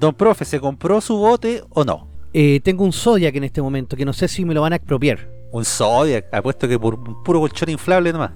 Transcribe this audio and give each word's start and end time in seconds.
Don 0.00 0.14
Profe, 0.14 0.46
¿se 0.46 0.58
compró 0.58 1.02
su 1.02 1.18
bote 1.18 1.62
o 1.68 1.84
no? 1.84 2.08
Eh, 2.32 2.60
tengo 2.64 2.84
un 2.84 2.92
Zodiac 2.92 3.36
en 3.36 3.44
este 3.44 3.60
momento 3.60 3.98
que 3.98 4.06
no 4.06 4.14
sé 4.14 4.28
si 4.28 4.46
me 4.46 4.54
lo 4.54 4.62
van 4.62 4.72
a 4.72 4.76
expropiar. 4.76 5.28
Un 5.52 5.62
Zodiac, 5.62 6.32
apuesto 6.32 6.66
que 6.66 6.78
por 6.78 6.94
un 6.94 7.22
puro 7.22 7.40
colchón 7.40 7.68
inflable 7.68 8.10
nomás. 8.10 8.30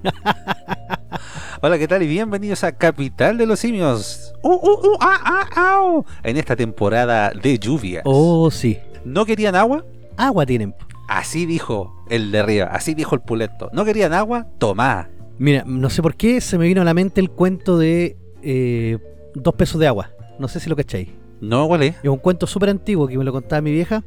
Hola, 1.62 1.78
¿qué 1.78 1.88
tal? 1.88 2.02
Y 2.02 2.06
bienvenidos 2.06 2.64
a 2.64 2.72
Capital 2.72 3.38
de 3.38 3.46
los 3.46 3.60
Simios. 3.60 4.34
Uh, 4.42 4.50
uh, 4.50 4.88
uh, 4.88 4.98
ah, 5.00 5.20
ah, 5.24 5.48
ah. 5.56 6.02
En 6.22 6.36
esta 6.36 6.54
temporada 6.54 7.30
de 7.30 7.58
lluvia. 7.58 8.02
Oh, 8.04 8.50
sí. 8.50 8.78
¿No 9.06 9.24
querían 9.24 9.56
agua? 9.56 9.86
Agua 10.18 10.44
tienen. 10.44 10.74
Así 11.08 11.46
dijo 11.46 12.04
el 12.10 12.30
de 12.30 12.40
arriba, 12.40 12.66
así 12.66 12.92
dijo 12.92 13.14
el 13.14 13.22
puleto. 13.22 13.70
¿No 13.72 13.86
querían 13.86 14.12
agua? 14.12 14.48
Tomá. 14.58 15.08
Mira, 15.38 15.64
no 15.66 15.88
sé 15.88 16.02
por 16.02 16.14
qué 16.14 16.42
se 16.42 16.58
me 16.58 16.66
vino 16.66 16.82
a 16.82 16.84
la 16.84 16.92
mente 16.92 17.22
el 17.22 17.30
cuento 17.30 17.78
de 17.78 18.18
eh, 18.42 18.98
dos 19.34 19.54
pesos 19.54 19.80
de 19.80 19.86
agua. 19.86 20.10
No 20.38 20.46
sé 20.48 20.60
si 20.60 20.68
lo 20.68 20.76
cacháis. 20.76 21.23
No, 21.40 21.66
¿cuál 21.68 21.82
es? 21.82 21.96
Es 22.02 22.10
un 22.10 22.18
cuento 22.18 22.46
súper 22.46 22.70
antiguo 22.70 23.06
que 23.06 23.18
me 23.18 23.24
lo 23.24 23.32
contaba 23.32 23.60
mi 23.60 23.72
vieja, 23.72 24.02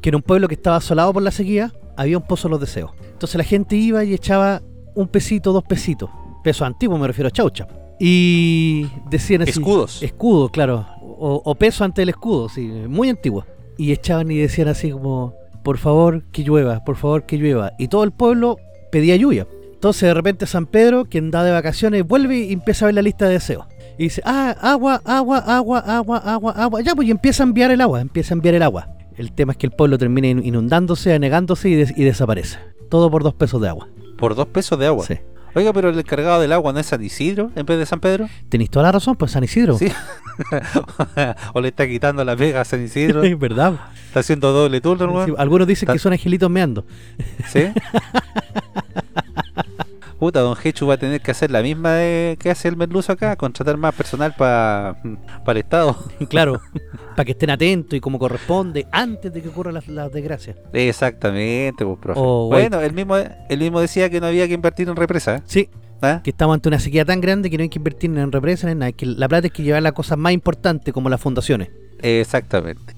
que 0.00 0.10
en 0.10 0.16
un 0.16 0.22
pueblo 0.22 0.48
que 0.48 0.54
estaba 0.54 0.76
asolado 0.76 1.12
por 1.12 1.22
la 1.22 1.30
sequía, 1.30 1.72
había 1.96 2.18
un 2.18 2.26
pozo 2.26 2.48
de 2.48 2.52
los 2.52 2.60
deseos. 2.60 2.92
Entonces 3.12 3.36
la 3.36 3.44
gente 3.44 3.76
iba 3.76 4.04
y 4.04 4.14
echaba 4.14 4.62
un 4.94 5.08
pesito, 5.08 5.52
dos 5.52 5.64
pesitos. 5.64 6.10
Peso 6.44 6.64
antiguo 6.64 6.98
me 6.98 7.06
refiero 7.06 7.28
a 7.28 7.30
chaucha. 7.30 7.66
Y 7.98 8.86
decían 9.10 9.42
así... 9.42 9.50
Escudos. 9.50 10.02
Escudo, 10.02 10.48
claro. 10.50 10.86
O, 11.02 11.42
o 11.44 11.54
peso 11.56 11.84
ante 11.84 12.02
el 12.02 12.10
escudo, 12.10 12.48
sí, 12.48 12.62
muy 12.62 13.08
antiguo. 13.08 13.44
Y 13.76 13.92
echaban 13.92 14.30
y 14.30 14.36
decían 14.36 14.68
así 14.68 14.90
como, 14.90 15.34
por 15.64 15.78
favor 15.78 16.22
que 16.30 16.44
llueva, 16.44 16.84
por 16.84 16.96
favor 16.96 17.26
que 17.26 17.36
llueva. 17.36 17.72
Y 17.78 17.88
todo 17.88 18.04
el 18.04 18.12
pueblo 18.12 18.56
pedía 18.92 19.16
lluvia. 19.16 19.46
Entonces 19.72 20.02
de 20.02 20.14
repente 20.14 20.46
San 20.46 20.66
Pedro, 20.66 21.04
quien 21.04 21.30
da 21.30 21.44
de 21.44 21.52
vacaciones, 21.52 22.06
vuelve 22.06 22.38
y 22.38 22.52
empieza 22.52 22.84
a 22.84 22.86
ver 22.86 22.94
la 22.94 23.02
lista 23.02 23.26
de 23.26 23.34
deseos. 23.34 23.66
Y 23.98 24.04
dice, 24.04 24.22
ah, 24.24 24.54
agua, 24.60 25.02
agua, 25.04 25.38
agua, 25.38 25.78
agua, 25.80 26.18
agua, 26.18 26.52
agua. 26.52 26.80
Ya, 26.82 26.94
pues 26.94 27.08
y 27.08 27.10
empieza 27.10 27.42
a 27.42 27.46
enviar 27.46 27.70
el 27.72 27.80
agua, 27.80 28.00
empieza 28.00 28.32
a 28.32 28.36
enviar 28.36 28.54
el 28.54 28.62
agua. 28.62 28.88
El 29.16 29.32
tema 29.32 29.52
es 29.52 29.58
que 29.58 29.66
el 29.66 29.72
pueblo 29.72 29.98
termina 29.98 30.28
in- 30.28 30.44
inundándose, 30.46 31.12
anegándose 31.12 31.68
y, 31.68 31.74
des- 31.74 31.92
y 31.96 32.04
desaparece. 32.04 32.58
Todo 32.88 33.10
por 33.10 33.24
dos 33.24 33.34
pesos 33.34 33.60
de 33.60 33.68
agua. 33.68 33.88
Por 34.16 34.34
dos 34.36 34.46
pesos 34.46 34.78
de 34.78 34.86
agua. 34.86 35.04
Sí. 35.04 35.18
Oiga, 35.54 35.72
pero 35.72 35.88
el 35.88 35.98
encargado 35.98 36.40
del 36.40 36.52
agua 36.52 36.72
no 36.72 36.78
es 36.78 36.86
San 36.86 37.02
Isidro 37.02 37.50
en 37.56 37.66
vez 37.66 37.78
de 37.78 37.86
San 37.86 37.98
Pedro. 37.98 38.28
Tenéis 38.48 38.70
toda 38.70 38.84
la 38.84 38.92
razón, 38.92 39.16
pues 39.16 39.32
San 39.32 39.42
Isidro. 39.42 39.76
Sí. 39.78 39.88
o 41.54 41.60
le 41.60 41.68
está 41.68 41.88
quitando 41.88 42.24
la 42.24 42.36
pega 42.36 42.60
a 42.60 42.64
San 42.64 42.84
Isidro. 42.84 43.22
Es 43.24 43.36
verdad. 43.38 43.74
Está 44.06 44.20
haciendo 44.20 44.52
doble 44.52 44.80
turno, 44.80 45.24
Sí, 45.26 45.32
algunos 45.36 45.66
dicen 45.66 45.88
que 45.90 45.98
son 45.98 46.12
angelitos 46.12 46.48
meando. 46.50 46.84
¿Sí? 47.48 47.62
Puta, 50.18 50.40
Don 50.40 50.56
Hechu 50.62 50.86
va 50.86 50.94
a 50.94 50.96
tener 50.96 51.20
que 51.20 51.30
hacer 51.30 51.50
la 51.50 51.62
misma 51.62 51.92
de- 51.94 52.36
que 52.40 52.50
hace 52.50 52.66
el 52.68 52.76
merluzo 52.76 53.12
acá, 53.12 53.36
contratar 53.36 53.76
más 53.76 53.94
personal 53.94 54.34
para 54.36 54.96
el 55.46 55.56
Estado. 55.56 55.96
Claro, 56.28 56.60
para 57.16 57.24
que 57.24 57.32
estén 57.32 57.50
atentos 57.50 57.96
y 57.96 58.00
como 58.00 58.18
corresponde 58.18 58.86
antes 58.90 59.32
de 59.32 59.40
que 59.42 59.48
ocurran 59.48 59.74
las, 59.74 59.86
las 59.88 60.12
desgracias. 60.12 60.56
Exactamente, 60.72 61.84
pues, 61.84 61.98
profe. 61.98 62.20
Oh, 62.22 62.48
bueno, 62.48 62.80
él 62.80 62.92
mismo, 62.92 63.16
él 63.16 63.58
mismo 63.58 63.80
decía 63.80 64.10
que 64.10 64.20
no 64.20 64.26
había 64.26 64.46
que 64.48 64.54
invertir 64.54 64.88
en 64.88 64.96
represa. 64.96 65.36
¿eh? 65.36 65.42
Sí, 65.46 65.68
¿Ah? 66.02 66.20
que 66.22 66.30
estamos 66.30 66.54
ante 66.54 66.68
una 66.68 66.78
sequía 66.80 67.04
tan 67.04 67.20
grande 67.20 67.48
que 67.50 67.56
no 67.56 67.62
hay 67.62 67.68
que 67.68 67.78
invertir 67.78 68.10
en 68.16 68.32
represas, 68.32 68.70
en 68.72 68.78
nada. 68.80 68.92
Que 68.92 69.06
la 69.06 69.28
plata 69.28 69.46
hay 69.46 69.50
que 69.50 69.62
llevar 69.62 69.82
las 69.82 69.92
cosas 69.92 70.18
más 70.18 70.32
importantes 70.32 70.92
como 70.92 71.08
las 71.08 71.20
fundaciones. 71.20 71.70
Exactamente. 72.00 72.94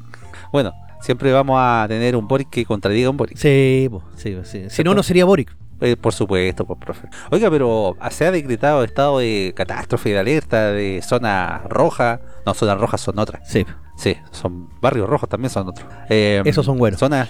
Bueno, 0.53 0.73
siempre 1.01 1.33
vamos 1.33 1.57
a 1.59 1.85
tener 1.89 2.17
un 2.17 2.27
Boric 2.27 2.51
que 2.51 2.65
contradiga 2.65 3.09
a 3.09 3.11
un 3.11 3.17
Boric. 3.17 3.37
Sí, 3.37 3.89
po, 3.91 4.03
sí, 4.17 4.37
sí. 4.45 4.65
Si 4.69 4.83
no, 4.85 4.95
no 4.95 5.03
sería 5.03 5.25
Boric. 5.25 5.55
Eh, 5.81 5.97
por 5.97 6.13
supuesto, 6.13 6.67
pues, 6.67 6.79
profe. 6.79 7.09
Oiga, 7.31 7.51
pero 7.51 7.97
se 8.11 8.27
ha 8.27 8.31
decretado 8.31 8.85
estado 8.85 9.19
de 9.19 9.53
catástrofe, 9.57 10.11
de 10.11 10.19
alerta, 10.19 10.73
de 10.73 11.01
zona 11.03 11.63
roja. 11.69 12.21
No, 12.45 12.55
zonas 12.55 12.79
rojas 12.79 13.01
son 13.01 13.19
otras. 13.19 13.49
Sí, 13.51 13.65
Sí, 14.01 14.17
son 14.31 14.71
barrios 14.81 15.07
rojos 15.07 15.29
también 15.29 15.51
son 15.51 15.69
otros. 15.69 15.87
Eh, 16.09 16.41
Esos 16.47 16.65
son 16.65 16.79
buenos. 16.79 16.99
Zona. 16.99 17.29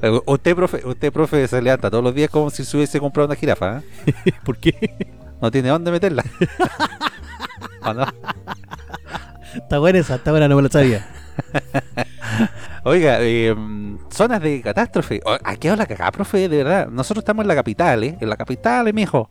Eh, 0.00 0.20
usted, 0.26 0.54
profe, 0.54 0.86
usted, 0.86 1.12
profe, 1.12 1.48
se 1.48 1.60
levanta 1.60 1.90
todos 1.90 2.04
los 2.04 2.14
días 2.14 2.30
como 2.30 2.50
si 2.50 2.64
se 2.64 2.76
hubiese 2.76 3.00
comprado 3.00 3.26
una 3.26 3.34
jirafa. 3.34 3.78
¿eh? 3.78 4.32
¿por 4.44 4.58
qué? 4.58 5.08
No 5.42 5.50
tiene 5.50 5.70
dónde 5.70 5.90
meterla. 5.90 6.24
¿O 7.84 7.92
no? 7.92 8.06
Está 9.56 9.80
buena 9.80 9.98
esa, 9.98 10.14
está 10.14 10.30
buena, 10.30 10.46
no 10.46 10.54
me 10.54 10.62
lo 10.62 10.68
sabía. 10.68 11.08
Oiga, 12.84 13.18
eh, 13.20 13.54
zonas 14.10 14.40
de 14.42 14.62
catástrofe. 14.62 15.20
O- 15.24 15.36
¿A 15.44 15.56
qué 15.56 15.70
hora 15.70 15.86
cagá, 15.86 16.10
profe? 16.10 16.48
De 16.48 16.56
verdad. 16.58 16.88
Nosotros 16.88 17.22
estamos 17.22 17.42
en 17.44 17.48
la 17.48 17.54
capital, 17.54 18.04
¿eh? 18.04 18.16
En 18.20 18.28
la 18.28 18.36
capital, 18.36 18.88
eh, 18.88 18.92
mijo. 18.92 19.28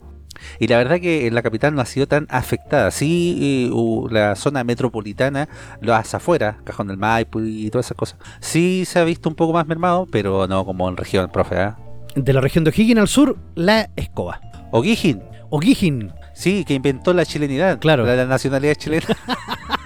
Y 0.59 0.67
la 0.67 0.77
verdad 0.77 0.99
que 1.01 1.27
en 1.27 1.35
la 1.35 1.41
capital 1.41 1.73
no 1.75 1.81
ha 1.81 1.85
sido 1.85 2.07
tan 2.07 2.27
afectada. 2.29 2.91
Sí, 2.91 3.67
eh, 3.67 3.71
u- 3.73 4.07
la 4.09 4.35
zona 4.35 4.63
metropolitana, 4.63 5.49
las 5.81 6.13
afueras, 6.13 6.57
Cajón 6.63 6.87
del 6.87 6.97
Maipo 6.97 7.41
y 7.41 7.69
todas 7.71 7.87
esas 7.87 7.97
cosas. 7.97 8.19
Sí 8.39 8.83
se 8.85 8.99
ha 8.99 9.03
visto 9.03 9.27
un 9.29 9.35
poco 9.35 9.51
más 9.53 9.65
mermado, 9.67 10.07
pero 10.11 10.47
no 10.47 10.63
como 10.65 10.87
en 10.87 10.95
región, 10.97 11.29
profe. 11.31 11.57
¿ah? 11.57 11.77
De 12.15 12.31
la 12.33 12.41
región 12.41 12.63
de 12.63 12.69
O'Higgins 12.69 12.99
al 13.01 13.07
sur, 13.07 13.37
la 13.55 13.89
escoba. 13.95 14.39
O'Higgins, 14.71 15.21
O'Higgins, 15.49 16.13
sí, 16.33 16.63
que 16.63 16.75
inventó 16.75 17.13
la 17.13 17.25
chilenidad. 17.25 17.79
Claro. 17.79 18.05
La, 18.05 18.15
la 18.15 18.25
nacionalidad 18.25 18.75
chilena. 18.75 19.07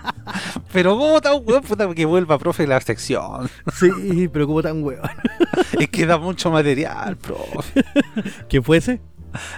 pero 0.74 0.98
cómo 0.98 1.14
un 1.16 1.48
weón, 1.48 1.64
puta, 1.64 1.94
que 1.94 2.06
vuelva, 2.06 2.38
profe, 2.40 2.66
la 2.66 2.82
sección. 2.82 3.48
sí, 3.74 4.28
pero 4.34 4.48
como 4.48 4.62
tan 4.62 4.84
hueón. 4.84 5.08
es 5.80 5.88
que 5.90 6.06
da 6.06 6.18
mucho 6.18 6.52
material, 6.52 7.16
profe. 7.16 7.86
¿Quién 8.50 8.64
fue 8.64 8.78
ese? 8.78 9.00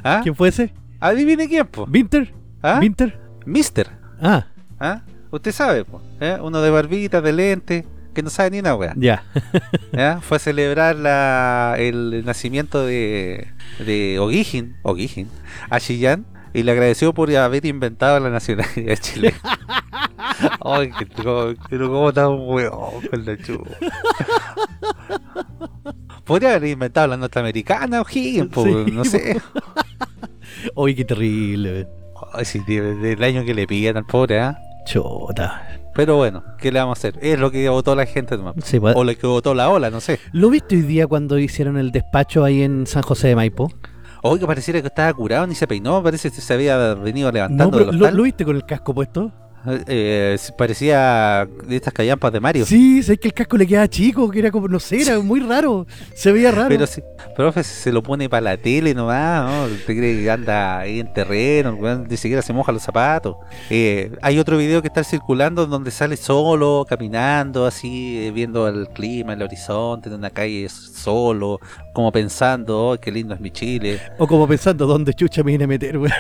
¿Ah? 0.04 0.20
¿Quién 0.22 0.36
fue 0.36 0.50
ese? 0.50 0.74
Adivine 1.00 1.48
quién, 1.48 1.66
po. 1.68 1.86
¿Winter? 1.86 2.34
¿Ah? 2.62 2.80
¿Winter? 2.82 3.20
Mister. 3.46 3.90
Ah, 4.22 4.48
¿Ah? 4.80 5.02
Usted 5.32 5.52
sabe, 5.52 5.86
po. 5.86 6.02
¿eh? 6.20 6.38
Uno 6.42 6.62
de 6.62 6.70
barbita, 6.70 7.22
de 7.22 7.32
lente, 7.34 7.86
que 8.14 8.22
no 8.22 8.30
sabe 8.30 8.52
ni 8.52 8.60
una 8.60 8.76
wea. 8.76 8.94
ya. 8.98 9.24
Fue 10.22 10.38
a 10.38 10.40
celebrar 10.40 10.96
la, 10.96 11.76
el 11.78 12.24
nacimiento 12.26 12.86
de, 12.86 13.48
de 13.80 14.20
O'Higgins, 14.20 14.76
O'Higgins, 14.84 15.32
a 15.70 15.80
Chillán, 15.80 16.26
y 16.56 16.64
le 16.64 16.72
agradeció 16.72 17.14
por 17.14 17.36
haber 17.36 17.66
inventado 17.66 18.18
la 18.20 18.30
nacionalidad 18.30 18.96
chilena. 18.96 19.38
Ay, 20.62 20.90
que 20.92 21.06
pero 21.70 21.90
cómo 21.90 22.10
está 22.10 22.30
un 22.30 22.48
weón 22.48 23.02
con 23.10 23.26
la 23.26 23.38
chupa. 23.38 23.72
Podría 26.24 26.56
haber 26.56 26.72
inventado 26.72 27.08
la 27.08 27.18
norteamericana 27.18 28.02
O'Higgins, 28.02 28.48
po, 28.48 28.64
Sí, 28.64 28.92
no 28.92 29.04
sé. 29.04 29.42
Uy, 30.76 30.96
qué 30.96 31.04
terrible. 31.04 31.88
Ay, 32.32 32.46
sí, 32.46 32.62
tío, 32.66 32.96
del 32.98 33.22
año 33.22 33.44
que 33.44 33.54
le 33.54 33.68
pillan 33.68 33.98
al 33.98 34.06
pobre, 34.06 34.40
¿ah? 34.40 34.58
Chota. 34.86 35.68
Pero 35.94 36.16
bueno, 36.16 36.44
¿qué 36.58 36.72
le 36.72 36.80
vamos 36.80 36.98
a 36.98 37.00
hacer? 37.00 37.20
Es 37.22 37.38
lo 37.38 37.52
que 37.52 37.68
votó 37.68 37.96
la 37.96 38.06
gente 38.06 38.38
nomás. 38.38 38.56
Sí, 38.64 38.80
pues. 38.80 38.96
O 38.96 39.04
lo 39.04 39.16
que 39.16 39.28
votó 39.28 39.54
la 39.54 39.70
ola, 39.70 39.90
no 39.90 40.00
sé. 40.00 40.20
¿Lo 40.32 40.50
viste 40.50 40.76
hoy 40.76 40.84
día 40.84 41.06
cuando 41.08 41.38
hicieron 41.38 41.78
el 41.78 41.92
despacho 41.92 42.46
ahí 42.46 42.64
en 42.64 42.88
San 42.88 43.04
José 43.04 43.28
de 43.28 43.36
Maipo? 43.36 43.70
Oiga, 44.28 44.48
pareciera 44.48 44.82
que 44.82 44.88
estaba 44.88 45.14
curado, 45.14 45.46
ni 45.46 45.54
se 45.54 45.68
peinó, 45.68 46.02
parece 46.02 46.32
que 46.32 46.42
se 46.42 46.52
había 46.52 46.96
venido 46.96 47.28
No, 47.28 47.34
levantando 47.34 47.78
del 47.78 47.96
¿lo, 47.96 48.10
lo 48.10 48.24
viste 48.24 48.44
con 48.44 48.56
el 48.56 48.66
casco 48.66 48.92
puesto? 48.92 49.32
Eh, 49.88 50.36
se 50.38 50.52
parecía 50.54 51.48
de 51.68 51.76
estas 51.76 51.94
callampas 51.94 52.32
de 52.32 52.40
Mario. 52.40 52.66
Sí, 52.66 53.02
sé 53.04 53.18
que 53.18 53.30
el 53.30 53.34
casco 53.34 53.58
le 53.58 53.66
quedaba 53.66 53.88
chico, 53.88 54.30
que 54.30 54.40
era 54.40 54.52
como, 54.52 54.68
no 54.68 54.80
sé, 54.80 55.02
era 55.02 55.20
muy 55.20 55.40
raro. 55.40 55.88
Se 56.14 56.32
veía 56.32 56.52
raro. 56.52 56.70
Pero 56.70 56.88
sí, 56.88 57.02
profe, 57.36 57.64
se 57.64 57.92
lo 57.92 58.04
pone 58.04 58.30
para 58.30 58.42
la 58.42 58.58
tele 58.58 58.94
nomás, 58.94 59.70
¿no? 59.70 59.76
¿Usted 59.76 59.98
cree 59.98 60.24
que 60.24 60.32
anda 60.32 60.80
ahí 60.80 61.00
en 61.00 61.12
terreno? 61.14 61.78
Ni 62.08 62.18
siquiera 62.18 62.42
se 62.42 62.54
moja 62.54 62.72
los 62.72 62.84
zapatos. 62.84 63.36
Eh, 63.70 64.12
hay 64.22 64.40
otro 64.40 64.58
video 64.58 64.82
que 64.82 64.88
está 64.88 65.04
circulando 65.04 65.66
donde 65.66 65.92
sale 65.92 66.18
solo, 66.18 66.86
caminando, 66.88 67.66
así, 67.66 68.26
eh, 68.26 68.32
viendo 68.32 68.68
el 68.68 68.88
clima, 68.90 69.34
el 69.34 69.42
horizonte, 69.42 70.10
en 70.10 70.16
una 70.16 70.30
calle 70.30 70.68
solo, 70.70 71.60
como 71.94 72.12
pensando, 72.12 72.90
oh, 72.90 72.98
qué 72.98 73.12
lindo 73.12 73.34
es 73.34 73.40
mi 73.40 73.52
Chile. 73.52 74.00
O 74.18 74.28
como 74.28 74.48
pensando, 74.48 74.86
¿dónde 74.86 75.14
chucha 75.14 75.44
me 75.44 75.52
vine 75.52 75.64
a 75.64 75.68
meter, 75.68 75.98
weón? 75.98 76.14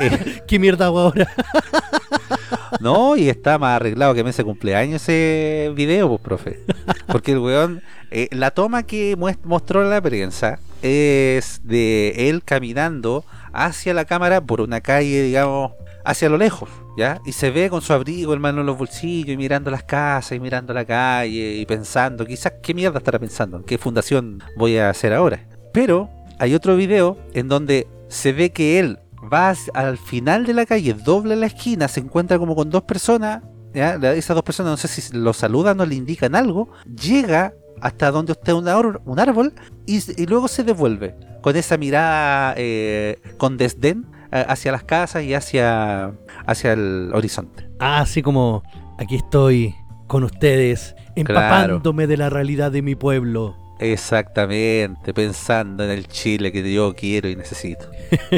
Eh, 0.00 0.42
¿Qué 0.46 0.58
mierda 0.58 0.86
hago 0.86 1.00
ahora? 1.00 1.28
No, 2.80 3.16
y 3.16 3.28
está 3.28 3.58
más 3.58 3.76
arreglado 3.76 4.14
que 4.14 4.24
mes 4.24 4.36
de 4.36 4.44
cumpleaños 4.44 5.02
ese 5.02 5.72
video, 5.74 6.08
pues, 6.08 6.20
profe. 6.20 6.60
Porque 7.06 7.32
el 7.32 7.38
weón, 7.38 7.82
eh, 8.10 8.28
la 8.32 8.50
toma 8.50 8.84
que 8.84 9.16
mostró 9.44 9.88
la 9.88 10.00
prensa 10.00 10.58
es 10.82 11.60
de 11.64 12.28
él 12.28 12.42
caminando 12.44 13.24
hacia 13.52 13.94
la 13.94 14.04
cámara 14.04 14.40
por 14.40 14.60
una 14.60 14.80
calle, 14.80 15.22
digamos, 15.22 15.72
hacia 16.04 16.28
lo 16.28 16.38
lejos, 16.38 16.70
¿ya? 16.96 17.20
Y 17.26 17.32
se 17.32 17.50
ve 17.50 17.68
con 17.68 17.82
su 17.82 17.92
abrigo, 17.92 18.32
hermano, 18.32 18.60
en 18.60 18.66
los 18.66 18.78
bolsillos, 18.78 19.34
y 19.34 19.36
mirando 19.36 19.70
las 19.70 19.82
casas, 19.82 20.32
y 20.32 20.40
mirando 20.40 20.72
la 20.72 20.84
calle, 20.84 21.56
y 21.56 21.66
pensando, 21.66 22.24
quizás, 22.24 22.54
¿qué 22.62 22.74
mierda 22.74 22.98
estará 22.98 23.18
pensando? 23.18 23.62
¿Qué 23.64 23.78
fundación 23.78 24.42
voy 24.56 24.78
a 24.78 24.90
hacer 24.90 25.12
ahora? 25.12 25.46
Pero 25.72 26.08
hay 26.38 26.54
otro 26.54 26.76
video 26.76 27.18
en 27.34 27.48
donde 27.48 27.86
se 28.08 28.32
ve 28.32 28.50
que 28.50 28.78
él 28.78 28.98
va 29.32 29.54
al 29.74 29.98
final 29.98 30.46
de 30.46 30.54
la 30.54 30.66
calle, 30.66 30.94
dobla 30.94 31.34
la 31.36 31.46
esquina, 31.46 31.88
se 31.88 32.00
encuentra 32.00 32.38
como 32.38 32.54
con 32.54 32.70
dos 32.70 32.82
personas, 32.82 33.42
¿ya? 33.74 33.94
Esas 34.12 34.34
dos 34.34 34.44
personas 34.44 34.70
no 34.70 34.76
sé 34.76 34.88
si 34.88 35.16
lo 35.16 35.32
saludan 35.32 35.80
o 35.80 35.86
le 35.86 35.94
indican 35.94 36.34
algo, 36.34 36.70
llega 37.00 37.52
hasta 37.80 38.10
donde 38.10 38.32
está 38.32 38.54
un, 38.54 38.66
árbol- 38.66 39.00
un 39.04 39.18
árbol 39.20 39.52
y, 39.86 39.98
y 40.20 40.26
luego 40.26 40.48
se 40.48 40.64
devuelve 40.64 41.14
con 41.42 41.54
esa 41.56 41.76
mirada 41.76 42.54
eh, 42.56 43.18
con 43.36 43.56
desdén 43.56 44.06
eh, 44.32 44.44
hacia 44.48 44.72
las 44.72 44.82
casas 44.84 45.22
y 45.22 45.34
hacia, 45.34 46.12
hacia 46.46 46.72
el 46.72 47.10
horizonte. 47.14 47.68
Ah, 47.78 48.00
así 48.00 48.20
como 48.22 48.62
aquí 48.98 49.16
estoy 49.16 49.74
con 50.08 50.24
ustedes, 50.24 50.94
empapándome 51.14 52.06
de 52.06 52.16
la 52.16 52.30
realidad 52.30 52.72
de 52.72 52.82
mi 52.82 52.94
pueblo. 52.94 53.56
Exactamente, 53.80 55.14
pensando 55.14 55.84
en 55.84 55.90
el 55.90 56.08
Chile 56.08 56.50
que 56.50 56.72
yo 56.72 56.94
quiero 56.94 57.28
y 57.28 57.36
necesito. 57.36 57.90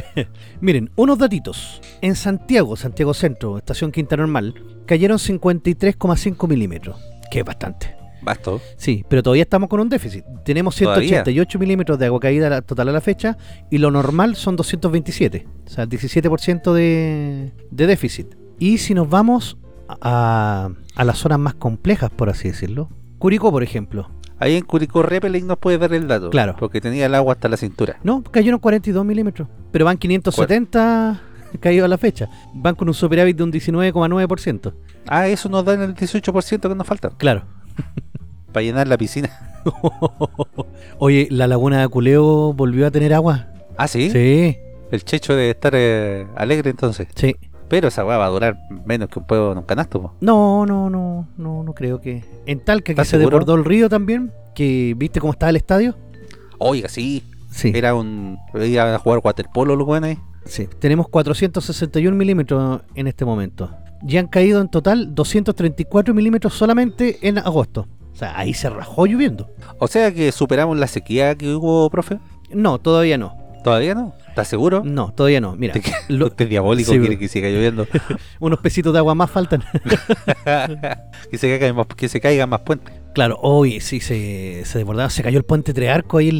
Miren, 0.60 0.90
unos 0.96 1.18
datitos. 1.18 1.80
En 2.02 2.14
Santiago, 2.14 2.76
Santiago 2.76 3.14
Centro, 3.14 3.56
estación 3.56 3.90
Quinta 3.90 4.16
Normal, 4.16 4.54
cayeron 4.86 5.18
53,5 5.18 6.48
milímetros, 6.48 7.00
que 7.30 7.40
es 7.40 7.44
bastante. 7.44 7.96
Basto. 8.22 8.60
Sí, 8.76 9.04
pero 9.08 9.22
todavía 9.22 9.44
estamos 9.44 9.70
con 9.70 9.80
un 9.80 9.88
déficit. 9.88 10.24
Tenemos 10.44 10.76
¿Todavía? 10.76 11.08
188 11.08 11.58
milímetros 11.58 11.98
de 11.98 12.06
agua 12.06 12.20
caída 12.20 12.60
total 12.60 12.90
a 12.90 12.92
la 12.92 13.00
fecha 13.00 13.38
y 13.70 13.78
lo 13.78 13.90
normal 13.90 14.36
son 14.36 14.56
227. 14.56 15.46
O 15.66 15.70
sea, 15.70 15.84
el 15.84 15.90
17% 15.90 16.72
de, 16.74 17.52
de 17.70 17.86
déficit. 17.86 18.34
Y 18.58 18.76
si 18.76 18.92
nos 18.92 19.08
vamos 19.08 19.56
a, 19.88 20.68
a 20.94 21.04
las 21.04 21.18
zonas 21.18 21.38
más 21.38 21.54
complejas, 21.54 22.10
por 22.10 22.28
así 22.28 22.48
decirlo. 22.48 22.90
Curicó, 23.18 23.50
por 23.50 23.62
ejemplo. 23.62 24.10
Ahí 24.40 24.56
en 24.56 24.64
Curicó 24.64 25.02
Repelling 25.02 25.46
nos 25.46 25.58
puede 25.58 25.76
dar 25.78 25.92
el 25.92 26.08
dato. 26.08 26.30
Claro. 26.30 26.56
Porque 26.58 26.80
tenía 26.80 27.06
el 27.06 27.14
agua 27.14 27.34
hasta 27.34 27.48
la 27.48 27.56
cintura. 27.58 27.98
No, 28.02 28.22
cayeron 28.22 28.58
42 28.58 29.04
milímetros. 29.04 29.46
Pero 29.70 29.84
van 29.84 29.98
570 29.98 31.20
caídos 31.60 31.84
a 31.84 31.88
la 31.88 31.98
fecha. 31.98 32.28
Van 32.54 32.74
con 32.74 32.88
un 32.88 32.94
superávit 32.94 33.36
de 33.36 33.42
un 33.44 33.52
19,9%. 33.52 34.72
Ah, 35.06 35.28
eso 35.28 35.48
nos 35.50 35.64
da 35.64 35.74
el 35.74 35.94
18% 35.94 36.68
que 36.68 36.74
nos 36.74 36.86
falta. 36.86 37.10
Claro. 37.18 37.44
Para 38.52 38.64
llenar 38.64 38.88
la 38.88 38.96
piscina. 38.96 39.30
Oye, 40.98 41.28
la 41.30 41.46
laguna 41.46 41.78
de 41.78 41.82
Aculeo 41.84 42.52
volvió 42.54 42.86
a 42.86 42.90
tener 42.90 43.12
agua. 43.14 43.48
Ah, 43.76 43.88
sí. 43.88 44.10
Sí, 44.10 44.56
El 44.90 45.04
checho 45.04 45.34
debe 45.34 45.50
estar 45.50 45.72
eh, 45.76 46.26
alegre 46.34 46.70
entonces. 46.70 47.08
sí. 47.14 47.36
Pero 47.70 47.88
esa 47.88 48.04
weá 48.04 48.18
va 48.18 48.26
a 48.26 48.30
durar 48.30 48.58
menos 48.84 49.08
que 49.08 49.18
un 49.20 49.24
pueblo 49.26 49.52
en 49.52 49.58
un 49.58 49.64
canasto. 49.64 50.02
po. 50.02 50.12
No, 50.20 50.66
no, 50.66 50.90
no, 50.90 51.26
no, 51.38 51.62
no 51.62 51.72
creo 51.72 52.00
que. 52.00 52.22
En 52.44 52.60
Talca 52.60 52.84
que 52.86 52.92
¿Estás 52.92 53.06
se 53.08 53.16
seguro? 53.16 53.38
desbordó 53.38 53.54
el 53.54 53.64
río 53.64 53.88
también, 53.88 54.32
que 54.54 54.92
viste 54.98 55.20
cómo 55.20 55.32
estaba 55.32 55.50
el 55.50 55.56
estadio. 55.56 55.94
Oiga, 56.58 56.88
sí. 56.90 57.22
Sí, 57.50 57.72
Era 57.74 57.94
un. 57.94 58.38
Iba 58.54 58.94
a 58.94 58.98
jugar 58.98 59.20
waterpolo 59.24 59.74
los 59.76 59.86
weones 59.88 60.18
ahí. 60.18 60.22
sí. 60.44 60.68
Tenemos 60.78 61.08
461 61.08 62.16
milímetros 62.16 62.82
en 62.94 63.06
este 63.06 63.24
momento. 63.24 63.70
Y 64.06 64.16
han 64.16 64.26
caído 64.28 64.60
en 64.60 64.68
total 64.68 65.14
234 65.14 66.14
milímetros 66.14 66.54
solamente 66.54 67.18
en 67.26 67.38
agosto. 67.38 67.86
O 68.12 68.16
sea, 68.16 68.38
ahí 68.38 68.52
se 68.54 68.68
rajó 68.70 69.06
lloviendo. 69.06 69.48
O 69.78 69.86
sea 69.88 70.12
que 70.12 70.30
superamos 70.32 70.76
la 70.78 70.86
sequía 70.86 71.34
que 71.34 71.54
hubo, 71.54 71.88
profe. 71.90 72.18
No, 72.52 72.78
todavía 72.78 73.16
no. 73.18 73.36
¿Todavía 73.64 73.94
no? 73.94 74.14
¿Estás 74.30 74.48
seguro? 74.48 74.82
No, 74.84 75.12
todavía 75.12 75.40
no. 75.40 75.54
Mira, 75.56 75.74
¿De 75.74 75.80
que 75.80 75.92
lo- 76.08 76.26
usted 76.26 76.44
es 76.46 76.50
diabólico 76.50 76.92
Sí, 76.92 76.98
quiere 76.98 77.18
que 77.18 77.28
siga 77.28 77.48
lloviendo. 77.48 77.86
unos 78.40 78.58
pesitos 78.60 78.92
de 78.92 78.98
agua 79.00 79.14
más 79.14 79.30
faltan. 79.30 79.62
que, 81.30 81.38
se 81.38 81.48
caigan 81.58 81.76
más, 81.76 81.86
que 81.96 82.08
se 82.08 82.20
caigan 82.20 82.48
más 82.48 82.60
puentes. 82.60 82.94
claro, 83.12 83.38
hoy 83.42 83.80
sí 83.80 84.00
se, 84.00 84.62
se 84.64 84.78
desbordaba. 84.78 85.10
Se 85.10 85.22
cayó 85.22 85.38
el 85.38 85.44
puente 85.44 85.72
Trearco 85.74 86.18
ahí 86.18 86.30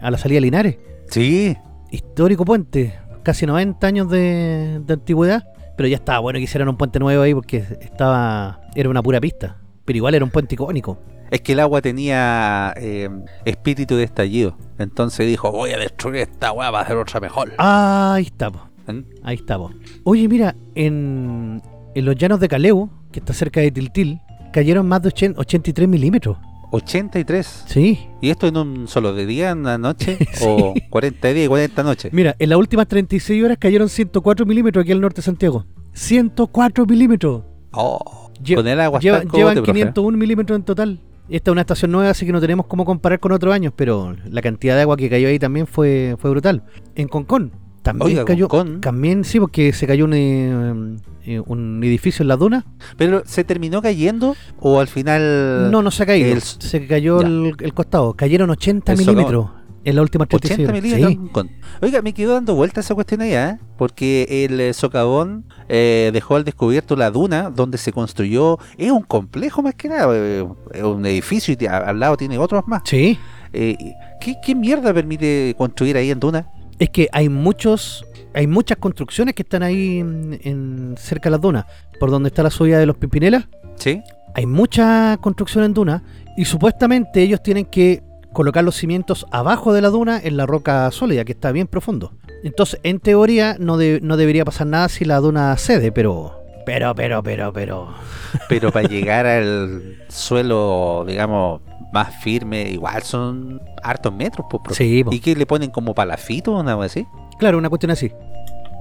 a 0.00 0.10
la 0.10 0.18
salida 0.18 0.36
de 0.36 0.40
Linares. 0.42 0.76
Sí. 1.08 1.56
histórico 1.90 2.44
puente, 2.44 2.98
casi 3.22 3.46
90 3.46 3.86
años 3.86 4.10
de, 4.10 4.80
de 4.84 4.92
antigüedad, 4.94 5.44
pero 5.76 5.88
ya 5.88 5.96
estaba 5.96 6.18
bueno 6.20 6.38
que 6.38 6.44
hicieran 6.44 6.68
un 6.68 6.76
puente 6.76 6.98
nuevo 6.98 7.22
ahí 7.22 7.32
porque 7.34 7.58
estaba 7.80 8.60
era 8.74 8.88
una 8.88 9.02
pura 9.02 9.20
pista, 9.20 9.56
pero 9.84 9.96
igual 9.96 10.14
era 10.14 10.24
un 10.24 10.30
puente 10.30 10.54
icónico. 10.54 10.98
Es 11.30 11.40
que 11.40 11.52
el 11.52 11.60
agua 11.60 11.80
tenía 11.82 12.72
eh, 12.76 13.08
espíritu 13.44 13.96
de 13.96 14.04
estallido. 14.04 14.56
Entonces 14.78 15.26
dijo, 15.26 15.50
voy 15.50 15.70
a 15.70 15.78
destruir 15.78 16.16
esta 16.22 16.52
weá 16.52 16.70
para 16.70 16.84
hacer 16.84 16.96
otra 16.96 17.20
mejor. 17.20 17.52
Ah, 17.58 18.14
ahí 18.16 18.24
estamos, 18.24 18.62
¿Mm? 18.86 19.00
ahí 19.22 19.34
estamos. 19.36 19.72
Oye, 20.04 20.28
mira, 20.28 20.54
en, 20.74 21.62
en 21.94 22.04
los 22.04 22.14
llanos 22.16 22.38
de 22.40 22.48
Caleu, 22.48 22.88
que 23.10 23.20
está 23.20 23.32
cerca 23.32 23.60
de 23.60 23.70
Tiltil, 23.70 24.20
cayeron 24.52 24.86
más 24.86 25.02
de 25.02 25.08
80 25.08 25.40
83 25.40 25.88
milímetros. 25.88 26.36
83. 26.72 27.64
Sí. 27.66 28.06
¿Y 28.20 28.30
esto 28.30 28.46
en 28.48 28.56
un 28.56 28.88
solo 28.88 29.14
de 29.14 29.24
día, 29.26 29.50
en 29.50 29.58
una 29.60 29.78
noche? 29.78 30.18
Sí. 30.32 30.44
¿O 30.46 30.74
40 30.90 31.28
días 31.32 31.46
y 31.46 31.48
40 31.48 31.82
noches? 31.82 32.12
Mira, 32.12 32.34
en 32.38 32.50
las 32.50 32.58
últimas 32.58 32.86
36 32.88 33.42
horas 33.44 33.56
cayeron 33.58 33.88
104 33.88 34.44
milímetros 34.46 34.82
aquí 34.82 34.92
al 34.92 35.00
norte 35.00 35.16
de 35.16 35.22
Santiago. 35.22 35.64
104 35.92 36.84
milímetros. 36.86 37.42
Oh, 37.72 38.30
Lle- 38.42 38.56
con 38.56 38.66
el 38.68 38.80
agua 38.80 39.00
Lleva- 39.00 39.18
llevan 39.20 39.28
cogote, 39.28 39.54
profe. 39.62 39.72
501 39.72 40.18
milímetros 40.18 40.56
en 40.58 40.64
total. 40.64 41.00
Esta 41.28 41.50
es 41.50 41.52
una 41.52 41.60
estación 41.62 41.90
nueva, 41.90 42.10
así 42.10 42.24
que 42.24 42.32
no 42.32 42.40
tenemos 42.40 42.66
cómo 42.66 42.84
comparar 42.84 43.18
con 43.20 43.32
otros 43.32 43.52
años, 43.52 43.72
pero 43.74 44.14
la 44.30 44.42
cantidad 44.42 44.76
de 44.76 44.82
agua 44.82 44.96
que 44.96 45.10
cayó 45.10 45.28
ahí 45.28 45.38
también 45.38 45.66
fue, 45.66 46.16
fue 46.18 46.30
brutal. 46.30 46.62
En 46.94 47.08
Concón 47.08 47.52
también 47.82 48.06
Oiga, 48.10 48.24
cayó. 48.24 48.48
Concón. 48.48 48.80
También 48.80 49.24
sí, 49.24 49.38
porque 49.40 49.72
se 49.72 49.86
cayó 49.86 50.04
un, 50.06 50.14
eh, 50.14 50.96
eh, 51.24 51.40
un 51.46 51.82
edificio 51.84 52.22
en 52.24 52.28
la 52.28 52.36
duna. 52.36 52.64
¿Pero 52.96 53.22
se 53.26 53.44
terminó 53.44 53.80
cayendo 53.82 54.34
o 54.58 54.80
al 54.80 54.88
final 54.88 55.70
no, 55.70 55.82
no 55.82 55.90
se 55.92 56.02
ha 56.02 56.06
caído. 56.06 56.32
el- 56.32 56.42
se 56.42 56.86
cayó 56.86 57.20
el, 57.20 57.54
el 57.60 57.74
costado. 57.74 58.14
Cayeron 58.14 58.50
80 58.50 58.92
El 58.92 58.98
milímetros 58.98 59.50
en 59.86 59.96
la 59.96 60.02
última 60.02 60.26
36 60.26 60.68
80 60.68 60.70
horas. 60.72 60.82
milímetros? 60.82 61.24
Sí. 61.26 61.32
Con- 61.32 61.50
Oiga, 61.80 62.02
me 62.02 62.12
quedó 62.12 62.34
dando 62.34 62.54
vuelta 62.54 62.80
esa 62.80 62.94
cuestión 62.94 63.22
allá, 63.22 63.50
¿eh? 63.50 63.58
porque 63.78 64.44
el 64.44 64.60
eh, 64.60 64.72
socavón 64.74 65.44
eh, 65.68 66.10
dejó 66.12 66.36
al 66.36 66.44
descubierto 66.44 66.96
la 66.96 67.10
duna 67.10 67.50
donde 67.50 67.78
se 67.78 67.92
construyó, 67.92 68.58
es 68.76 68.90
un 68.90 69.02
complejo 69.02 69.62
más 69.62 69.74
que 69.74 69.88
nada, 69.88 70.08
eh, 70.14 70.46
es 70.74 70.82
un 70.82 71.06
edificio 71.06 71.56
y 71.58 71.66
al 71.66 71.98
lado 71.98 72.16
tiene 72.16 72.36
otros 72.38 72.64
más. 72.66 72.82
Sí. 72.84 73.18
¿qué, 73.52 74.34
qué 74.44 74.54
mierda 74.54 74.92
permite 74.92 75.54
construir 75.56 75.96
ahí 75.96 76.10
en 76.10 76.20
duna? 76.20 76.50
Es 76.78 76.90
que 76.90 77.08
hay 77.12 77.28
muchos, 77.30 78.04
hay 78.34 78.46
muchas 78.46 78.76
construcciones 78.78 79.34
que 79.34 79.42
están 79.42 79.62
ahí 79.62 79.98
en, 80.00 80.38
en- 80.42 80.94
cerca 80.98 81.28
de 81.28 81.32
las 81.32 81.40
dunas, 81.40 81.64
por 81.98 82.10
donde 82.10 82.28
está 82.28 82.42
la 82.42 82.50
subida 82.50 82.78
de 82.78 82.86
los 82.86 82.96
Pimpinelas. 82.96 83.44
¿Sí? 83.76 84.02
hay 84.34 84.44
mucha 84.44 85.16
construcción 85.22 85.64
en 85.64 85.72
duna 85.72 86.02
y 86.36 86.44
supuestamente 86.44 87.22
ellos 87.22 87.42
tienen 87.42 87.64
que 87.64 88.02
colocar 88.36 88.62
los 88.62 88.76
cimientos 88.76 89.26
abajo 89.30 89.72
de 89.72 89.80
la 89.80 89.88
duna 89.88 90.20
en 90.22 90.36
la 90.36 90.44
roca 90.44 90.90
sólida, 90.90 91.24
que 91.24 91.32
está 91.32 91.52
bien 91.52 91.66
profundo. 91.66 92.12
Entonces, 92.44 92.78
en 92.82 93.00
teoría, 93.00 93.56
no, 93.58 93.78
de- 93.78 93.98
no 94.02 94.18
debería 94.18 94.44
pasar 94.44 94.66
nada 94.66 94.90
si 94.90 95.06
la 95.06 95.16
duna 95.20 95.56
cede, 95.56 95.90
pero... 95.90 96.34
Pero, 96.66 96.94
pero, 96.94 97.22
pero, 97.22 97.52
pero... 97.52 97.88
Pero 98.50 98.70
para 98.72 98.86
llegar 98.88 99.24
al 99.24 99.96
suelo, 100.08 101.04
digamos, 101.08 101.62
más 101.92 102.14
firme, 102.22 102.68
igual 102.70 103.02
son 103.04 103.62
hartos 103.82 104.12
metros, 104.12 104.46
pues, 104.50 104.62
profe. 104.62 104.84
Sí. 104.84 105.02
¿Y 105.10 105.20
qué 105.20 105.34
le 105.34 105.46
ponen 105.46 105.70
como 105.70 105.94
palafito 105.94 106.52
o 106.54 106.62
nada 106.62 106.84
así? 106.84 107.06
claro, 107.38 107.56
una 107.56 107.68
cuestión 107.70 107.90
así. 107.92 108.12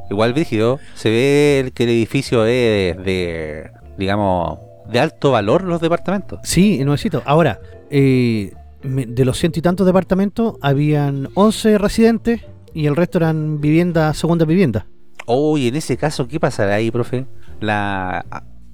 Igual 0.10 0.34
brígido, 0.34 0.80
se 0.96 1.10
ve 1.10 1.72
que 1.74 1.84
el 1.84 1.90
edificio 1.92 2.46
es 2.46 2.98
de, 2.98 3.72
digamos, 3.98 4.60
de 4.92 5.00
alto 5.00 5.32
valor 5.32 5.64
los 5.64 5.80
departamentos. 5.80 6.40
Sí, 6.44 6.84
nuevecito. 6.84 7.22
Ahora, 7.26 7.60
eh, 7.90 8.52
de 8.86 9.26
los 9.26 9.38
ciento 9.38 9.60
y 9.60 9.62
tantos 9.62 9.86
departamentos, 9.86 10.56
habían 10.62 11.30
11 11.34 11.78
residentes 11.78 12.42
y 12.74 12.86
el 12.88 12.96
resto 12.96 13.18
eran 13.18 13.62
viviendas, 13.62 14.18
segundas 14.18 14.48
viviendas. 14.48 14.86
Oh, 15.26 15.58
y 15.58 15.68
en 15.68 15.76
ese 15.76 15.98
caso, 15.98 16.28
¿qué 16.28 16.40
pasará 16.40 16.76
ahí, 16.76 16.92
profe? 16.92 17.26
La, 17.60 18.26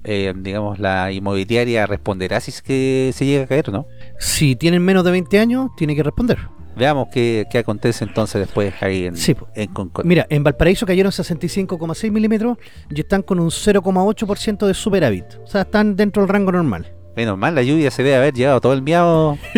eh, 0.04 0.34
digamos, 0.36 0.78
la 0.78 1.12
inmobiliaria 1.12 1.86
responderá 1.86 2.40
si 2.40 2.50
es 2.50 2.62
que 2.62 3.10
se 3.14 3.24
llega 3.24 3.44
a 3.44 3.46
caer, 3.46 3.70
¿no? 3.70 3.86
Si 4.18 4.56
tienen 4.56 4.82
menos 4.82 5.04
de 5.04 5.12
20 5.12 5.38
años, 5.38 5.70
tiene 5.76 5.94
que 5.94 6.02
responder. 6.02 6.38
Veamos 6.76 7.08
qué, 7.12 7.46
qué 7.50 7.58
acontece 7.58 8.04
entonces 8.04 8.40
después 8.40 8.74
ahí 8.80 9.04
en, 9.04 9.16
Sí, 9.16 9.36
en 9.54 9.68
Concord. 9.72 10.06
Mira, 10.06 10.26
en 10.30 10.42
Valparaíso 10.42 10.86
cayeron 10.86 11.12
65,6 11.12 12.10
milímetros 12.10 12.58
y 12.90 13.00
están 13.00 13.22
con 13.22 13.38
un 13.38 13.50
0,8% 13.50 14.66
de 14.66 14.74
superávit. 14.74 15.24
O 15.44 15.46
sea, 15.46 15.62
están 15.62 15.96
dentro 15.96 16.22
del 16.22 16.30
rango 16.30 16.50
normal. 16.52 16.92
Menos 17.16 17.38
mal, 17.38 17.54
la 17.54 17.62
lluvia 17.62 17.90
se 17.90 18.02
debe 18.02 18.16
haber 18.16 18.34
llevado 18.34 18.60
todo 18.60 18.72
el 18.72 18.82
miado. 18.82 19.38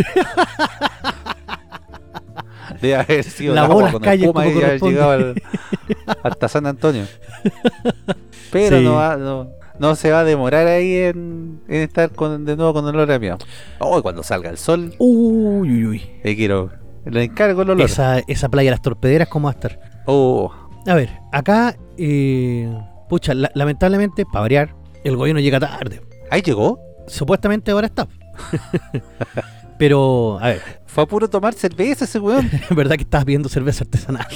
debe 2.80 2.96
haber 2.96 3.24
sido 3.24 3.52
el 3.52 3.58
agua 3.58 3.82
las 3.84 3.92
con 3.92 4.02
calles 4.02 4.26
espuma 4.26 4.46
y 4.46 4.62
haber 4.62 4.80
llegado 4.80 5.10
al- 5.12 5.42
hasta 6.22 6.48
San 6.48 6.66
Antonio. 6.66 7.04
Pero 8.50 8.78
Sí. 8.78 8.84
no, 8.84 8.94
va- 8.94 9.16
no, 9.16 9.48
no 9.78 9.94
se 9.96 10.10
va 10.10 10.20
a 10.20 10.24
demorar 10.24 10.66
ahí 10.66 10.94
en, 10.96 11.60
en 11.68 11.82
estar 11.82 12.10
con, 12.10 12.44
de 12.44 12.56
nuevo 12.56 12.72
con 12.74 12.84
olor 12.86 13.10
a 13.10 13.18
miado. 13.18 13.38
Oh, 13.78 14.02
cuando 14.02 14.22
salga 14.22 14.50
el 14.50 14.58
sol, 14.58 14.94
Uy, 14.98 15.68
uy, 15.70 15.86
uy. 16.22 16.36
quiero. 16.36 16.70
Le 17.04 17.24
encargo 17.24 17.62
el 17.62 17.70
olor. 17.70 17.84
Esa, 17.86 18.18
esa 18.20 18.48
playa 18.48 18.68
de 18.68 18.72
las 18.72 18.82
torpederas, 18.82 19.28
¿cómo 19.28 19.46
va 19.46 19.52
a 19.52 19.54
estar? 19.54 19.78
Oh, 20.06 20.50
A 20.86 20.94
ver, 20.94 21.10
acá, 21.32 21.76
eh, 21.98 22.70
pucha, 23.08 23.34
la- 23.34 23.50
lamentablemente, 23.54 24.24
para 24.24 24.40
variar, 24.40 24.74
el 25.04 25.16
gobierno 25.16 25.40
llega 25.40 25.60
tarde. 25.60 26.00
ahí 26.30 26.40
llegó. 26.42 26.78
Supuestamente 27.06 27.70
ahora 27.70 27.86
está. 27.86 28.08
Pero, 29.78 30.38
a 30.40 30.48
ver, 30.48 30.62
Fue 30.86 31.02
a 31.04 31.06
puro 31.06 31.28
tomar 31.28 31.54
cerveza 31.54 32.04
ese 32.04 32.18
weón. 32.18 32.48
es 32.70 32.76
verdad 32.76 32.96
que 32.96 33.02
estabas 33.02 33.24
viendo 33.24 33.48
cerveza 33.48 33.84
artesanal. 33.84 34.26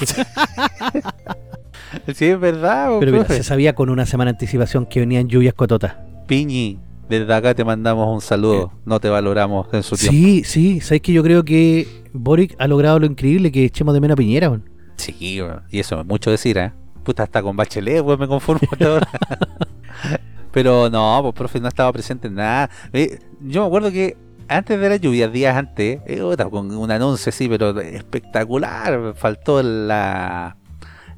sí, 2.15 2.27
es 2.27 2.41
verdad, 2.41 2.97
Pero 2.99 3.13
mira, 3.13 3.27
se 3.27 3.43
sabía 3.43 3.75
con 3.75 3.89
una 3.91 4.05
semana 4.05 4.33
de 4.33 4.37
anticipación 4.37 4.87
que 4.87 5.01
venían 5.01 5.29
lluvias 5.29 5.55
cototas. 5.55 5.97
Piñi, 6.27 6.79
desde 7.09 7.33
acá 7.33 7.55
te 7.55 7.65
mandamos 7.65 8.13
un 8.13 8.21
saludo. 8.21 8.73
No 8.85 9.01
te 9.01 9.09
valoramos 9.09 9.69
en 9.73 9.83
su 9.83 9.97
tiempo. 9.97 10.13
Sí, 10.13 10.43
sí, 10.45 10.81
sabes 10.81 11.03
que 11.03 11.13
yo 11.13 11.23
creo 11.23 11.45
que 11.45 11.87
Boric 12.13 12.57
ha 12.59 12.67
logrado 12.67 12.99
lo 12.99 13.07
increíble 13.07 13.53
que 13.53 13.65
echemos 13.65 13.95
de 13.95 14.01
menos 14.01 14.15
a 14.15 14.17
Piñera. 14.17 14.51
weón. 14.51 14.69
Sí, 14.97 15.41
weón, 15.41 15.63
y 15.71 15.79
eso 15.79 16.01
es 16.01 16.07
mucho 16.07 16.31
decir, 16.31 16.59
¿eh? 16.59 16.73
puta, 17.09 17.23
hasta 17.23 17.43
con 17.43 17.57
Bachelet, 17.57 18.05
pues 18.05 18.19
me 18.19 18.29
conformo 18.29 18.69
hasta 18.71 18.87
ahora. 18.87 19.09
Pero 20.59 20.91
no, 20.91 21.21
pues 21.23 21.35
profe, 21.37 21.61
no 21.61 21.69
estaba 21.69 21.93
presente 21.93 22.27
en 22.27 22.35
nada. 22.35 22.69
Eh, 22.93 23.21
yo 23.41 23.61
me 23.61 23.69
acuerdo 23.69 23.93
que 23.93 24.17
antes 24.49 24.81
de 24.81 24.89
la 24.89 24.97
lluvia, 24.97 25.29
días 25.29 25.57
antes, 25.57 26.01
eh, 26.05 26.21
con 26.51 26.77
un 26.77 26.91
anuncio 26.91 27.31
así, 27.31 27.49
pero 27.49 27.79
espectacular, 27.81 29.15
faltó 29.15 29.63
la 29.63 30.57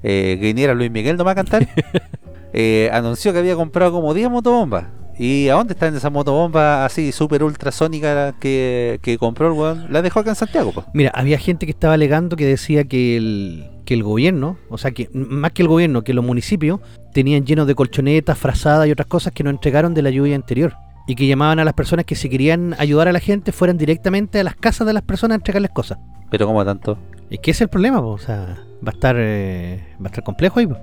eh, 0.02 0.37
que 0.38 0.75
Luis 0.75 0.90
Miguel 0.90 1.16
no 1.16 1.25
va 1.25 1.30
a 1.30 1.37
cantar. 1.37 1.66
eh, 2.52 2.90
anunció 2.92 3.32
que 3.32 3.38
había 3.38 3.56
comprado 3.56 3.92
como 3.92 4.12
10 4.12 4.28
motobombas. 4.28 4.85
¿Y 5.18 5.49
a 5.49 5.54
dónde 5.54 5.73
están 5.73 5.97
esas 5.97 6.12
motobombas 6.12 6.85
así 6.85 7.11
super 7.11 7.42
ultrasónicas 7.42 8.35
que, 8.40 9.00
que 9.00 9.16
compró 9.16 9.47
el 9.47 9.54
weón? 9.54 9.87
Las 9.88 10.02
dejó 10.02 10.20
acá 10.20 10.28
en 10.28 10.37
Santiago. 10.37 10.73
pues. 10.73 10.85
Mira, 10.92 11.12
había 11.14 11.38
gente 11.38 11.64
que 11.64 11.73
estaba 11.73 11.94
alegando 11.94 12.37
que 12.37 12.44
decía 12.44 12.85
que 12.85 13.16
el, 13.16 13.70
que 13.90 13.94
el 13.94 14.04
gobierno, 14.04 14.56
o 14.68 14.78
sea, 14.78 14.92
que 14.92 15.11
más 15.12 15.50
que 15.50 15.62
el 15.62 15.68
gobierno, 15.68 16.02
que 16.02 16.14
los 16.14 16.25
municipios 16.25 16.78
tenían 17.12 17.44
llenos 17.44 17.66
de 17.66 17.75
colchonetas, 17.75 18.38
frazadas 18.38 18.87
y 18.87 18.92
otras 18.92 19.09
cosas 19.09 19.32
que 19.32 19.42
no 19.42 19.50
entregaron 19.50 19.94
de 19.94 20.02
la 20.02 20.11
lluvia 20.11 20.37
anterior. 20.37 20.76
Y 21.09 21.16
que 21.16 21.26
llamaban 21.26 21.59
a 21.59 21.64
las 21.64 21.75
personas 21.75 22.04
que 22.04 22.14
si 22.14 22.28
querían 22.28 22.76
ayudar 22.78 23.09
a 23.09 23.12
la 23.12 23.18
gente 23.18 23.50
fueran 23.50 23.78
directamente 23.78 24.38
a 24.38 24.44
las 24.44 24.54
casas 24.54 24.87
de 24.87 24.92
las 24.92 25.02
personas 25.02 25.35
a 25.35 25.38
entregarles 25.38 25.73
cosas. 25.73 25.99
Pero 26.30 26.47
¿cómo 26.47 26.64
tanto? 26.64 26.99
Es 27.30 27.40
que 27.40 27.50
ese 27.50 27.59
es 27.59 27.61
el 27.62 27.68
problema, 27.68 28.00
po, 28.00 28.11
o 28.11 28.18
sea, 28.18 28.62
va 28.87 28.90
a 28.90 28.94
estar 28.94 29.16
eh, 29.18 29.85
va 29.94 30.04
a 30.04 30.09
estar 30.11 30.23
complejo 30.23 30.61
ahí. 30.61 30.68
po. 30.68 30.76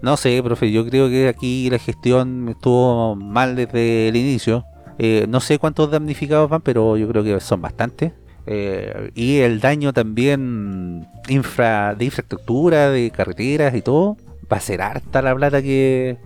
No 0.00 0.16
sé, 0.16 0.42
profe, 0.42 0.72
yo 0.72 0.86
creo 0.86 1.10
que 1.10 1.28
aquí 1.28 1.68
la 1.68 1.78
gestión 1.78 2.48
estuvo 2.48 3.16
mal 3.16 3.54
desde 3.54 4.08
el 4.08 4.16
inicio. 4.16 4.64
Eh, 4.98 5.26
no 5.28 5.40
sé 5.40 5.58
cuántos 5.58 5.90
damnificados 5.90 6.48
van, 6.48 6.62
pero 6.62 6.96
yo 6.96 7.06
creo 7.06 7.22
que 7.22 7.38
son 7.40 7.60
bastantes. 7.60 8.12
Eh, 8.46 9.10
y 9.14 9.38
el 9.38 9.60
daño 9.60 9.92
también 9.92 11.06
infra, 11.28 11.94
de 11.94 12.04
infraestructura, 12.06 12.90
de 12.90 13.10
carreteras 13.10 13.74
y 13.74 13.82
todo, 13.82 14.16
va 14.52 14.56
a 14.56 14.60
ser 14.60 14.82
harta 14.82 15.22
la 15.22 15.34
plata 15.34 15.62
que, 15.62 16.16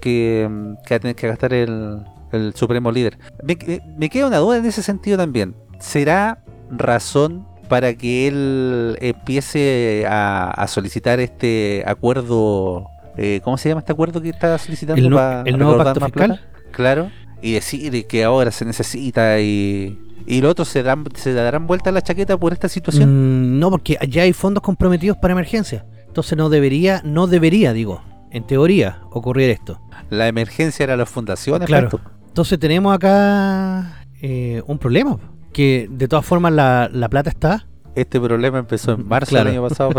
que, 0.00 0.48
que 0.86 0.94
va 0.94 0.96
a 0.96 1.00
tener 1.00 1.16
que 1.16 1.28
gastar 1.28 1.52
el, 1.52 1.98
el 2.32 2.54
supremo 2.54 2.90
líder. 2.92 3.18
Me, 3.42 3.56
me- 3.66 3.80
me 3.98 4.08
queda 4.08 4.26
una 4.28 4.38
duda 4.38 4.58
en 4.58 4.66
ese 4.66 4.82
sentido 4.82 5.16
también. 5.18 5.54
¿Será 5.80 6.42
razón 6.70 7.46
para 7.68 7.92
que 7.94 8.28
él 8.28 8.96
empiece 9.00 10.06
a, 10.08 10.50
a 10.50 10.66
solicitar 10.68 11.20
este 11.20 11.82
acuerdo? 11.86 12.86
eh, 13.18 13.40
¿Cómo 13.44 13.58
se 13.58 13.68
llama 13.68 13.80
este 13.80 13.92
acuerdo 13.92 14.22
que 14.22 14.30
está 14.30 14.56
solicitando? 14.58 15.02
El, 15.44 15.58
nuevo 15.58 15.76
pacto 15.76 16.00
fiscal. 16.06 16.28
plata? 16.28 16.42
Claro. 16.70 17.10
Y 17.42 17.52
decir 17.52 18.06
que 18.06 18.24
ahora 18.24 18.50
se 18.50 18.64
necesita 18.64 19.40
y, 19.40 19.98
y 20.26 20.40
los 20.40 20.50
otros 20.50 20.68
se, 20.68 20.82
dan, 20.82 21.04
se 21.14 21.32
darán 21.32 21.66
vuelta 21.66 21.90
a 21.90 21.92
la 21.92 22.02
chaqueta 22.02 22.36
por 22.36 22.52
esta 22.52 22.68
situación. 22.68 23.56
Mm, 23.56 23.58
no, 23.58 23.70
porque 23.70 23.96
ya 24.08 24.22
hay 24.22 24.32
fondos 24.32 24.62
comprometidos 24.62 25.16
para 25.18 25.32
emergencia. 25.32 25.86
Entonces 26.06 26.36
no 26.36 26.48
debería, 26.48 27.00
no 27.04 27.26
debería, 27.26 27.72
digo, 27.72 28.02
en 28.30 28.44
teoría, 28.46 29.00
ocurrir 29.10 29.50
esto. 29.50 29.80
La 30.10 30.26
emergencia 30.26 30.82
era 30.84 30.96
las 30.96 31.08
fundaciones. 31.08 31.66
Claro. 31.66 32.00
Entonces 32.26 32.58
tenemos 32.58 32.94
acá 32.94 34.04
eh, 34.20 34.62
un 34.66 34.78
problema. 34.78 35.18
Que 35.52 35.88
de 35.90 36.08
todas 36.08 36.24
formas 36.26 36.52
la, 36.52 36.90
la 36.92 37.08
plata 37.08 37.30
está. 37.30 37.66
Este 37.94 38.20
problema 38.20 38.58
empezó 38.58 38.92
en 38.92 39.08
marzo 39.08 39.30
Claro. 39.30 39.46
del 39.50 39.58
año 39.58 39.68
pasado. 39.68 39.90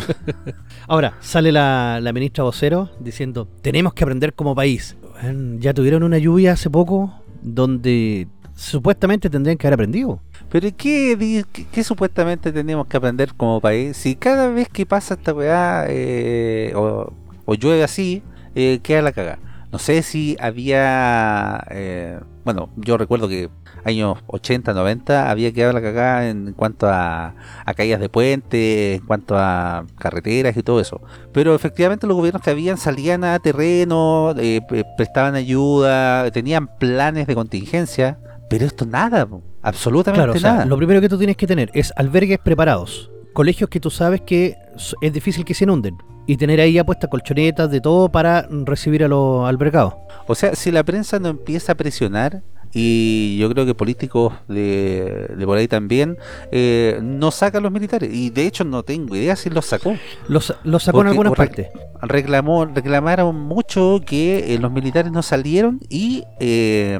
Ahora, 0.88 1.16
sale 1.20 1.52
la, 1.52 2.00
la 2.02 2.14
ministra 2.14 2.44
vocero 2.44 2.90
diciendo, 3.00 3.48
tenemos 3.62 3.94
que 3.94 4.04
aprender 4.04 4.34
como 4.34 4.56
país. 4.56 4.96
Bueno, 5.22 5.58
ya 5.60 5.74
tuvieron 5.74 6.04
una 6.04 6.18
lluvia 6.18 6.54
hace 6.54 6.70
poco 6.70 7.14
donde 7.42 8.28
supuestamente 8.56 9.30
tendrían 9.30 9.58
que 9.58 9.68
haber 9.68 9.76
aprendido. 9.76 10.22
Pero 10.50 10.68
¿y 10.68 10.72
¿qué, 10.72 11.46
qué, 11.52 11.66
qué 11.72 11.84
supuestamente 11.84 12.52
tenemos 12.52 12.88
que 12.88 12.98
aprender 12.98 13.34
como 13.36 13.62
país? 13.62 13.96
Si 13.98 14.16
cada 14.16 14.50
vez 14.50 14.68
que 14.70 14.86
pasa 14.86 15.14
esta 15.14 15.34
weá 15.34 15.86
eh, 15.88 16.74
o, 16.76 17.14
o 17.46 17.54
llueve 17.56 17.84
así, 17.84 18.24
eh, 18.56 18.80
queda 18.82 19.02
la 19.02 19.12
caga. 19.12 19.40
No 19.72 19.78
sé 19.80 20.02
si 20.02 20.36
había... 20.40 21.64
eh, 21.70 22.20
bueno, 22.54 22.70
yo 22.78 22.98
recuerdo 22.98 23.28
que 23.28 23.50
años 23.86 24.18
80, 24.28 24.74
90 24.74 25.30
había 25.30 25.52
quedado 25.52 25.74
la 25.74 25.82
cagada 25.82 26.28
en 26.30 26.54
cuanto 26.54 26.88
a, 26.88 27.36
a 27.66 27.74
caídas 27.76 28.00
de 28.00 28.10
puentes, 28.10 29.00
en 29.00 29.06
cuanto 29.06 29.36
a 29.38 29.86
carreteras 30.00 30.58
y 30.58 30.64
todo 30.64 30.80
eso. 30.80 31.00
Pero 31.32 31.54
efectivamente 31.54 32.08
los 32.08 32.16
gobiernos 32.18 32.42
que 32.42 32.50
habían 32.50 32.78
salían 32.78 33.24
a 33.24 33.38
terreno, 33.40 34.34
eh, 34.38 34.62
pre- 34.68 34.84
prestaban 34.98 35.36
ayuda, 35.36 36.30
tenían 36.32 36.68
planes 36.80 37.28
de 37.28 37.36
contingencia. 37.36 38.20
Pero 38.50 38.66
esto 38.66 38.86
nada, 38.88 39.28
absolutamente 39.62 40.24
Claro, 40.24 40.34
o 40.34 40.40
sea, 40.40 40.54
nada. 40.54 40.66
lo 40.66 40.76
primero 40.78 41.00
que 41.02 41.10
tú 41.10 41.18
tienes 41.20 41.38
que 41.38 41.46
tener 41.46 41.70
es 41.76 41.94
albergues 41.96 42.40
preparados, 42.40 43.12
colegios 43.34 43.70
que 43.70 43.80
tú 43.80 43.92
sabes 43.92 44.22
que 44.22 44.56
es 45.02 45.14
difícil 45.14 45.46
que 45.46 45.54
se 45.54 45.66
inunden 45.66 45.96
y 46.30 46.38
tener 46.38 46.62
ahí 46.62 46.78
apuestas 46.78 47.10
colchonetas 47.10 47.72
de 47.72 47.82
todo 47.82 48.08
para 48.10 48.48
recibir 48.52 49.04
a 49.04 49.08
los 49.08 49.50
albergados. 49.50 49.96
O 50.28 50.36
sea, 50.36 50.54
si 50.54 50.70
la 50.70 50.84
prensa 50.84 51.18
no 51.18 51.30
empieza 51.30 51.72
a 51.72 51.76
presionar, 51.76 52.44
y 52.72 53.40
yo 53.40 53.50
creo 53.50 53.66
que 53.66 53.74
políticos 53.74 54.34
de, 54.48 55.34
de 55.36 55.46
por 55.48 55.58
ahí 55.58 55.68
también, 55.68 56.20
eh, 56.52 57.00
no 57.02 57.32
sacan 57.32 57.64
los 57.64 57.72
militares. 57.72 58.14
Y 58.14 58.30
de 58.30 58.46
hecho 58.46 58.64
no 58.64 58.84
tengo 58.84 59.16
idea 59.16 59.36
si 59.36 59.50
los 59.50 59.66
sacó. 59.66 59.96
Los, 60.28 60.54
los 60.64 60.84
sacó 60.84 61.02
en 61.02 61.08
algunas 61.08 61.34
partes. 61.34 61.70
Reclamó, 62.00 62.64
reclamaron 62.66 63.36
mucho 63.36 64.00
que 64.06 64.54
eh, 64.54 64.60
los 64.60 64.72
militares 64.72 65.12
no 65.12 65.24
salieron 65.24 65.80
y 65.90 66.26
eh, 66.40 67.00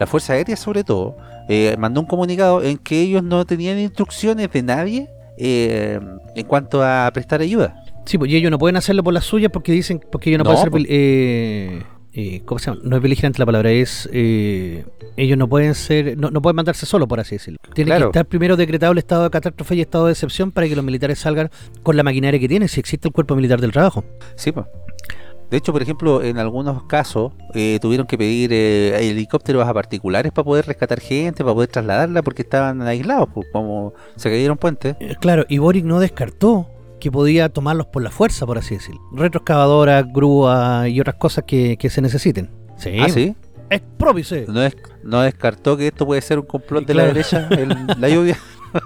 la 0.00 0.06
Fuerza 0.08 0.32
Aérea 0.32 0.56
sobre 0.56 0.82
todo 0.82 1.16
eh, 1.48 1.76
mandó 1.78 2.00
un 2.00 2.08
comunicado 2.08 2.60
en 2.60 2.78
que 2.78 3.02
ellos 3.02 3.22
no 3.22 3.44
tenían 3.44 3.78
instrucciones 3.78 4.50
de 4.50 4.62
nadie 4.64 5.10
eh, 5.38 6.00
en 6.34 6.46
cuanto 6.46 6.82
a 6.82 7.08
prestar 7.14 7.40
ayuda. 7.40 7.83
Sí, 8.06 8.18
pues 8.18 8.30
y 8.30 8.36
ellos 8.36 8.50
no 8.50 8.58
pueden 8.58 8.76
hacerlo 8.76 9.02
por 9.02 9.14
las 9.14 9.24
suyas 9.24 9.50
porque 9.52 9.72
dicen, 9.72 10.00
porque 10.12 10.30
ellos 10.30 10.38
no, 10.38 10.44
No, 10.44 10.50
pueden 10.50 10.62
ser... 10.62 10.70
pues. 10.70 10.84
Eh, 10.88 11.82
eh, 12.16 12.42
¿Cómo 12.44 12.58
se 12.60 12.70
llama? 12.70 12.80
No 12.84 12.96
es 12.96 13.02
beligerante 13.02 13.38
la 13.40 13.46
palabra, 13.46 13.70
es... 13.72 14.08
eh, 14.12 14.84
ellos 15.16 15.36
no 15.38 15.48
pueden 15.48 15.74
ser... 15.74 16.16
No, 16.16 16.30
no 16.30 16.40
pueden 16.42 16.56
mandarse 16.56 16.86
solo, 16.86 17.08
por 17.08 17.18
así 17.20 17.36
decirlo. 17.36 17.58
Tiene 17.74 17.88
Claro. 17.88 18.06
que 18.06 18.18
estar 18.18 18.26
primero 18.26 18.56
decretado 18.56 18.92
el 18.92 18.98
estado 18.98 19.24
de 19.24 19.30
catástrofe 19.30 19.74
y 19.76 19.80
estado 19.80 20.06
de 20.06 20.12
excepción 20.12 20.52
para 20.52 20.68
que 20.68 20.76
los 20.76 20.84
militares 20.84 21.18
salgan 21.18 21.50
con 21.82 21.96
la 21.96 22.02
maquinaria 22.02 22.38
que 22.38 22.46
tienen, 22.48 22.68
si 22.68 22.78
existe 22.80 23.08
el 23.08 23.14
cuerpo 23.14 23.34
militar 23.34 23.60
del 23.60 23.72
trabajo. 23.72 24.04
Sí, 24.36 24.52
pues. 24.52 24.66
De 25.50 25.58
hecho, 25.58 25.72
por 25.72 25.82
ejemplo, 25.82 26.22
en 26.22 26.38
algunos 26.38 26.84
casos 26.84 27.32
eh, 27.54 27.78
tuvieron 27.80 28.06
que 28.06 28.16
pedir 28.18 28.50
eh, 28.52 29.08
helicópteros 29.10 29.66
a 29.68 29.72
particulares 29.74 30.32
para 30.32 30.44
poder 30.44 30.66
rescatar 30.66 31.00
gente, 31.00 31.44
para 31.44 31.54
poder 31.54 31.68
trasladarla, 31.70 32.22
porque 32.22 32.42
estaban 32.42 32.80
aislados, 32.82 33.28
pues, 33.32 33.46
como 33.52 33.92
se 34.16 34.30
cayeron 34.30 34.56
puentes. 34.56 34.96
Eh, 35.00 35.14
Claro, 35.20 35.44
y 35.48 35.58
Boric 35.58 35.84
no 35.84 36.00
descartó 36.00 36.68
que 37.04 37.12
podía 37.12 37.48
tomarlos 37.50 37.86
por 37.86 38.02
la 38.02 38.10
fuerza, 38.10 38.46
por 38.46 38.58
así 38.58 38.74
decirlo. 38.74 39.00
Retroexcavadoras, 39.12 40.04
grúas 40.12 40.88
y 40.88 41.00
otras 41.00 41.16
cosas 41.16 41.44
que, 41.46 41.76
que 41.76 41.90
se 41.90 42.00
necesiten. 42.00 42.50
Sí. 42.78 42.96
Ah, 43.00 43.08
sí. 43.08 43.34
Exprópice. 43.70 44.46
No, 44.48 44.62
es, 44.62 44.76
no 45.02 45.20
descartó 45.22 45.76
que 45.76 45.86
esto 45.88 46.06
puede 46.06 46.20
ser 46.22 46.38
un 46.38 46.46
complot 46.46 46.86
de 46.86 46.94
la 46.94 47.04
derecha, 47.04 47.48
el- 47.50 47.76
la 48.00 48.08
lluvia. 48.08 48.36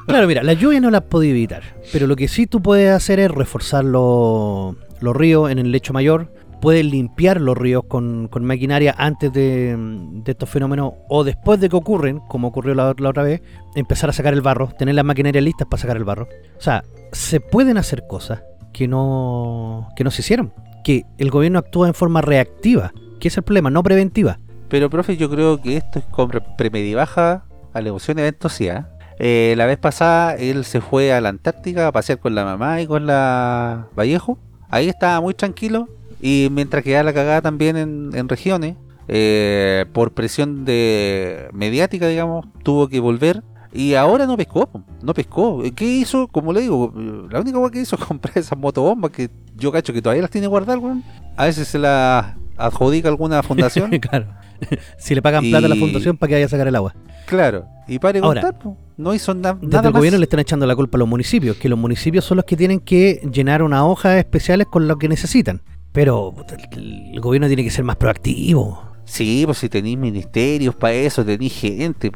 Claro, 0.06 0.26
mira, 0.26 0.42
la 0.42 0.52
lluvia 0.52 0.80
no 0.80 0.90
la 0.90 1.00
podía 1.00 1.30
evitar, 1.30 1.62
pero 1.92 2.06
lo 2.06 2.14
que 2.16 2.28
sí 2.28 2.46
tú 2.46 2.60
puedes 2.60 2.90
hacer 2.92 3.20
es 3.20 3.30
reforzar 3.30 3.84
lo- 3.84 4.76
los 5.00 5.16
ríos 5.16 5.50
en 5.50 5.58
el 5.58 5.70
lecho 5.72 5.92
mayor, 5.92 6.32
puedes 6.60 6.84
limpiar 6.84 7.40
los 7.40 7.56
ríos 7.56 7.84
con, 7.88 8.28
con 8.28 8.44
maquinaria 8.44 8.94
antes 8.98 9.32
de, 9.32 9.76
de 9.76 10.32
estos 10.32 10.48
fenómenos 10.48 10.92
o 11.08 11.24
después 11.24 11.60
de 11.60 11.68
que 11.68 11.76
ocurren, 11.76 12.20
como 12.28 12.48
ocurrió 12.48 12.74
la, 12.74 12.94
la 12.98 13.08
otra 13.08 13.22
vez, 13.22 13.42
empezar 13.74 14.10
a 14.10 14.12
sacar 14.12 14.34
el 14.34 14.42
barro, 14.42 14.68
tener 14.78 14.94
las 14.94 15.04
maquinarias 15.04 15.44
listas 15.44 15.68
para 15.68 15.80
sacar 15.80 15.96
el 15.96 16.04
barro. 16.04 16.28
O 16.56 16.60
sea, 16.60 16.84
se 17.12 17.40
pueden 17.40 17.78
hacer 17.78 18.06
cosas 18.06 18.42
que 18.72 18.86
no, 18.86 19.88
que 19.96 20.04
no 20.04 20.10
se 20.10 20.22
hicieron, 20.22 20.52
que 20.84 21.04
el 21.18 21.30
gobierno 21.30 21.58
actúa 21.58 21.88
en 21.88 21.94
forma 21.94 22.20
reactiva, 22.20 22.92
que 23.20 23.28
es 23.28 23.36
el 23.36 23.42
problema, 23.42 23.70
no 23.70 23.82
preventiva. 23.82 24.38
Pero, 24.68 24.90
profe, 24.90 25.16
yo 25.16 25.30
creo 25.30 25.60
que 25.60 25.78
esto 25.78 25.98
es 25.98 26.04
con 26.06 26.28
pre- 26.28 26.42
premedibaja 26.56 27.44
alegación 27.72 28.18
eventos, 28.18 28.52
sí, 28.52 28.68
¿ah? 28.68 28.90
Eh, 29.20 29.54
la 29.56 29.66
vez 29.66 29.78
pasada 29.78 30.36
él 30.36 30.64
se 30.64 30.80
fue 30.80 31.12
a 31.12 31.20
la 31.20 31.30
Antártica 31.30 31.88
a 31.88 31.92
pasear 31.92 32.20
con 32.20 32.36
la 32.36 32.44
mamá 32.44 32.80
y 32.80 32.86
con 32.86 33.04
la 33.04 33.88
Vallejo. 33.96 34.38
Ahí 34.70 34.88
estaba 34.88 35.20
muy 35.20 35.34
tranquilo. 35.34 35.88
Y 36.20 36.48
mientras 36.50 36.82
quedaba 36.82 37.04
la 37.04 37.12
cagada 37.12 37.42
también 37.42 37.76
en, 37.76 38.10
en 38.14 38.28
regiones, 38.28 38.76
eh, 39.06 39.86
por 39.92 40.12
presión 40.12 40.64
de 40.64 41.48
mediática, 41.52 42.08
digamos, 42.08 42.46
tuvo 42.62 42.88
que 42.88 43.00
volver. 43.00 43.42
Y 43.72 43.94
ahora 43.94 44.26
no 44.26 44.36
pescó, 44.36 44.68
no 45.02 45.12
pescó. 45.14 45.62
¿Qué 45.76 45.84
hizo? 45.84 46.26
Como 46.28 46.52
le 46.54 46.62
digo, 46.62 46.92
la 47.30 47.40
única 47.40 47.58
cosa 47.58 47.70
que 47.72 47.80
hizo 47.82 47.96
es 47.96 48.04
comprar 48.06 48.38
esas 48.38 48.58
motobombas 48.58 49.10
que 49.10 49.28
yo 49.56 49.70
cacho 49.70 49.92
que 49.92 50.00
todavía 50.02 50.22
las 50.22 50.30
tiene 50.30 50.46
guardadas, 50.46 50.82
weón. 50.82 51.04
A 51.36 51.44
veces 51.44 51.68
se 51.68 51.78
las 51.78 52.34
adjudica 52.56 53.08
alguna 53.08 53.42
fundación. 53.44 53.90
claro. 53.98 54.26
si 54.98 55.14
le 55.14 55.22
pagan 55.22 55.44
plata 55.48 55.66
a 55.66 55.68
la 55.68 55.76
fundación 55.76 56.16
para 56.16 56.28
que 56.28 56.34
vaya 56.34 56.46
a 56.46 56.48
sacar 56.48 56.66
el 56.66 56.74
agua. 56.74 56.92
Claro, 57.26 57.66
y 57.86 57.98
pare 58.00 58.20
de 58.20 58.26
Ahora, 58.26 58.40
contar, 58.42 58.72
no 58.96 59.14
hizo 59.14 59.32
na- 59.34 59.52
Desde 59.52 59.68
nada 59.68 59.88
el 59.88 59.92
más. 59.92 60.00
gobierno 60.00 60.18
le 60.18 60.24
están 60.24 60.40
echando 60.40 60.66
la 60.66 60.74
culpa 60.74 60.96
a 60.96 61.00
los 61.00 61.06
municipios, 61.06 61.56
que 61.58 61.68
los 61.68 61.78
municipios 61.78 62.24
son 62.24 62.36
los 62.38 62.44
que 62.44 62.56
tienen 62.56 62.80
que 62.80 63.20
llenar 63.32 63.62
unas 63.62 63.82
hojas 63.82 64.16
especiales 64.16 64.66
con 64.68 64.88
lo 64.88 64.96
que 64.98 65.08
necesitan. 65.08 65.60
Pero 65.98 66.32
el, 66.76 67.20
gobierno 67.20 67.48
tiene 67.48 67.64
que 67.64 67.72
ser 67.72 67.82
más 67.82 67.96
proactivo. 67.96 68.80
Sí, 69.04 69.42
pues 69.44 69.58
si 69.58 69.68
tenéis 69.68 69.98
ministerios 69.98 70.76
para 70.76 70.94
eso, 70.94 71.24
tenéis 71.24 71.54
gente, 71.54 72.12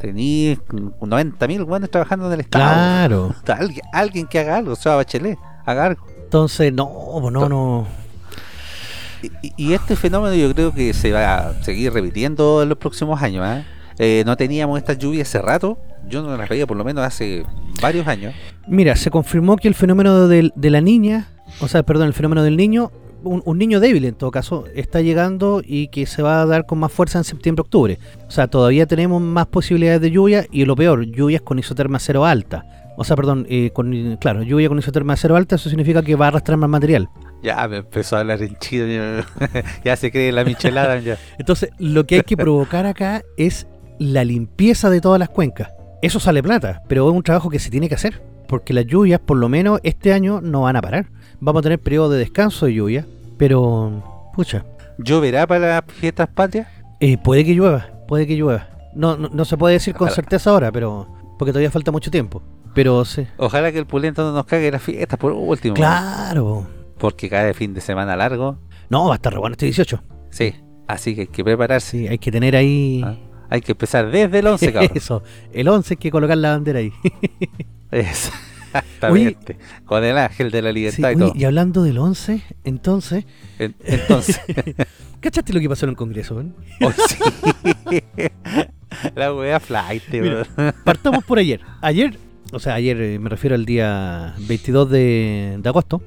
tenéis 0.00 0.58
90 1.00 1.46
mil 1.46 1.62
guanes 1.62 1.92
trabajando 1.92 2.26
en 2.26 2.32
el 2.32 2.40
Estado. 2.40 2.64
Claro. 2.64 3.34
Alguien, 3.46 3.86
alguien 3.92 4.26
que 4.26 4.40
haga 4.40 4.56
algo, 4.56 4.72
o 4.72 4.74
sea, 4.74 4.96
Bachelet, 4.96 5.38
haga 5.64 5.84
algo. 5.86 6.04
Entonces, 6.24 6.72
no, 6.72 6.90
pues 7.20 7.32
no, 7.32 7.48
no. 7.48 7.86
Y, 9.22 9.52
y 9.56 9.74
este 9.74 9.94
fenómeno 9.94 10.34
yo 10.34 10.52
creo 10.52 10.74
que 10.74 10.92
se 10.92 11.12
va 11.12 11.36
a 11.36 11.62
seguir 11.62 11.92
repitiendo 11.92 12.64
en 12.64 12.68
los 12.68 12.78
próximos 12.78 13.22
años. 13.22 13.44
¿ah? 13.46 13.62
Eh, 14.00 14.24
no 14.26 14.36
teníamos 14.36 14.76
estas 14.76 14.98
lluvias 14.98 15.28
hace 15.28 15.40
rato. 15.40 15.78
Yo 16.08 16.20
no 16.20 16.36
las 16.36 16.48
veía 16.48 16.66
por 16.66 16.76
lo 16.76 16.82
menos 16.82 17.04
hace 17.04 17.44
varios 17.80 18.08
años. 18.08 18.34
Mira, 18.66 18.96
se 18.96 19.08
confirmó 19.12 19.56
que 19.56 19.68
el 19.68 19.76
fenómeno 19.76 20.26
del- 20.26 20.52
de, 20.56 20.70
la 20.70 20.80
niña, 20.80 21.28
o 21.60 21.68
sea, 21.68 21.84
perdón, 21.84 22.08
el 22.08 22.12
fenómeno 22.12 22.42
del 22.42 22.56
niño, 22.56 22.90
un, 23.24 23.42
un 23.44 23.58
niño 23.58 23.80
débil 23.80 24.04
en 24.04 24.14
todo 24.14 24.30
caso, 24.30 24.64
está 24.74 25.00
llegando 25.00 25.62
y 25.64 25.88
que 25.88 26.06
se 26.06 26.22
va 26.22 26.40
a 26.42 26.46
dar 26.46 26.66
con 26.66 26.78
más 26.78 26.92
fuerza 26.92 27.18
en 27.18 27.24
septiembre-octubre. 27.24 27.98
O 28.26 28.30
sea, 28.30 28.46
todavía 28.48 28.86
tenemos 28.86 29.20
más 29.20 29.46
posibilidades 29.46 30.00
de 30.00 30.10
lluvia 30.10 30.46
y 30.50 30.64
lo 30.64 30.76
peor, 30.76 31.04
lluvias 31.06 31.42
con 31.42 31.58
isoterma 31.58 31.98
cero 31.98 32.24
alta. 32.24 32.64
O 32.96 33.02
sea, 33.02 33.16
perdón, 33.16 33.44
eh, 33.48 33.70
con, 33.72 34.16
claro, 34.20 34.42
lluvia 34.42 34.68
con 34.68 34.78
isoterma 34.78 35.16
cero 35.16 35.34
alta, 35.36 35.56
eso 35.56 35.68
significa 35.68 36.02
que 36.02 36.14
va 36.14 36.26
a 36.26 36.28
arrastrar 36.28 36.56
más 36.58 36.70
material. 36.70 37.08
Ya 37.42 37.66
me 37.68 37.78
empezó 37.78 38.16
a 38.16 38.20
hablar 38.20 38.40
en 38.42 38.56
chido. 38.58 38.86
ya- 38.86 39.26
ya 39.84 39.96
se 39.96 40.10
cree 40.12 40.30
la 40.32 40.44
michelada. 40.44 40.98
ya. 41.00 41.18
Entonces, 41.38 41.70
lo 41.78 42.06
que 42.06 42.16
hay 42.16 42.22
que 42.22 42.36
provocar 42.36 42.86
acá 42.86 43.22
es 43.36 43.66
la 43.98 44.24
limpieza 44.24 44.90
de 44.90 45.00
todas 45.00 45.18
las 45.18 45.28
cuencas. 45.28 45.70
Eso 46.02 46.20
sale 46.20 46.42
plata, 46.42 46.82
pero 46.88 47.08
es 47.08 47.14
un 47.16 47.22
trabajo 47.22 47.50
que 47.50 47.58
se 47.58 47.70
tiene 47.70 47.88
que 47.88 47.94
hacer. 47.96 48.22
Porque 48.46 48.72
las 48.74 48.86
lluvias, 48.86 49.20
por 49.20 49.38
lo 49.38 49.48
menos 49.48 49.80
este 49.82 50.12
año, 50.12 50.40
no 50.40 50.62
van 50.62 50.76
a 50.76 50.82
parar. 50.82 51.06
Vamos 51.44 51.60
a 51.60 51.62
tener 51.64 51.78
periodo 51.78 52.08
de 52.10 52.18
descanso 52.20 52.64
de 52.66 52.72
lluvia, 52.74 53.06
pero, 53.36 54.30
pucha, 54.34 54.64
¿Lloverá 54.96 55.46
para 55.46 55.68
las 55.68 55.82
fiestas 55.88 56.26
patrias? 56.28 56.68
eh, 57.00 57.18
puede 57.18 57.44
que 57.44 57.52
llueva, 57.54 57.86
puede 58.08 58.26
que 58.26 58.34
llueva. 58.34 58.68
No, 58.94 59.16
no, 59.18 59.28
no 59.28 59.44
se 59.44 59.56
puede 59.58 59.74
decir 59.74 59.92
con 59.94 60.06
Ojalá. 60.06 60.14
certeza 60.14 60.50
ahora, 60.50 60.72
pero 60.72 61.06
porque 61.38 61.52
todavía 61.52 61.70
falta 61.70 61.90
mucho 61.92 62.10
tiempo. 62.10 62.42
Pero 62.74 63.04
sí. 63.04 63.26
Ojalá 63.36 63.70
que 63.72 63.78
el 63.78 63.86
pulento 63.86 64.22
no 64.24 64.32
nos 64.32 64.46
cague 64.46 64.70
las 64.70 64.82
fiestas 64.82 65.18
por 65.18 65.32
último. 65.32 65.74
Claro. 65.74 66.66
Porque 66.96 67.28
cae 67.28 67.52
fin 67.52 67.74
de 67.74 67.80
semana 67.82 68.16
largo. 68.16 68.56
No, 68.88 69.06
va 69.08 69.12
a 69.12 69.16
estar 69.16 69.32
re 69.32 69.38
bueno 69.38 69.52
este 69.54 69.66
18. 69.66 70.00
Sí. 70.30 70.54
Así 70.86 71.14
que 71.14 71.22
hay 71.22 71.26
que 71.26 71.44
prepararse. 71.44 71.98
Sí, 71.98 72.08
hay 72.08 72.18
que 72.18 72.30
tener 72.32 72.56
ahí... 72.56 73.02
Ah, 73.04 73.16
Hay 73.50 73.60
que 73.60 73.72
empezar 73.72 74.10
desde 74.10 74.38
el 74.38 74.46
11, 74.46 74.72
cabrón. 74.72 74.90
Eso, 74.94 75.22
el 75.52 75.68
11 75.68 75.94
hay 75.94 75.98
que 75.98 76.10
colocar 76.10 76.38
la 76.38 76.50
bandera 76.52 76.78
ahí. 76.78 76.92
Exactamente. 78.74 79.56
Con 79.84 80.04
el 80.04 80.18
ángel 80.18 80.50
de 80.50 80.62
la 80.62 80.70
Sí, 80.70 80.74
libertad 80.74 81.10
y 81.10 81.14
oye, 81.14 81.18
todo. 81.18 81.32
y 81.34 81.44
hablando 81.44 81.82
del 81.82 81.98
11, 81.98 82.42
entonces, 82.64 83.24
En- 83.58 83.74
Entonces, 83.84 84.40
¿cachaste 85.20 85.52
lo 85.52 85.60
que 85.60 85.68
pasó 85.68 85.86
en 85.86 85.90
el 85.90 85.96
Congreso? 85.96 86.34
weón? 86.34 86.54
oh, 86.82 86.92
sí. 87.08 88.00
la 89.14 89.32
wea 89.34 89.60
flight, 89.60 90.02
Mira. 90.10 90.46
Partamos 90.84 91.24
por 91.24 91.38
ayer. 91.38 91.60
Ayer, 91.80 92.16
o 92.52 92.58
sea, 92.58 92.74
ayer 92.74 93.00
eh, 93.00 93.18
me 93.18 93.28
refiero 93.28 93.54
al 93.54 93.64
día 93.64 94.34
22 94.48 94.90
de, 94.90 95.58
de 95.60 95.68
agosto. 95.68 96.02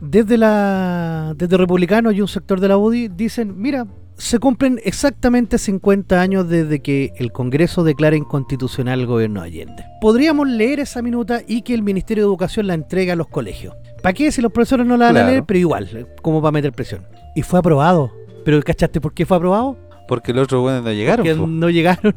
Desde 0.00 0.36
la 0.36 1.32
desde 1.36 1.56
republicanos 1.56 2.12
y 2.14 2.20
un 2.20 2.26
sector 2.26 2.58
de 2.58 2.66
la 2.66 2.76
UDI 2.76 3.06
dicen, 3.06 3.54
mira, 3.56 3.86
se 4.16 4.38
cumplen 4.38 4.80
exactamente 4.84 5.58
50 5.58 6.20
años 6.20 6.48
desde 6.48 6.80
que 6.80 7.12
el 7.16 7.32
Congreso 7.32 7.84
declara 7.84 8.16
inconstitucional 8.16 9.00
el 9.00 9.06
gobierno 9.06 9.40
de 9.40 9.46
Allende. 9.46 9.84
Podríamos 10.00 10.48
leer 10.48 10.80
esa 10.80 11.02
minuta 11.02 11.40
y 11.46 11.62
que 11.62 11.74
el 11.74 11.82
Ministerio 11.82 12.24
de 12.24 12.28
Educación 12.28 12.66
la 12.66 12.74
entregue 12.74 13.12
a 13.12 13.16
los 13.16 13.28
colegios. 13.28 13.74
¿Para 14.02 14.12
qué 14.12 14.30
si 14.30 14.42
los 14.42 14.52
profesores 14.52 14.86
no 14.86 14.96
la 14.96 15.06
van 15.06 15.16
a 15.16 15.26
leer? 15.26 15.44
Pero 15.44 15.58
igual, 15.58 15.88
eh, 15.92 16.06
como 16.22 16.40
para 16.40 16.52
meter 16.52 16.72
presión. 16.72 17.06
Y 17.34 17.42
fue 17.42 17.58
aprobado. 17.58 18.12
¿Pero 18.44 18.62
cachaste 18.62 19.00
por 19.00 19.14
qué 19.14 19.26
fue 19.26 19.36
aprobado? 19.36 19.76
Porque 20.06 20.32
los 20.32 20.44
otros 20.44 20.62
buenos 20.62 20.84
no 20.84 20.92
llegaron. 20.92 21.24
que 21.24 21.34
po. 21.34 21.46
no 21.46 21.70
llegaron. 21.70 22.14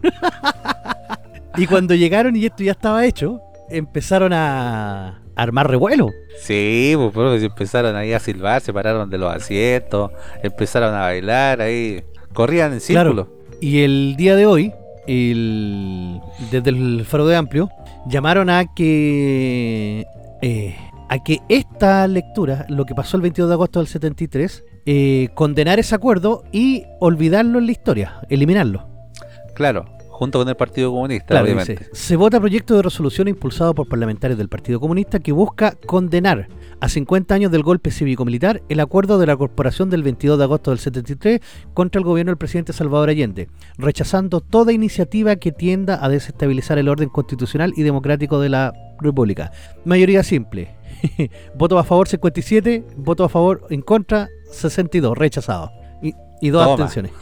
y 1.57 1.65
cuando 1.65 1.95
llegaron 1.95 2.35
y 2.35 2.45
esto 2.45 2.63
ya 2.63 2.73
estaba 2.73 3.05
hecho, 3.05 3.41
empezaron 3.69 4.33
a 4.33 5.21
armar 5.37 5.69
revuelo. 5.69 6.09
Sí, 6.39 6.95
pues 7.13 7.43
empezaron 7.43 7.95
ahí 7.95 8.13
a 8.13 8.19
silbar, 8.19 8.61
se 8.61 8.73
pararon 8.73 9.09
de 9.09 9.17
los 9.17 9.33
asientos, 9.33 10.11
empezaron 10.43 10.93
a 10.93 11.01
bailar 11.01 11.61
ahí, 11.61 12.03
corrían 12.33 12.73
en 12.73 12.79
Claro. 12.79 13.09
círculo. 13.11 13.37
Y 13.61 13.81
el 13.83 14.15
día 14.17 14.35
de 14.35 14.45
hoy, 14.45 14.73
el, 15.07 16.19
desde 16.51 16.69
el 16.69 17.05
Faro 17.05 17.25
de 17.25 17.35
Amplio, 17.35 17.69
llamaron 18.07 18.49
a 18.49 18.65
que 18.75 20.05
eh, 20.41 20.75
a 21.09 21.23
que 21.23 21.39
esta 21.49 22.07
lectura, 22.07 22.65
lo 22.69 22.85
que 22.85 22.93
pasó 22.93 23.17
el 23.17 23.23
22 23.23 23.49
de 23.49 23.53
agosto 23.53 23.79
del 23.79 23.87
73, 23.87 24.63
eh, 24.85 25.29
condenar 25.33 25.79
ese 25.79 25.95
acuerdo 25.95 26.43
y 26.51 26.83
olvidarlo 26.99 27.59
en 27.59 27.65
la 27.65 27.71
historia, 27.71 28.13
eliminarlo. 28.29 28.87
Claro, 29.55 29.85
junto 30.17 30.39
con 30.39 30.49
el 30.49 30.55
Partido 30.55 30.89
Comunista, 30.91 31.27
Claro, 31.27 31.43
obviamente. 31.45 31.73
dice, 31.73 31.89
se 31.93 32.15
vota 32.15 32.39
proyecto 32.39 32.75
de 32.75 32.81
resolución 32.81 33.27
impulsado 33.27 33.75
por 33.75 33.87
parlamentarios 33.87 34.35
del 34.39 34.49
Partido 34.49 34.79
Comunista 34.79 35.19
que 35.19 35.31
busca 35.31 35.73
condenar 35.85 36.47
a 36.79 36.89
50 36.89 37.35
años 37.35 37.51
del 37.51 37.61
golpe 37.61 37.91
cívico-militar 37.91 38.63
el 38.67 38.79
acuerdo 38.79 39.19
de 39.19 39.27
la 39.27 39.37
corporación 39.37 39.91
del 39.91 40.01
22 40.01 40.39
de 40.39 40.43
agosto 40.43 40.71
del 40.71 40.79
73 40.79 41.39
contra 41.75 41.99
el 41.99 42.05
gobierno 42.05 42.31
del 42.31 42.37
presidente 42.39 42.73
Salvador 42.73 43.09
Allende, 43.09 43.47
rechazando 43.77 44.41
toda 44.41 44.73
iniciativa 44.73 45.35
que 45.35 45.51
tienda 45.51 46.03
a 46.03 46.09
desestabilizar 46.09 46.79
el 46.79 46.89
orden 46.89 47.09
constitucional 47.09 47.73
y 47.77 47.83
democrático 47.83 48.39
de 48.39 48.49
la 48.49 48.73
República. 48.99 49.51
Mayoría 49.85 50.23
simple. 50.23 50.75
voto 51.55 51.77
a 51.77 51.83
favor 51.83 52.07
57, 52.07 52.83
voto 52.97 53.23
a 53.23 53.29
favor 53.29 53.67
en 53.69 53.81
contra 53.83 54.29
62, 54.51 55.15
rechazado. 55.15 55.69
Y, 56.01 56.15
y 56.41 56.49
dos 56.49 56.63
Toma. 56.63 56.85
abstenciones. 56.85 57.11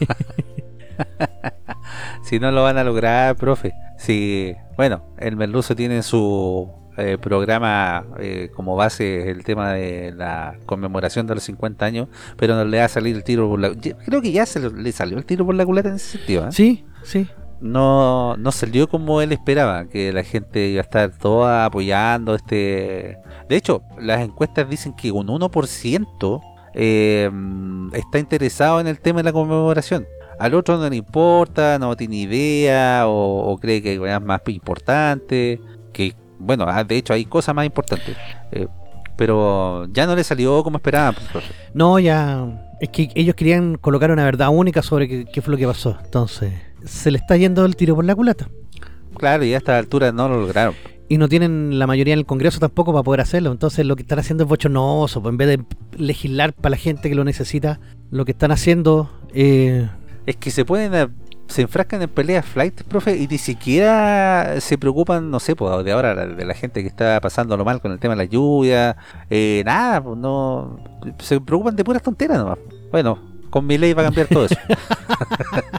Si 2.22 2.38
no 2.38 2.50
lo 2.50 2.62
van 2.62 2.78
a 2.78 2.84
lograr, 2.84 3.36
profe. 3.36 3.72
Si, 3.98 4.54
bueno, 4.76 5.02
el 5.18 5.36
Merluzo 5.36 5.74
tiene 5.76 6.02
su 6.02 6.70
eh, 6.98 7.18
programa 7.20 8.04
eh, 8.18 8.50
como 8.54 8.76
base 8.76 9.30
el 9.30 9.44
tema 9.44 9.72
de 9.72 10.12
la 10.12 10.54
conmemoración 10.66 11.26
de 11.26 11.34
los 11.34 11.44
50 11.44 11.84
años, 11.84 12.08
pero 12.36 12.54
no 12.56 12.64
le 12.64 12.78
va 12.78 12.84
a 12.84 12.88
salir 12.88 13.16
el 13.16 13.24
tiro 13.24 13.48
por 13.48 13.60
la... 13.60 13.72
yo 13.74 13.96
Creo 14.04 14.20
que 14.22 14.32
ya 14.32 14.44
se 14.46 14.60
le- 14.70 14.92
salió 14.92 15.16
el 15.18 15.24
tiro 15.24 15.44
por 15.46 15.54
la 15.54 15.64
culata 15.66 15.88
en 15.90 15.96
ese 15.96 16.18
sentido. 16.18 16.44
¿eh? 16.48 16.52
sí, 16.52 16.84
sí. 17.04 17.26
no, 17.60 18.36
no 18.36 18.52
salió 18.52 18.88
como 18.88 19.20
él 19.22 19.32
esperaba, 19.32 19.86
que 19.86 20.12
la 20.12 20.22
gente 20.24 20.68
iba 20.68 20.80
a 20.80 20.84
estar 20.84 21.10
toda 21.10 21.64
apoyando 21.66 22.34
este... 22.34 23.18
De 23.48 23.56
hecho, 23.56 23.82
las 24.00 24.20
encuestas 24.22 24.68
dicen 24.68 24.94
que 24.94 25.10
un 25.12 25.28
1% 25.28 26.40
eh, 26.74 27.30
está 27.94 28.18
interesado 28.18 28.80
en 28.80 28.86
el 28.86 29.00
tema 29.00 29.20
de 29.20 29.24
la 29.24 29.32
conmemoración. 29.32 30.06
Al 30.38 30.54
otro 30.54 30.76
no 30.76 30.88
le 30.88 30.96
importa, 30.96 31.78
no 31.78 31.96
tiene 31.96 32.16
idea 32.16 33.06
o, 33.06 33.50
o 33.52 33.58
cree 33.58 33.82
que 33.82 33.98
cosas 33.98 34.22
más 34.22 34.40
importantes, 34.48 35.60
que 35.92 36.14
bueno, 36.38 36.66
ah, 36.68 36.84
de 36.84 36.96
hecho 36.96 37.12
hay 37.12 37.24
cosas 37.24 37.54
más 37.54 37.64
importantes. 37.66 38.16
eh, 38.52 38.66
pero 39.16 39.86
ya 39.92 40.06
no 40.06 40.14
le 40.14 40.22
salió 40.22 40.62
como 40.62 40.76
esperaban. 40.76 41.14
pues. 41.32 41.44
No, 41.72 41.98
ya. 41.98 42.74
Es 42.80 42.90
que 42.90 43.08
ellos 43.14 43.34
querían 43.34 43.76
colocar 43.76 44.10
una 44.10 44.24
verdad 44.24 44.50
única 44.50 44.82
sobre 44.82 45.08
qué, 45.08 45.24
qué 45.24 45.40
fue 45.40 45.52
lo 45.52 45.58
que 45.58 45.66
pasó. 45.66 45.96
Entonces, 46.04 46.52
se 46.84 47.10
le 47.10 47.16
está 47.16 47.36
yendo 47.36 47.64
el 47.64 47.76
tiro 47.76 47.94
por 47.94 48.04
la 48.04 48.14
culata. 48.14 48.48
Claro, 49.16 49.44
y 49.44 49.54
a 49.54 49.56
esta 49.56 49.78
altura 49.78 50.12
no 50.12 50.28
lo 50.28 50.38
lograron. 50.40 50.74
Y 51.08 51.16
no 51.16 51.28
tienen 51.28 51.78
la 51.78 51.86
mayoría 51.86 52.12
en 52.12 52.18
el 52.18 52.26
Congreso 52.26 52.58
tampoco 52.60 52.92
para 52.92 53.02
poder 53.04 53.22
hacerlo. 53.22 53.52
Entonces, 53.52 53.86
lo 53.86 53.96
que 53.96 54.02
están 54.02 54.18
haciendo 54.18 54.44
es 54.44 54.48
bochornoso. 54.50 55.22
Pues, 55.22 55.32
en 55.32 55.38
vez 55.38 55.48
de 55.48 55.64
legislar 55.96 56.52
para 56.52 56.70
la 56.70 56.76
gente 56.76 57.08
que 57.08 57.14
lo 57.14 57.24
necesita, 57.24 57.80
lo 58.10 58.26
que 58.26 58.32
están 58.32 58.50
haciendo. 58.50 59.10
Eh, 59.32 59.88
Es 60.26 60.36
que 60.36 60.50
se 60.50 60.64
pueden 60.64 60.94
a- 60.94 61.10
se 61.48 61.62
enfrascan 61.62 62.02
en 62.02 62.08
peleas 62.08 62.44
flight, 62.44 62.82
profe, 62.82 63.16
y 63.16 63.28
ni 63.28 63.38
siquiera 63.38 64.60
se 64.60 64.76
preocupan, 64.78 65.30
no 65.30 65.38
sé, 65.38 65.54
pues, 65.54 65.84
de 65.84 65.92
ahora 65.92 66.26
de 66.26 66.44
la 66.44 66.54
gente 66.54 66.82
que 66.82 66.88
está 66.88 67.20
pasándolo 67.20 67.64
mal 67.64 67.80
con 67.80 67.92
el 67.92 68.00
tema 68.00 68.14
de 68.14 68.18
la 68.18 68.24
lluvia, 68.24 68.96
eh, 69.30 69.62
nada, 69.64 70.02
pues 70.02 70.18
no, 70.18 70.80
se 71.20 71.40
preocupan 71.40 71.76
de 71.76 71.84
puras 71.84 72.02
tonteras 72.02 72.38
nomás. 72.38 72.58
Bueno, 72.90 73.18
con 73.50 73.64
mi 73.64 73.78
ley 73.78 73.92
va 73.92 74.02
a 74.02 74.04
cambiar 74.06 74.26
todo 74.26 74.46
eso. 74.46 74.56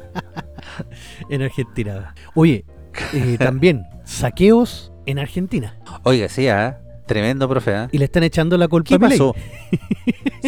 en 1.29 1.41
Argentina. 1.41 2.15
Oye, 2.33 2.65
eh, 3.13 3.36
también 3.39 3.83
saqueos 4.05 4.91
en 5.05 5.19
Argentina. 5.19 5.75
Oiga, 6.03 6.29
sí, 6.29 6.47
ah, 6.47 6.79
tremendo, 7.07 7.47
profe, 7.49 7.75
¿ah? 7.75 7.89
Y 7.91 7.97
le 7.97 8.05
están 8.05 8.23
echando 8.23 8.57
la 8.57 8.67
culpa 8.67 8.88
¿Qué 8.89 8.99
pasó? 8.99 9.36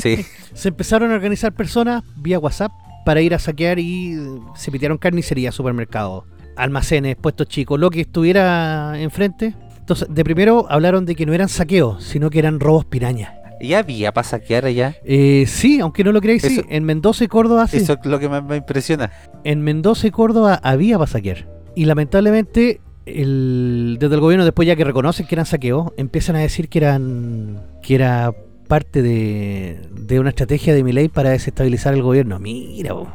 Sí, 0.02 0.26
Se 0.54 0.70
empezaron 0.70 1.12
a 1.12 1.16
organizar 1.16 1.52
personas 1.52 2.04
vía 2.16 2.40
WhatsApp 2.40 2.72
para 3.06 3.22
ir 3.22 3.34
a 3.34 3.40
saquear 3.40 3.80
y 3.80 4.18
se 4.56 4.72
pitearon 4.72 4.98
carnicerías, 4.98 5.56
supermercados, 5.56 6.26
almacenes, 6.56 7.16
puestos 7.16 7.48
chicos, 7.48 7.80
lo 7.80 7.90
que 7.90 8.02
estuviera 8.02 9.00
enfrente. 9.00 9.56
Entonces, 9.80 10.08
de 10.10 10.24
primero 10.24 10.68
hablaron 10.70 11.06
de 11.06 11.16
que 11.16 11.26
no 11.26 11.34
eran 11.34 11.50
saqueos, 11.50 12.04
sino 12.04 12.30
que 12.30 12.40
eran 12.40 12.60
robos 12.60 12.86
pirañas. 12.86 13.34
ya 13.62 13.80
había 13.80 14.14
para 14.14 14.28
saquear 14.28 14.66
allá. 14.66 14.96
Eh, 15.04 15.46
sí, 15.48 15.80
aunque 15.80 16.04
no 16.04 16.12
lo 16.12 16.22
creáis, 16.22 16.44
sí. 16.44 16.62
En 16.70 16.84
Mendoza 16.84 17.24
y 17.24 17.28
Córdoba, 17.28 17.68
sí. 17.68 17.78
Eso 17.78 17.94
es 17.94 18.06
lo 18.06 18.20
que 18.20 18.30
más 18.30 18.44
me 18.44 18.58
impresiona. 18.58 19.12
En 19.44 19.62
Mendoza 19.64 20.08
y 20.08 20.12
Córdoba 20.12 20.60
había 20.62 20.98
para 20.98 21.12
saquear. 21.12 21.48
Y 21.76 21.86
lamentablemente, 21.86 22.82
el, 23.06 23.98
desde 24.00 24.16
el 24.16 24.22
gobierno, 24.22 24.46
después 24.46 24.68
ya 24.68 24.76
que 24.76 24.84
reconocen 24.84 25.26
que 25.26 25.36
eran 25.36 25.46
saqueos, 25.46 25.92
empiezan 25.98 26.36
a 26.36 26.40
decir 26.40 26.70
que 26.70 26.80
eran 26.80 27.62
que 27.82 27.96
era 27.96 28.34
parte 28.70 29.02
de, 29.02 29.82
de 29.92 30.20
una 30.22 30.30
estrategia 30.30 30.74
de 30.74 30.84
Milei 30.86 31.10
para 31.10 31.32
desestabilizar 31.32 31.94
el 31.94 32.02
gobierno. 32.04 32.40
Mira, 32.40 32.94
po. 32.94 33.12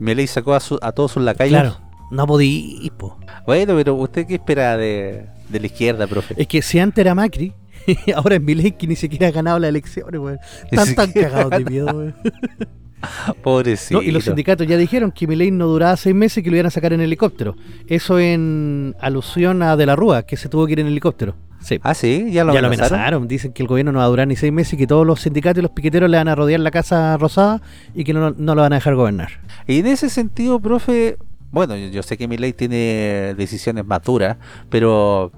Mi 0.00 0.14
ley 0.16 0.26
sacó 0.26 0.54
a, 0.54 0.60
su- 0.60 0.78
a 0.82 0.90
todos 0.90 1.12
sus 1.12 1.22
lacayos. 1.22 1.52
claro, 1.60 1.76
no 2.10 2.26
podí, 2.26 2.90
po. 2.96 3.16
Bueno, 3.46 3.76
pero 3.76 3.94
¿usted 3.94 4.26
qué 4.26 4.34
espera 4.34 4.76
de, 4.76 5.26
de 5.48 5.60
la 5.60 5.66
izquierda, 5.66 6.06
profe? 6.08 6.34
Es 6.36 6.46
que 6.48 6.60
si 6.62 6.78
antes 6.80 7.00
era 7.02 7.14
Macri, 7.14 7.52
ahora 8.16 8.36
es 8.36 8.42
Milei 8.42 8.72
que 8.72 8.86
ni 8.88 8.96
siquiera 8.96 9.28
ha 9.28 9.30
ganado 9.30 9.58
las 9.60 9.68
elecciones, 9.68 10.20
weón. 10.20 10.38
Están 10.70 10.94
tan 10.94 11.12
cagados 11.12 11.50
de 11.50 11.64
miedo, 11.70 11.86
weón. 11.86 12.14
Pobrecito. 13.42 14.00
No, 14.00 14.02
y 14.06 14.10
los 14.10 14.24
sindicatos 14.24 14.66
ya 14.66 14.76
dijeron 14.76 15.12
que 15.12 15.26
Milei 15.28 15.52
no 15.52 15.66
duraba 15.68 15.96
seis 15.96 16.16
meses 16.16 16.38
y 16.38 16.42
que 16.42 16.50
lo 16.50 16.56
iban 16.56 16.66
a 16.66 16.70
sacar 16.70 16.92
en 16.92 17.00
helicóptero. 17.00 17.54
Eso 17.86 18.18
en 18.18 18.96
alusión 19.00 19.62
a 19.62 19.76
De 19.76 19.86
la 19.86 19.94
Rúa, 19.94 20.24
que 20.24 20.36
se 20.36 20.48
tuvo 20.48 20.66
que 20.66 20.72
ir 20.72 20.80
en 20.80 20.88
helicóptero. 20.88 21.36
Sí. 21.60 21.80
Ah, 21.82 21.94
sí, 21.94 22.30
ya 22.30 22.44
lo 22.44 22.54
ya 22.54 22.60
lo 22.60 22.68
amenazaron. 22.68 22.98
amenazaron. 23.00 23.28
Dicen 23.28 23.52
que 23.52 23.62
el 23.62 23.68
gobierno 23.68 23.92
no 23.92 23.98
va 23.98 24.04
a 24.04 24.08
durar 24.08 24.28
ni 24.28 24.36
seis 24.36 24.52
meses 24.52 24.74
y 24.74 24.76
que 24.76 24.86
todos 24.86 25.06
los 25.06 25.20
sindicatos 25.20 25.58
y 25.58 25.62
los 25.62 25.72
piqueteros 25.72 26.08
le 26.08 26.16
van 26.16 26.28
a 26.28 26.34
rodear 26.34 26.60
la 26.60 26.70
Casa 26.70 27.16
Rosada 27.16 27.60
y 27.94 28.04
que 28.04 28.12
no, 28.12 28.30
no 28.30 28.54
lo 28.54 28.62
van 28.62 28.72
a 28.72 28.76
dejar 28.76 28.94
gobernar. 28.94 29.40
Y 29.66 29.80
en 29.80 29.86
ese 29.86 30.08
sentido, 30.08 30.60
profe, 30.60 31.18
bueno, 31.50 31.76
yo, 31.76 31.88
yo 31.88 32.02
sé 32.02 32.16
que 32.16 32.28
mi 32.28 32.36
ley 32.36 32.52
tiene 32.52 33.34
decisiones 33.36 33.84
más 33.84 34.02
duras, 34.02 34.36
pero 34.70 35.32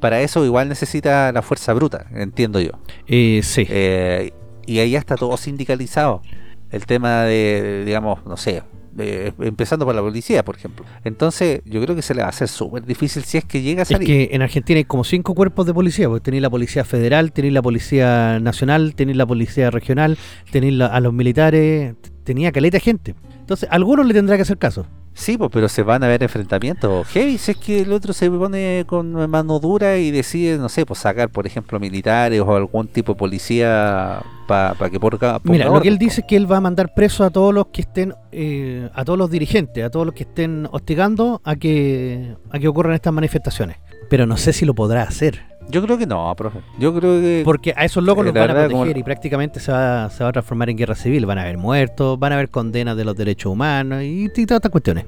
para 0.00 0.20
eso 0.20 0.44
igual 0.44 0.68
necesita 0.68 1.32
la 1.32 1.42
fuerza 1.42 1.72
bruta, 1.72 2.06
entiendo 2.12 2.60
yo. 2.60 2.72
Eh, 3.06 3.40
sí. 3.42 3.66
Eh, 3.68 4.32
y 4.66 4.78
ahí 4.80 4.90
ya 4.90 4.98
está 4.98 5.16
todo 5.16 5.36
sindicalizado. 5.36 6.22
El 6.70 6.84
tema 6.86 7.22
de, 7.22 7.84
digamos, 7.86 8.24
no 8.26 8.36
sé, 8.36 8.62
de- 8.96 9.32
empezando 9.40 9.84
por 9.84 9.94
la 9.94 10.00
policía, 10.00 10.44
por 10.44 10.56
ejemplo. 10.56 10.84
Entonces, 11.04 11.60
yo 11.64 11.80
creo 11.82 11.94
que 11.94 12.02
se 12.02 12.14
le 12.14 12.22
va 12.22 12.26
a 12.26 12.30
hacer 12.30 12.48
súper 12.48 12.84
difícil 12.84 13.22
si 13.24 13.38
es 13.38 13.44
que 13.44 13.62
llega 13.62 13.80
a 13.80 13.82
Es 13.82 13.88
salir. 13.88 14.06
que 14.06 14.28
en 14.32 14.42
Argentina 14.42 14.78
hay 14.78 14.84
como 14.84 15.04
cinco 15.04 15.34
cuerpos 15.34 15.66
de 15.66 15.74
policía, 15.74 16.08
porque 16.08 16.24
tenéis 16.24 16.42
la 16.42 16.50
policía 16.50 16.84
federal, 16.84 17.32
tenéis 17.32 17.54
la 17.54 17.62
policía 17.62 18.40
nacional, 18.40 18.94
tenéis 18.94 19.16
la 19.16 19.26
policía 19.26 19.70
regional, 19.70 20.16
tenéis 20.50 20.74
la- 20.74 20.86
a 20.86 21.00
los 21.00 21.12
militares, 21.12 21.94
tenía 22.24 22.50
caleta 22.52 22.76
de 22.76 22.80
gente. 22.80 23.14
Entonces, 23.38 23.68
a 23.70 23.74
algunos 23.74 24.06
le 24.06 24.14
tendrá 24.14 24.36
que 24.36 24.42
hacer 24.42 24.58
caso. 24.58 24.86
Sí, 25.16 25.38
pues, 25.38 25.50
pero 25.50 25.66
se 25.70 25.82
van 25.82 26.04
a 26.04 26.08
ver 26.08 26.22
enfrentamientos 26.22 27.06
heavy 27.08 27.38
si 27.38 27.52
es 27.52 27.56
que 27.56 27.80
el 27.80 27.92
otro 27.92 28.12
se 28.12 28.30
pone 28.30 28.84
con 28.86 29.30
mano 29.30 29.58
dura 29.58 29.96
y 29.96 30.10
decide, 30.10 30.58
no 30.58 30.68
sé, 30.68 30.84
pues 30.84 31.00
sacar, 31.00 31.30
por 31.30 31.46
ejemplo, 31.46 31.80
militares 31.80 32.42
o 32.42 32.54
algún 32.54 32.86
tipo 32.86 33.14
de 33.14 33.18
policía 33.18 34.22
para 34.46 34.90
que 34.90 35.00
porga, 35.00 35.38
ponga 35.38 35.52
Mira, 35.52 35.70
lo 35.70 35.80
que 35.80 35.88
él 35.88 35.96
dice 35.96 36.20
es 36.20 36.26
que 36.26 36.36
él 36.36 36.50
va 36.50 36.58
a 36.58 36.60
mandar 36.60 36.92
preso 36.92 37.24
a 37.24 37.30
todos 37.30 37.54
los 37.54 37.68
que 37.68 37.80
estén, 37.80 38.14
eh, 38.30 38.90
a 38.92 39.04
todos 39.06 39.18
los 39.18 39.30
dirigentes, 39.30 39.82
a 39.82 39.90
todos 39.90 40.04
los 40.04 40.14
que 40.14 40.24
estén 40.24 40.68
hostigando 40.70 41.40
a 41.44 41.56
que, 41.56 42.36
a 42.50 42.58
que 42.58 42.68
ocurran 42.68 42.92
estas 42.92 43.14
manifestaciones. 43.14 43.78
Pero 44.10 44.26
no 44.26 44.36
sé 44.36 44.52
si 44.52 44.66
lo 44.66 44.74
podrá 44.74 45.02
hacer. 45.02 45.55
Yo 45.68 45.82
creo 45.82 45.98
que 45.98 46.06
no, 46.06 46.32
profe. 46.36 46.60
Yo 46.78 46.94
creo 46.94 47.20
que... 47.20 47.42
Porque 47.44 47.74
a 47.76 47.84
esos 47.84 48.02
locos 48.04 48.22
Eh, 48.22 48.26
los 48.26 48.34
van 48.34 48.50
a 48.50 48.52
proteger 48.54 48.70
como- 48.72 48.86
y 48.86 49.02
prácticamente 49.02 49.58
se 49.60 49.72
va, 49.72 50.08
se 50.10 50.22
va 50.22 50.30
a 50.30 50.32
transformar 50.32 50.70
en 50.70 50.76
guerra 50.76 50.94
civil. 50.94 51.26
Van 51.26 51.38
a 51.38 51.42
haber 51.42 51.58
muertos, 51.58 52.18
van 52.18 52.32
a 52.32 52.36
haber 52.36 52.50
condenas 52.50 52.96
de 52.96 53.04
los 53.04 53.16
derechos 53.16 53.52
humanos 53.52 54.02
y, 54.02 54.24
y 54.34 54.46
todas 54.46 54.58
estas 54.58 54.70
cuestiones. 54.70 55.04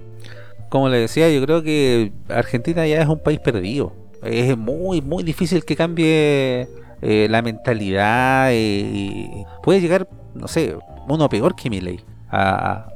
como 0.69 0.89
le 0.89 0.99
decía, 0.99 1.31
yo 1.31 1.41
creo 1.43 1.63
que 1.63 2.13
Argentina 2.29 2.87
ya 2.87 3.01
es 3.01 3.09
un 3.09 3.21
país 3.21 3.39
perdido. 3.41 3.93
Es 4.23 4.57
muy, 4.59 5.01
muy 5.01 5.23
difícil 5.23 5.65
que 5.65 5.77
cambie 5.77 6.69
eh, 7.03 7.27
la 7.31 7.41
mentalidad 7.41 8.51
eh, 8.53 8.57
y 8.93 9.45
puede 9.63 9.81
llegar, 9.81 10.09
no 10.35 10.49
sé, 10.49 10.77
uno 11.09 11.29
peor 11.29 11.55
que 11.55 11.71
Milei 11.71 12.01
a, 12.29 12.89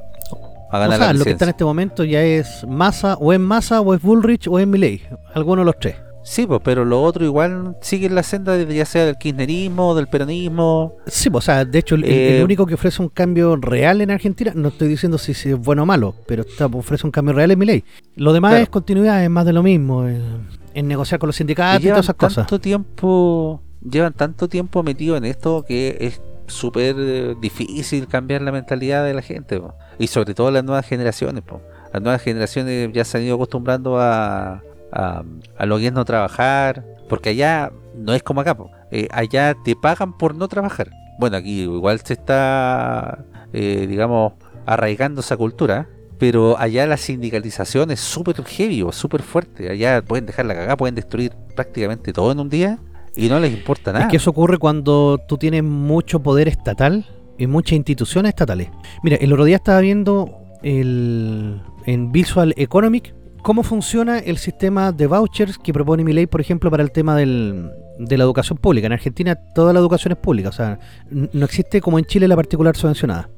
a 0.69 0.77
O 0.77 0.79
ganar 0.79 0.97
sea, 0.97 1.07
la 1.07 1.13
lo 1.13 1.23
que 1.23 1.31
está 1.31 1.45
en 1.45 1.49
este 1.49 1.63
momento 1.63 2.03
ya 2.03 2.21
es 2.21 2.65
Massa, 2.67 3.15
o 3.15 3.31
es 3.31 3.39
Massa, 3.39 3.79
o 3.81 3.93
es 3.93 4.01
Bullrich, 4.01 4.47
o 4.49 4.59
es 4.59 4.67
Milley. 4.67 5.01
Alguno 5.33 5.61
de 5.61 5.65
los 5.65 5.79
tres. 5.79 5.95
Sí, 6.23 6.47
pues, 6.47 6.61
pero 6.63 6.85
lo 6.85 7.01
otro 7.03 7.25
igual 7.25 7.75
sigue 7.81 8.09
la 8.09 8.23
senda 8.23 8.53
de, 8.53 8.73
ya 8.73 8.85
sea 8.85 9.05
del 9.05 9.17
kirchnerismo, 9.17 9.93
del 9.93 10.07
peronismo. 10.07 10.95
Sí, 11.05 11.29
pues, 11.29 11.43
o 11.43 11.45
sea, 11.45 11.65
de 11.65 11.79
hecho, 11.79 11.95
el, 11.95 12.05
Eh, 12.05 12.37
el 12.37 12.43
único 12.43 12.65
que 12.65 12.75
ofrece 12.75 13.01
un 13.01 13.09
cambio 13.09 13.55
real 13.57 14.01
en 14.01 14.09
Argentina, 14.09 14.53
no 14.55 14.69
estoy 14.69 14.87
diciendo 14.87 15.17
si, 15.17 15.33
si 15.33 15.49
es 15.49 15.59
bueno 15.59 15.83
o 15.83 15.85
malo, 15.85 16.15
pero 16.25 16.43
está, 16.43 16.65
ofrece 16.67 17.05
un 17.05 17.11
cambio 17.11 17.33
real 17.33 17.51
es 17.51 17.57
Milley. 17.57 17.83
Lo 18.15 18.31
demás 18.33 18.51
Claro. 18.51 18.63
es 18.63 18.69
continuidad, 18.69 19.23
es 19.23 19.29
más 19.29 19.45
de 19.45 19.53
lo 19.53 19.63
mismo. 19.63 20.07
En 20.07 20.87
negociar 20.87 21.19
con 21.19 21.27
los 21.27 21.35
sindicatos 21.35 21.83
y, 21.83 21.87
todas 21.89 22.05
esas 22.05 22.15
cosas. 22.15 22.35
tanto 22.47 22.59
tiempo, 22.59 23.61
llevan 23.87 24.13
tanto 24.13 24.47
tiempo 24.47 24.81
metido 24.81 25.17
en 25.17 25.25
esto 25.25 25.63
que 25.67 25.97
es 25.99 26.21
súper 26.47 26.95
eh, 26.97 27.35
difícil 27.39 28.07
cambiar 28.07 28.41
la 28.41 28.51
mentalidad 28.51 29.03
de 29.05 29.13
la 29.13 29.21
gente, 29.21 29.59
po. 29.59 29.73
y 29.99 30.07
sobre 30.07 30.33
todo 30.33 30.51
las 30.51 30.63
nuevas 30.63 30.87
generaciones. 30.87 31.43
po. 31.43 31.61
Las 31.93 32.01
nuevas 32.01 32.21
generaciones 32.21 32.89
ya 32.93 33.05
se 33.05 33.17
han 33.17 33.23
ido 33.23 33.35
acostumbrando 33.35 33.99
a, 33.99 34.63
a, 34.93 35.23
a 35.57 35.65
lo 35.65 35.77
que 35.77 35.87
es 35.87 35.93
no 35.93 36.05
trabajar, 36.05 36.85
porque 37.09 37.29
allá 37.29 37.71
no 37.95 38.13
es 38.13 38.23
como 38.23 38.41
acá. 38.41 38.55
Eh, 38.91 39.07
allá 39.11 39.55
te 39.63 39.75
pagan 39.75 40.17
por 40.17 40.35
no 40.35 40.47
trabajar. 40.47 40.89
Bueno, 41.19 41.37
aquí 41.37 41.61
igual 41.61 41.99
se 42.01 42.13
está, 42.13 43.25
eh, 43.53 43.85
digamos, 43.87 44.33
arraigando 44.65 45.21
esa 45.21 45.37
cultura, 45.37 45.89
pero 46.17 46.57
allá 46.57 46.87
la 46.87 46.97
sindicalización 46.97 47.91
es 47.91 47.99
súper 47.99 48.41
heavy, 48.43 48.81
o 48.81 48.91
súper 48.91 49.21
fuerte. 49.21 49.69
Allá 49.69 50.01
pueden 50.01 50.25
dejar 50.25 50.45
la 50.45 50.55
cagada, 50.55 50.77
pueden 50.77 50.95
destruir 50.95 51.33
prácticamente 51.55 52.13
todo 52.13 52.31
en 52.31 52.39
un 52.39 52.49
día 52.49 52.79
y 53.15 53.29
no 53.29 53.39
les 53.39 53.53
importa 53.53 53.91
nada. 53.91 54.05
Es 54.05 54.11
que 54.11 54.17
eso 54.17 54.31
ocurre 54.31 54.57
cuando 54.57 55.19
tú 55.27 55.37
tienes 55.37 55.63
mucho 55.63 56.21
poder 56.21 56.47
estatal 56.47 57.05
y 57.37 57.47
muchas 57.47 57.73
instituciones 57.73 58.29
estatales. 58.29 58.69
Mira, 59.03 59.17
el 59.17 59.33
otro 59.33 59.45
día 59.45 59.57
estaba 59.57 59.81
viendo 59.81 60.39
el, 60.61 61.61
en 61.85 62.11
Visual 62.11 62.53
Economic 62.57 63.13
cómo 63.43 63.61
funciona 63.61 64.19
el 64.19 64.37
sistema 64.37 64.91
de 64.91 65.05
vouchers 65.05 65.59
que 65.59 65.71
propone 65.73 66.03
mi 66.03 66.13
ley, 66.13 66.25
por 66.25 66.41
ejemplo, 66.41 66.71
para 66.71 66.81
el 66.81 66.91
tema 66.91 67.15
del, 67.15 67.69
de 67.99 68.17
la 68.17 68.23
educación 68.23 68.57
pública. 68.57 68.87
En 68.87 68.93
Argentina 68.93 69.35
toda 69.35 69.73
la 69.73 69.79
educación 69.79 70.13
es 70.13 70.17
pública, 70.17 70.49
o 70.49 70.53
sea, 70.53 70.79
no 71.11 71.45
existe 71.45 71.81
como 71.81 71.99
en 71.99 72.05
Chile 72.05 72.27
la 72.27 72.35
particular 72.35 72.75
subvencionada. 72.75 73.29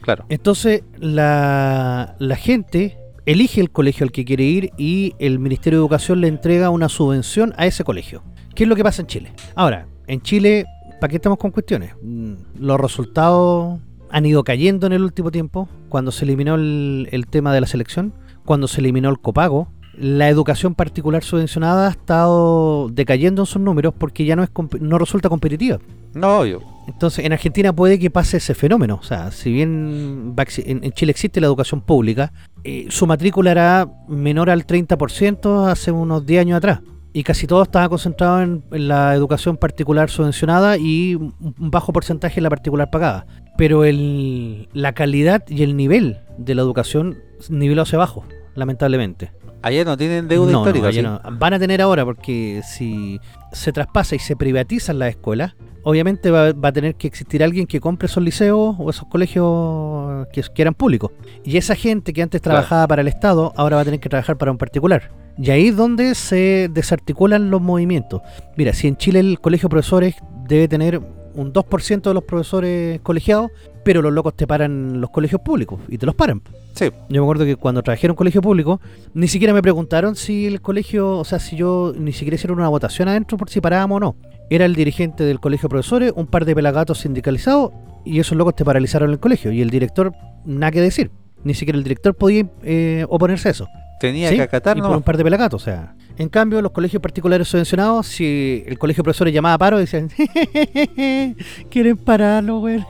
Claro. 0.00 0.24
Entonces, 0.30 0.82
la, 0.98 2.16
la 2.18 2.36
gente 2.36 2.96
elige 3.26 3.60
el 3.60 3.70
colegio 3.70 4.04
al 4.04 4.12
que 4.12 4.24
quiere 4.24 4.44
ir 4.44 4.70
y 4.78 5.14
el 5.18 5.38
Ministerio 5.38 5.78
de 5.78 5.82
Educación 5.82 6.22
le 6.22 6.28
entrega 6.28 6.70
una 6.70 6.88
subvención 6.88 7.52
a 7.58 7.66
ese 7.66 7.84
colegio. 7.84 8.22
¿Qué 8.54 8.62
es 8.62 8.68
lo 8.68 8.76
que 8.76 8.82
pasa 8.82 9.02
en 9.02 9.08
Chile? 9.08 9.32
Ahora, 9.54 9.86
en 10.06 10.22
Chile, 10.22 10.64
¿para 11.00 11.10
qué 11.10 11.16
estamos 11.16 11.38
con 11.38 11.50
cuestiones? 11.50 11.92
Mm, 12.02 12.34
Los 12.60 12.80
resultados 12.80 13.78
han 14.10 14.26
ido 14.26 14.42
cayendo 14.42 14.86
en 14.86 14.92
el 14.92 15.02
último 15.02 15.30
tiempo, 15.30 15.68
cuando 15.88 16.12
se 16.12 16.24
eliminó 16.24 16.54
el, 16.54 17.08
el 17.12 17.26
tema 17.26 17.52
de 17.52 17.60
la 17.60 17.66
selección, 17.66 18.14
cuando 18.44 18.68
se 18.68 18.80
eliminó 18.80 19.08
el 19.10 19.18
copago. 19.18 19.68
La 19.98 20.28
educación 20.28 20.74
particular 20.74 21.22
subvencionada 21.22 21.88
ha 21.88 21.90
estado 21.90 22.88
decayendo 22.90 23.42
en 23.42 23.46
sus 23.46 23.60
números 23.60 23.92
porque 23.98 24.24
ya 24.24 24.34
no, 24.36 24.42
es 24.42 24.50
comp- 24.52 24.78
no 24.80 24.98
resulta 24.98 25.28
competitiva. 25.28 25.78
No, 26.14 26.38
obvio. 26.40 26.62
Entonces, 26.86 27.24
en 27.24 27.32
Argentina 27.32 27.72
puede 27.72 27.98
que 27.98 28.10
pase 28.10 28.38
ese 28.38 28.54
fenómeno. 28.54 28.98
O 29.00 29.02
sea, 29.02 29.30
si 29.30 29.52
bien 29.52 30.34
en, 30.36 30.92
Chile 30.92 31.10
existe 31.10 31.40
la 31.40 31.48
educación 31.48 31.82
pública, 31.82 32.32
eh, 32.64 32.86
su 32.88 33.06
matrícula 33.06 33.50
era 33.50 33.88
menor 34.08 34.48
al 34.48 34.66
30% 34.66 35.68
hace 35.70 35.90
unos 35.92 36.24
10 36.24 36.40
años 36.40 36.56
atrás. 36.56 36.80
Y 37.12 37.24
casi 37.24 37.46
todo 37.48 37.62
estaba 37.64 37.88
concentrado 37.88 38.40
en, 38.40 38.64
en 38.70 38.88
la 38.88 39.14
educación 39.14 39.56
particular 39.56 40.08
subvencionada 40.08 40.76
y 40.78 41.16
un 41.16 41.34
bajo 41.58 41.92
porcentaje 41.92 42.38
en 42.38 42.44
la 42.44 42.50
particular 42.50 42.88
pagada. 42.90 43.26
Pero 43.60 43.84
el, 43.84 44.68
la 44.72 44.94
calidad 44.94 45.42
y 45.46 45.62
el 45.62 45.76
nivel 45.76 46.20
de 46.38 46.54
la 46.54 46.62
educación 46.62 47.18
niveló 47.50 47.82
hacia 47.82 47.96
abajo, 47.96 48.24
lamentablemente. 48.54 49.32
Allá 49.62 49.84
no 49.84 49.98
tienen 49.98 50.26
deuda 50.28 50.50
No, 50.50 50.60
histórica, 50.60 50.88
allá 50.88 51.00
¿sí? 51.02 51.06
no. 51.06 51.20
Van 51.38 51.52
a 51.52 51.58
tener 51.58 51.82
ahora 51.82 52.06
porque 52.06 52.62
si 52.64 53.20
se 53.52 53.70
traspasa 53.72 54.16
y 54.16 54.18
se 54.18 54.34
privatizan 54.34 54.98
las 54.98 55.10
escuelas, 55.10 55.54
obviamente 55.82 56.30
va, 56.30 56.52
va 56.54 56.70
a 56.70 56.72
tener 56.72 56.94
que 56.94 57.06
existir 57.06 57.44
alguien 57.44 57.66
que 57.66 57.80
compre 57.80 58.06
esos 58.06 58.22
liceos 58.24 58.76
o 58.78 58.88
esos 58.88 59.06
colegios 59.08 60.26
que, 60.32 60.42
que 60.54 60.62
eran 60.62 60.72
públicos. 60.72 61.10
Y 61.44 61.58
esa 61.58 61.74
gente 61.74 62.14
que 62.14 62.22
antes 62.22 62.40
Claro. 62.40 62.56
trabajaba 62.56 62.88
para 62.88 63.02
el 63.02 63.08
Estado, 63.08 63.52
ahora 63.56 63.76
va 63.76 63.82
a 63.82 63.84
tener 63.84 64.00
que 64.00 64.08
trabajar 64.08 64.38
para 64.38 64.50
un 64.50 64.56
particular. 64.56 65.10
Y 65.36 65.50
ahí 65.50 65.68
es 65.68 65.76
donde 65.76 66.14
se 66.14 66.70
desarticulan 66.72 67.50
los 67.50 67.60
movimientos. 67.60 68.22
Mira, 68.56 68.72
si 68.72 68.88
en 68.88 68.96
Chile 68.96 69.20
el 69.20 69.38
colegio 69.40 69.68
de 69.68 69.70
profesores 69.72 70.14
debe 70.48 70.66
tener 70.68 71.02
un 71.34 71.52
2% 71.52 72.02
de 72.02 72.14
los 72.14 72.24
profesores 72.24 73.00
colegiados, 73.02 73.50
pero 73.84 74.02
los 74.02 74.12
locos 74.12 74.34
te 74.34 74.46
paran 74.46 75.00
los 75.00 75.10
colegios 75.10 75.40
públicos 75.40 75.80
y 75.88 75.98
te 75.98 76.06
los 76.06 76.14
paran. 76.14 76.42
Sí. 76.74 76.90
Yo 77.08 77.20
me 77.22 77.26
acuerdo 77.26 77.44
que 77.44 77.56
cuando 77.56 77.82
trabajé 77.82 78.06
en 78.06 78.12
un 78.12 78.16
colegio 78.16 78.42
público, 78.42 78.80
ni 79.14 79.28
siquiera 79.28 79.52
me 79.52 79.62
preguntaron 79.62 80.16
si 80.16 80.46
el 80.46 80.60
colegio, 80.60 81.18
o 81.18 81.24
sea, 81.24 81.38
si 81.38 81.56
yo 81.56 81.92
ni 81.96 82.12
siquiera 82.12 82.34
hicieron 82.34 82.58
una 82.58 82.68
votación 82.68 83.08
adentro 83.08 83.38
por 83.38 83.50
si 83.50 83.60
parábamos 83.60 83.96
o 83.96 84.00
no. 84.00 84.16
Era 84.50 84.64
el 84.64 84.74
dirigente 84.74 85.24
del 85.24 85.40
colegio 85.40 85.68
de 85.68 85.70
profesores, 85.70 86.12
un 86.16 86.26
par 86.26 86.44
de 86.44 86.54
pelagatos 86.54 86.98
sindicalizados, 86.98 87.72
y 88.04 88.18
esos 88.18 88.36
locos 88.36 88.56
te 88.56 88.64
paralizaron 88.64 89.10
el 89.10 89.20
colegio. 89.20 89.52
Y 89.52 89.60
el 89.60 89.70
director, 89.70 90.12
nada 90.44 90.72
que 90.72 90.80
decir. 90.80 91.10
Ni 91.44 91.54
siquiera 91.54 91.78
el 91.78 91.84
director 91.84 92.14
podía 92.14 92.46
eh, 92.62 93.06
oponerse 93.08 93.48
a 93.48 93.50
eso. 93.52 93.66
Tenía 94.00 94.30
¿Sí? 94.30 94.36
que 94.36 94.42
acatar, 94.42 94.76
y 94.76 94.80
¿no? 94.80 94.88
por 94.88 94.96
un 94.96 95.02
par 95.02 95.16
de 95.16 95.22
pelagatos, 95.24 95.62
o 95.62 95.64
sea. 95.64 95.94
En 96.18 96.28
cambio, 96.28 96.60
los 96.62 96.72
colegios 96.72 97.00
particulares 97.02 97.46
subvencionados, 97.48 98.06
si 98.06 98.64
el 98.66 98.78
colegio 98.78 99.02
de 99.02 99.04
profesores 99.04 99.32
llamaba 99.32 99.54
a 99.54 99.58
paro, 99.58 99.78
decían, 99.78 100.08
quieren 101.70 101.96
pararlo, 101.96 102.58
güey. 102.60 102.78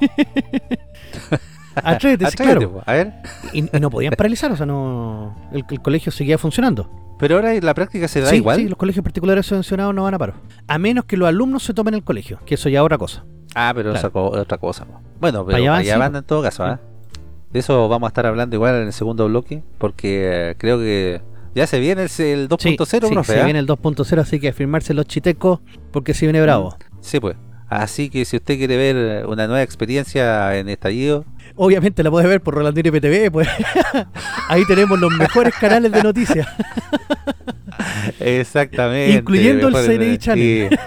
Atrévete, 1.74 2.26
Atrévete, 2.26 2.36
claro. 2.36 2.72
po. 2.72 2.82
A 2.86 2.92
ver. 2.92 3.12
Y, 3.52 3.58
y 3.76 3.80
no 3.80 3.90
podían 3.90 4.12
paralizar, 4.16 4.50
o 4.52 4.56
sea, 4.56 4.66
no 4.66 5.36
el, 5.52 5.64
el 5.70 5.80
colegio 5.80 6.10
seguía 6.12 6.36
funcionando. 6.38 6.90
Pero 7.18 7.36
ahora 7.36 7.52
la 7.60 7.74
práctica 7.74 8.08
se 8.08 8.20
da 8.20 8.28
sí, 8.30 8.36
igual. 8.36 8.56
sí, 8.56 8.68
los 8.68 8.76
colegios 8.78 9.02
particulares 9.04 9.46
subvencionados 9.46 9.94
no 9.94 10.02
van 10.04 10.14
a 10.14 10.18
paro. 10.18 10.34
A 10.66 10.78
menos 10.78 11.04
que 11.04 11.16
los 11.16 11.28
alumnos 11.28 11.62
se 11.62 11.74
tomen 11.74 11.94
el 11.94 12.02
colegio, 12.02 12.38
que 12.46 12.54
eso 12.54 12.68
ya 12.68 12.80
es 12.80 12.84
otra 12.84 12.98
cosa. 12.98 13.24
Ah, 13.54 13.72
pero 13.74 13.92
Claro. 13.92 14.12
co- 14.12 14.30
otra 14.30 14.58
cosa. 14.58 14.84
po. 14.84 15.00
Bueno, 15.20 15.44
pero 15.44 15.58
Allá 15.58 15.76
allá 15.76 15.98
van, 15.98 16.12
van, 16.12 16.12
sí, 16.12 16.18
en 16.18 16.24
todo 16.24 16.42
caso, 16.42 16.64
¿ah? 16.64 16.80
De 17.52 17.60
eso 17.60 17.88
vamos 17.88 18.06
a 18.06 18.10
estar 18.10 18.26
hablando 18.26 18.56
igual 18.56 18.76
en 18.76 18.86
el 18.86 18.92
segundo 18.92 19.26
bloque, 19.26 19.62
porque 19.78 20.50
eh, 20.50 20.54
creo 20.56 20.78
que 20.78 21.20
ya 21.54 21.66
se 21.66 21.80
viene 21.80 22.02
el, 22.02 22.10
el 22.24 22.48
2.0, 22.48 22.60
Sí, 22.60 22.76
sí, 22.78 23.32
se 23.32 23.44
viene 23.44 23.58
el 23.58 23.66
2.0, 23.66 24.18
así 24.18 24.38
que 24.38 24.52
firmarse 24.52 24.94
los 24.94 25.06
chitecos, 25.06 25.60
porque 25.90 26.14
se 26.14 26.26
viene 26.26 26.40
bravo. 26.40 26.76
Sí, 27.00 27.18
pues. 27.18 27.36
Así 27.68 28.10
que 28.10 28.24
si 28.24 28.36
usted 28.36 28.56
quiere 28.58 28.76
ver 28.76 29.26
una 29.26 29.46
nueva 29.46 29.62
experiencia 29.62 30.56
en 30.58 30.68
estallido, 30.68 31.24
Obviamente 31.56 32.02
la 32.02 32.10
puede 32.10 32.26
ver 32.26 32.40
por 32.40 32.54
Rolandino 32.54 32.88
IPTV, 32.88 33.30
pues 33.30 33.48
ahí 34.48 34.64
tenemos 34.66 34.98
los 34.98 35.12
mejores 35.12 35.54
canales 35.54 35.92
de 35.92 36.02
noticias. 36.02 36.48
exactamente. 38.20 39.18
Incluyendo 39.18 39.68
el 39.68 39.74
CNI 39.74 40.18
Channel. 40.18 40.68
sí. 40.70 40.76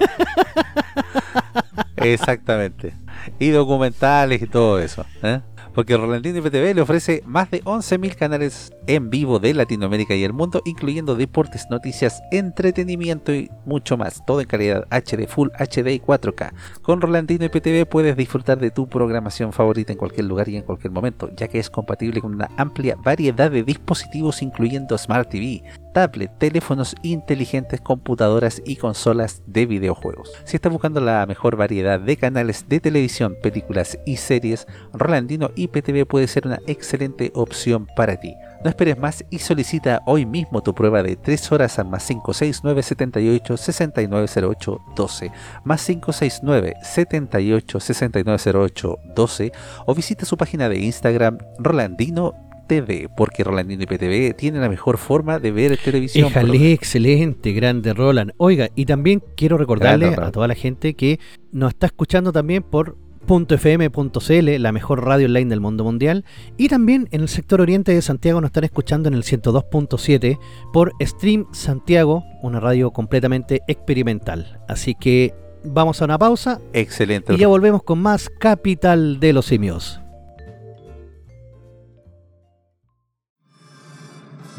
Exactamente. 1.97 2.93
Y 3.39 3.49
documentales 3.49 4.41
y 4.41 4.47
todo 4.47 4.79
eso. 4.79 5.05
¿eh? 5.21 5.41
Porque 5.73 5.97
Rolandino 5.97 6.37
IPTV 6.39 6.75
le 6.75 6.81
ofrece 6.81 7.23
más 7.25 7.49
de 7.49 7.63
11.000 7.63 8.15
canales 8.15 8.71
en 8.87 9.09
vivo 9.09 9.39
de 9.39 9.53
Latinoamérica 9.53 10.13
y 10.15 10.23
el 10.23 10.33
mundo, 10.33 10.61
incluyendo 10.65 11.15
deportes, 11.15 11.65
noticias, 11.69 12.21
entretenimiento 12.31 13.33
y 13.33 13.49
mucho 13.65 13.97
más. 13.97 14.23
Todo 14.25 14.41
en 14.41 14.47
calidad 14.47 14.85
HD, 14.91 15.27
Full 15.27 15.49
HD 15.57 15.93
y 15.93 15.99
4K. 15.99 16.53
Con 16.81 17.01
Rolandino 17.01 17.45
IPTV 17.45 17.87
puedes 17.87 18.15
disfrutar 18.15 18.59
de 18.59 18.71
tu 18.71 18.87
programación 18.87 19.51
favorita 19.51 19.91
en 19.91 19.97
cualquier 19.97 20.25
lugar 20.25 20.47
y 20.49 20.57
en 20.57 20.63
cualquier 20.63 20.91
momento, 20.91 21.29
ya 21.35 21.47
que 21.47 21.59
es 21.59 21.69
compatible 21.69 22.21
con 22.21 22.35
una 22.35 22.49
amplia 22.57 22.95
variedad 22.95 23.49
de 23.49 23.63
dispositivos, 23.63 24.41
incluyendo 24.41 24.97
Smart 24.97 25.29
TV, 25.29 25.63
tablet, 25.93 26.31
teléfonos 26.37 26.95
inteligentes, 27.03 27.79
computadoras 27.79 28.61
y 28.65 28.75
consolas 28.75 29.41
de 29.45 29.65
videojuegos. 29.65 30.31
Si 30.43 30.55
estás 30.55 30.71
buscando 30.71 30.99
la 30.99 31.25
mejor 31.25 31.55
variedad 31.55 31.99
de 31.99 32.17
canales 32.17 32.67
de 32.67 32.79
televisión, 32.79 33.37
películas 33.41 33.97
y 34.05 34.17
series, 34.17 34.67
Rolandino 34.91 35.51
IPTV 35.55 36.05
puede 36.05 36.27
ser 36.27 36.47
una 36.47 36.59
excelente 36.67 37.31
opción 37.35 37.87
para 37.95 38.19
ti. 38.19 38.35
No 38.63 38.69
esperes 38.69 38.97
más 38.97 39.25
y 39.29 39.39
solicita 39.39 40.01
hoy 40.05 40.25
mismo 40.25 40.63
tu 40.63 40.73
prueba 40.73 41.03
de 41.03 41.17
3 41.17 41.51
horas 41.51 41.79
al 41.79 41.87
más 41.87 42.07
569 42.07 42.81
78 42.81 43.57
6908 43.57 44.81
12 44.95 45.31
más 45.65 45.85
569 45.85 46.73
78 46.81 47.79
6908 47.79 48.99
12 49.15 49.51
o 49.85 49.93
visita 49.93 50.25
su 50.25 50.37
página 50.37 50.69
de 50.69 50.79
Instagram 50.79 51.39
Rolandino 51.59 52.33
TV 52.67 53.09
porque 53.15 53.43
Rolandino 53.43 53.83
IPTV 53.83 54.35
tiene 54.35 54.59
la 54.59 54.69
mejor 54.69 54.97
forma 54.97 55.39
de 55.39 55.51
ver 55.51 55.77
televisión. 55.77 56.27
Éjale, 56.27 56.73
excelente, 56.73 57.51
grande 57.53 57.93
Roland. 57.93 58.31
Oiga, 58.37 58.69
y 58.75 58.85
también 58.85 59.23
quiero 59.35 59.57
recordarle 59.57 60.11
Grande, 60.11 60.27
a 60.27 60.31
toda 60.31 60.47
la 60.47 60.55
gente 60.55 60.93
que 60.93 61.19
nos 61.51 61.71
está 61.71 61.87
escuchando 61.87 62.31
también 62.31 62.63
por 62.63 62.97
.fm.cl, 63.27 64.61
la 64.61 64.71
mejor 64.71 65.05
radio 65.05 65.27
online 65.27 65.49
del 65.49 65.61
mundo 65.61 65.83
mundial, 65.83 66.25
y 66.57 66.67
también 66.67 67.07
en 67.11 67.21
el 67.21 67.29
sector 67.29 67.61
oriente 67.61 67.93
de 67.93 68.01
Santiago 68.01 68.41
nos 68.41 68.49
están 68.49 68.65
escuchando 68.65 69.07
en 69.07 69.15
el 69.15 69.23
102.7 69.23 70.39
por 70.73 70.91
Stream 71.01 71.45
Santiago, 71.53 72.23
una 72.41 72.59
radio 72.59 72.91
completamente 72.91 73.61
experimental. 73.67 74.59
Así 74.67 74.95
que 74.95 75.33
vamos 75.63 76.01
a 76.01 76.05
una 76.05 76.17
pausa 76.17 76.59
Excelente. 76.73 77.33
y 77.33 77.37
ya 77.37 77.47
volvemos 77.47 77.83
con 77.83 78.01
más 78.01 78.29
Capital 78.29 79.19
de 79.19 79.33
los 79.33 79.45
Simios. 79.45 80.02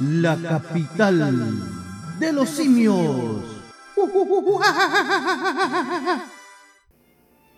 La 0.00 0.36
capital 0.36 1.36
de 2.18 2.32
los 2.32 2.48
simios. 2.48 2.96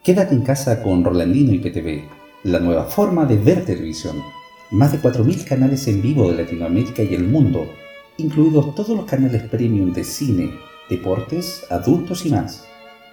Quédate 0.04 0.34
en 0.34 0.42
casa 0.42 0.82
con 0.82 1.02
Rolandino 1.02 1.54
IPTV, 1.54 2.04
la 2.44 2.60
nueva 2.60 2.84
forma 2.84 3.24
de 3.24 3.38
ver 3.38 3.64
televisión. 3.64 4.22
Más 4.70 4.92
de 4.92 5.00
4.000 5.00 5.44
canales 5.44 5.88
en 5.88 6.02
vivo 6.02 6.30
de 6.30 6.42
Latinoamérica 6.42 7.02
y 7.02 7.14
el 7.14 7.24
mundo, 7.24 7.72
incluidos 8.18 8.74
todos 8.74 8.94
los 8.94 9.06
canales 9.06 9.44
premium 9.44 9.94
de 9.94 10.04
cine, 10.04 10.50
deportes, 10.90 11.64
adultos 11.70 12.26
y 12.26 12.30
más. 12.30 12.66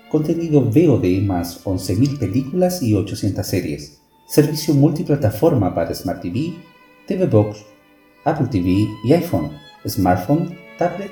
Contenido 0.10 0.62
VOD 0.62 1.22
más 1.26 1.64
11.000 1.64 2.20
películas 2.20 2.84
y 2.84 2.94
800 2.94 3.48
series. 3.48 4.02
Servicio 4.28 4.74
multiplataforma 4.74 5.74
para 5.74 5.94
Smart 5.94 6.22
TV, 6.22 6.56
TV 7.08 7.26
Box, 7.28 7.73
Apple 8.26 8.48
TV 8.48 8.90
y 9.04 9.14
iPhone, 9.14 9.52
smartphone, 9.88 10.58
tablet, 10.78 11.12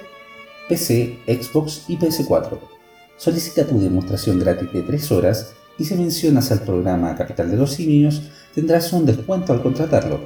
PC, 0.68 1.18
Xbox 1.28 1.86
y 1.88 1.98
PS4. 1.98 2.58
Solicita 3.18 3.66
tu 3.66 3.80
demostración 3.80 4.40
gratis 4.40 4.72
de 4.72 4.82
3 4.82 5.12
horas 5.12 5.54
y 5.78 5.86
si 5.86 5.96
mencionas 5.96 6.52
al 6.52 6.62
programa 6.62 7.16
Capital 7.16 7.50
de 7.52 7.58
los 7.58 7.74
Simios 7.74 8.24
tendrás 8.56 8.92
un 8.94 9.06
descuento 9.06 9.54
al 9.54 9.62
contratarlo. 9.62 10.20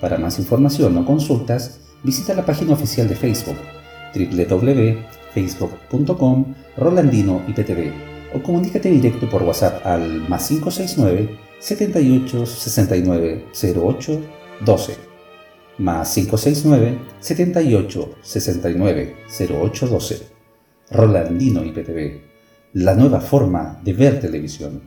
Para 0.00 0.18
más 0.18 0.38
información 0.38 0.96
o 0.96 1.04
consultas, 1.04 1.80
visita 2.02 2.34
la 2.34 2.44
página 2.44 2.72
oficial 2.74 3.08
de 3.08 3.16
Facebook 3.16 3.56
www.facebook.com 4.14 6.54
Rolandino 6.76 7.42
IPTV 7.48 7.92
o 8.34 8.42
comunícate 8.42 8.90
directo 8.90 9.28
por 9.28 9.42
WhatsApp 9.42 9.84
al 9.86 10.28
más 10.28 10.48
569 10.48 11.38
78 11.58 12.46
69 12.46 13.44
08 13.76 14.20
12 14.64 15.15
más 15.78 16.14
569 16.14 16.98
78 17.20 18.14
69 18.20 19.16
08 19.50 19.86
12 19.86 20.36
Rolandino 20.90 21.64
IPTV, 21.64 22.20
la 22.74 22.94
nueva 22.94 23.20
forma 23.20 23.80
de 23.82 23.92
ver 23.92 24.20
televisión. 24.20 24.82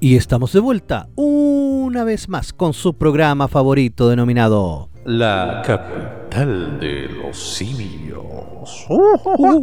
Y 0.00 0.14
estamos 0.14 0.52
de 0.52 0.60
vuelta 0.60 1.08
una 1.16 2.04
vez 2.04 2.28
más 2.28 2.52
con 2.52 2.72
su 2.72 2.94
programa 2.94 3.48
favorito 3.48 4.08
denominado 4.08 4.90
La 5.04 5.60
capital 5.66 6.78
de 6.78 7.08
los 7.08 7.36
simios. 7.36 8.86
Oh, 8.90 9.54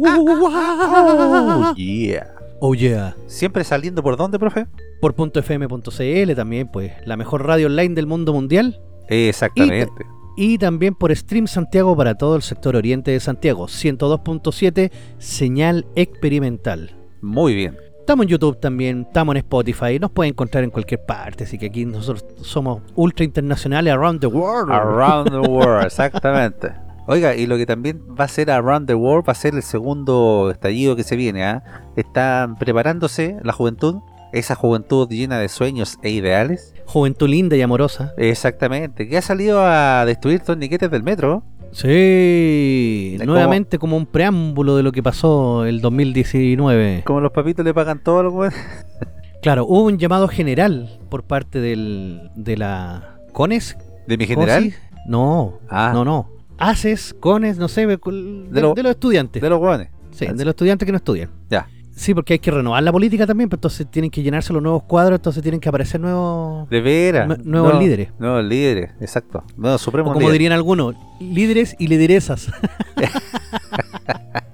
yeah. 1.76 2.35
Oh 2.60 2.74
yeah. 2.74 3.16
Siempre 3.26 3.64
saliendo 3.64 4.02
por 4.02 4.16
dónde, 4.16 4.38
profe? 4.38 4.66
Por 5.00 5.14
.fm.cl 5.14 6.34
también, 6.34 6.68
pues, 6.68 6.92
la 7.04 7.16
mejor 7.16 7.46
radio 7.46 7.66
online 7.66 7.94
del 7.94 8.06
mundo 8.06 8.32
mundial. 8.32 8.80
Exactamente. 9.08 10.04
Y 10.36 10.58
también 10.58 10.94
por 10.94 11.14
Stream 11.14 11.46
Santiago 11.46 11.96
para 11.96 12.16
todo 12.16 12.36
el 12.36 12.42
sector 12.42 12.76
oriente 12.76 13.10
de 13.10 13.20
Santiago. 13.20 13.66
102.7, 13.66 14.90
señal 15.18 15.86
experimental. 15.94 16.96
Muy 17.22 17.54
bien. 17.54 17.76
Estamos 18.00 18.24
en 18.24 18.28
YouTube 18.28 18.60
también, 18.60 19.02
estamos 19.08 19.34
en 19.34 19.38
Spotify, 19.38 19.98
nos 19.98 20.12
pueden 20.12 20.32
encontrar 20.32 20.62
en 20.62 20.70
cualquier 20.70 21.04
parte, 21.04 21.42
así 21.42 21.58
que 21.58 21.66
aquí 21.66 21.84
nosotros 21.84 22.24
somos 22.40 22.82
ultra 22.94 23.24
internacionales 23.24 23.92
around 23.92 24.20
the 24.20 24.28
world. 24.28 24.70
Around 24.70 25.30
the 25.30 25.50
world, 25.50 25.84
exactamente. 25.86 26.85
Oiga, 27.08 27.36
y 27.36 27.46
lo 27.46 27.56
que 27.56 27.66
también 27.66 28.02
va 28.18 28.24
a 28.24 28.28
ser 28.28 28.50
Around 28.50 28.86
the 28.88 28.94
World 28.94 29.28
va 29.28 29.32
a 29.32 29.36
ser 29.36 29.54
el 29.54 29.62
segundo 29.62 30.50
estallido 30.50 30.96
que 30.96 31.04
se 31.04 31.14
viene. 31.16 31.44
¿ah? 31.44 31.62
Están 31.96 32.56
preparándose 32.56 33.36
la 33.42 33.52
juventud, 33.52 33.96
esa 34.32 34.54
juventud 34.56 35.08
llena 35.08 35.38
de 35.38 35.48
sueños 35.48 35.98
e 36.02 36.10
ideales. 36.10 36.74
Juventud 36.86 37.28
linda 37.28 37.56
y 37.56 37.62
amorosa. 37.62 38.12
Exactamente, 38.16 39.08
que 39.08 39.16
ha 39.18 39.22
salido 39.22 39.60
a 39.64 40.04
destruir 40.04 40.40
torniquetes 40.40 40.90
del 40.90 41.02
metro. 41.04 41.44
Sí, 41.72 43.16
nuevamente 43.24 43.78
como 43.78 43.96
un 43.96 44.06
preámbulo 44.06 44.76
de 44.76 44.82
lo 44.82 44.92
que 44.92 45.02
pasó 45.02 45.64
el 45.64 45.80
2019. 45.80 47.02
Como 47.04 47.20
los 47.20 47.32
papitos 47.32 47.64
le 47.64 47.74
pagan 47.74 47.98
todo 48.02 48.22
lo 48.22 48.40
que 48.40 48.48
Claro, 49.42 49.64
hubo 49.66 49.84
un 49.84 49.98
llamado 49.98 50.26
general 50.26 50.98
por 51.08 51.22
parte 51.24 51.60
del, 51.60 52.30
de 52.34 52.56
la 52.56 53.18
CONES. 53.32 53.76
¿De 54.06 54.16
mi 54.16 54.26
general? 54.26 54.72
No, 55.06 55.60
Ah. 55.68 55.90
no, 55.94 56.04
no. 56.04 56.30
ACES, 56.58 57.14
CONES, 57.20 57.58
no 57.58 57.68
sé, 57.68 57.86
de, 57.86 57.96
de 57.96 58.60
lo- 58.60 58.74
los 58.74 58.86
estudiantes. 58.90 59.42
De 59.42 59.48
los 59.50 59.60
hueones. 59.60 59.88
sí, 60.10 60.26
de 60.26 60.44
los 60.44 60.52
estudiantes 60.52 60.86
que 60.86 60.92
no 60.92 60.96
estudian. 60.98 61.30
Ya. 61.50 61.68
Sí, 61.94 62.12
porque 62.12 62.34
hay 62.34 62.38
que 62.38 62.50
renovar 62.50 62.82
la 62.82 62.92
política 62.92 63.26
también, 63.26 63.48
pues 63.48 63.56
entonces 63.56 63.90
tienen 63.90 64.10
que 64.10 64.22
llenarse 64.22 64.52
los 64.52 64.62
nuevos 64.62 64.82
cuadros, 64.82 65.18
entonces 65.18 65.42
tienen 65.42 65.60
que 65.60 65.68
aparecer 65.70 65.98
nuevos... 65.98 66.68
De 66.68 66.82
veras. 66.82 67.26
Nue- 67.26 67.42
nuevos 67.42 67.72
No, 67.74 67.80
líderes. 67.80 68.08
Nuevos 68.18 68.44
líderes, 68.44 68.90
exacto. 69.00 69.42
Nuevos 69.56 69.80
O 69.80 69.84
supremos 69.84 70.08
como 70.12 70.20
líderes. 70.20 70.34
dirían 70.34 70.52
algunos, 70.52 70.94
líderes 71.20 71.74
y 71.78 71.86
lideresas. 71.88 72.50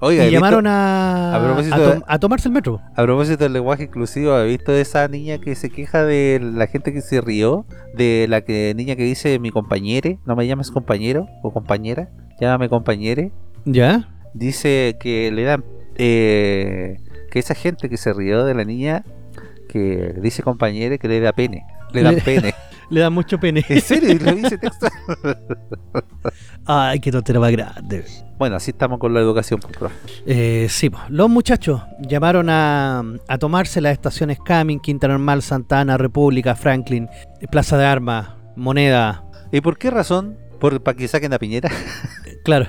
Oiga, 0.00 0.24
y 0.24 0.28
¿he 0.28 0.30
llamaron 0.30 0.64
visto- 0.64 0.70
a, 0.70 1.34
a 1.34 1.38
de- 2.14 2.18
tomarse 2.20 2.48
el 2.48 2.54
metro. 2.54 2.80
a 2.94 3.02
propósito 3.02 3.44
del 3.44 3.52
lenguaje 3.52 3.84
inclusivo, 3.84 4.32
¿ha 4.32 4.44
visto 4.44 4.72
esa 4.72 5.08
niña 5.08 5.38
que 5.38 5.54
se 5.54 5.70
queja 5.70 6.04
de 6.04 6.40
la 6.40 6.66
gente 6.68 6.92
que 6.92 7.00
se 7.00 7.20
rió? 7.20 7.66
De 7.94 8.26
la 8.28 8.42
que 8.42 8.72
niña 8.76 8.94
que 8.96 9.02
dice 9.04 9.38
mi 9.38 9.50
compañere, 9.50 10.18
no 10.24 10.36
me 10.36 10.46
llames 10.46 10.70
compañero 10.70 11.26
o 11.42 11.52
compañera, 11.52 12.08
llámame 12.40 12.68
compañere. 12.68 13.32
¿Ya? 13.64 14.08
Dice 14.34 14.96
que 15.00 15.30
le 15.32 15.42
dan 15.42 15.64
eh, 15.96 16.98
que 17.30 17.38
esa 17.40 17.54
gente 17.54 17.88
que 17.88 17.96
se 17.96 18.12
rió 18.12 18.44
de 18.44 18.54
la 18.54 18.64
niña 18.64 19.04
que 19.68 20.14
dice 20.22 20.42
compañere 20.42 20.98
que 20.98 21.08
le 21.08 21.20
da 21.20 21.32
pene, 21.32 21.64
le 21.92 22.02
dan 22.02 22.14
Le- 22.14 22.20
pene. 22.22 22.54
Le 22.90 23.00
da 23.00 23.10
mucho 23.10 23.38
pene. 23.38 23.64
¿En 23.68 23.80
serio? 23.80 24.12
¿Y 24.12 24.18
lo 24.18 24.32
dice 24.34 24.56
texto? 24.58 24.86
Ay, 26.64 27.00
qué 27.00 27.10
tontera 27.12 27.40
más 27.40 27.50
grande. 27.52 28.04
Bueno, 28.38 28.56
así 28.56 28.70
estamos 28.70 28.98
con 28.98 29.12
la 29.14 29.20
educación, 29.20 29.60
pues, 29.60 29.76
profe. 29.76 29.94
Eh, 30.26 30.68
sí, 30.70 30.90
los 31.08 31.28
muchachos 31.28 31.82
llamaron 32.00 32.48
a, 32.50 33.02
a 33.26 33.38
tomarse 33.38 33.80
las 33.80 33.92
estaciones 33.92 34.38
Camin, 34.44 34.80
Quinta 34.80 35.08
Normal, 35.08 35.42
Santa 35.42 35.80
Ana, 35.80 35.96
República, 35.98 36.54
Franklin, 36.54 37.08
Plaza 37.50 37.76
de 37.76 37.84
Armas, 37.86 38.28
Moneda. 38.56 39.24
¿Y 39.52 39.60
por 39.60 39.76
qué 39.78 39.90
razón? 39.90 40.38
¿Por, 40.60 40.82
¿Para 40.82 40.96
que 40.96 41.08
saquen 41.08 41.32
a 41.32 41.38
Piñera? 41.38 41.70
Claro. 42.44 42.66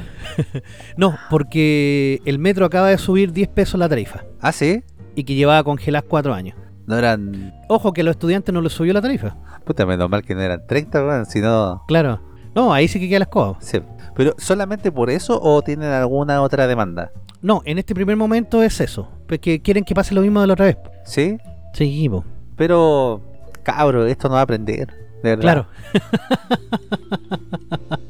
no, 0.97 1.17
porque 1.29 2.19
el 2.25 2.39
metro 2.39 2.65
acaba 2.65 2.89
de 2.89 2.97
subir 2.97 3.31
10 3.31 3.47
pesos 3.49 3.79
la 3.79 3.89
tarifa 3.89 4.23
Ah, 4.41 4.51
sí. 4.51 4.83
y 5.15 5.23
que 5.23 5.35
llevaba 5.35 5.63
congeladas 5.63 6.05
4 6.09 6.33
años. 6.33 6.55
No 6.89 6.97
eran. 6.97 7.53
Ojo 7.67 7.93
que 7.93 8.01
a 8.01 8.03
los 8.03 8.13
estudiantes 8.13 8.51
no 8.51 8.61
les 8.61 8.73
subió 8.73 8.93
la 8.93 9.01
tarifa. 9.01 9.35
Puta, 9.63 9.85
menos 9.85 10.09
mal 10.09 10.23
que 10.23 10.33
no 10.33 10.41
eran 10.41 10.65
30, 10.65 11.05
weón, 11.05 11.25
sino. 11.27 11.83
Claro. 11.87 12.19
No, 12.55 12.73
ahí 12.73 12.87
sí 12.87 12.99
que 12.99 13.07
queda 13.07 13.19
la 13.19 13.25
escoba. 13.25 13.57
Sí. 13.59 13.79
Pero 14.15 14.33
solamente 14.39 14.91
por 14.91 15.11
eso 15.11 15.39
o 15.39 15.61
tienen 15.61 15.91
alguna 15.91 16.41
otra 16.41 16.65
demanda? 16.65 17.11
No, 17.43 17.61
en 17.65 17.77
este 17.77 17.93
primer 17.93 18.17
momento 18.17 18.63
es 18.63 18.81
eso. 18.81 19.07
Porque 19.27 19.61
quieren 19.61 19.83
que 19.83 19.93
pase 19.93 20.15
lo 20.15 20.21
mismo 20.21 20.41
de 20.41 20.47
la 20.47 20.53
otra 20.53 20.65
vez. 20.65 20.77
¿Sí? 21.05 21.37
Seguimos. 21.73 22.25
Pero, 22.55 23.21
cabro, 23.61 24.07
esto 24.07 24.27
no 24.27 24.33
va 24.33 24.39
a 24.39 24.43
aprender. 24.43 24.87
De 25.21 25.35
verdad. 25.35 25.41
Claro. 25.41 25.67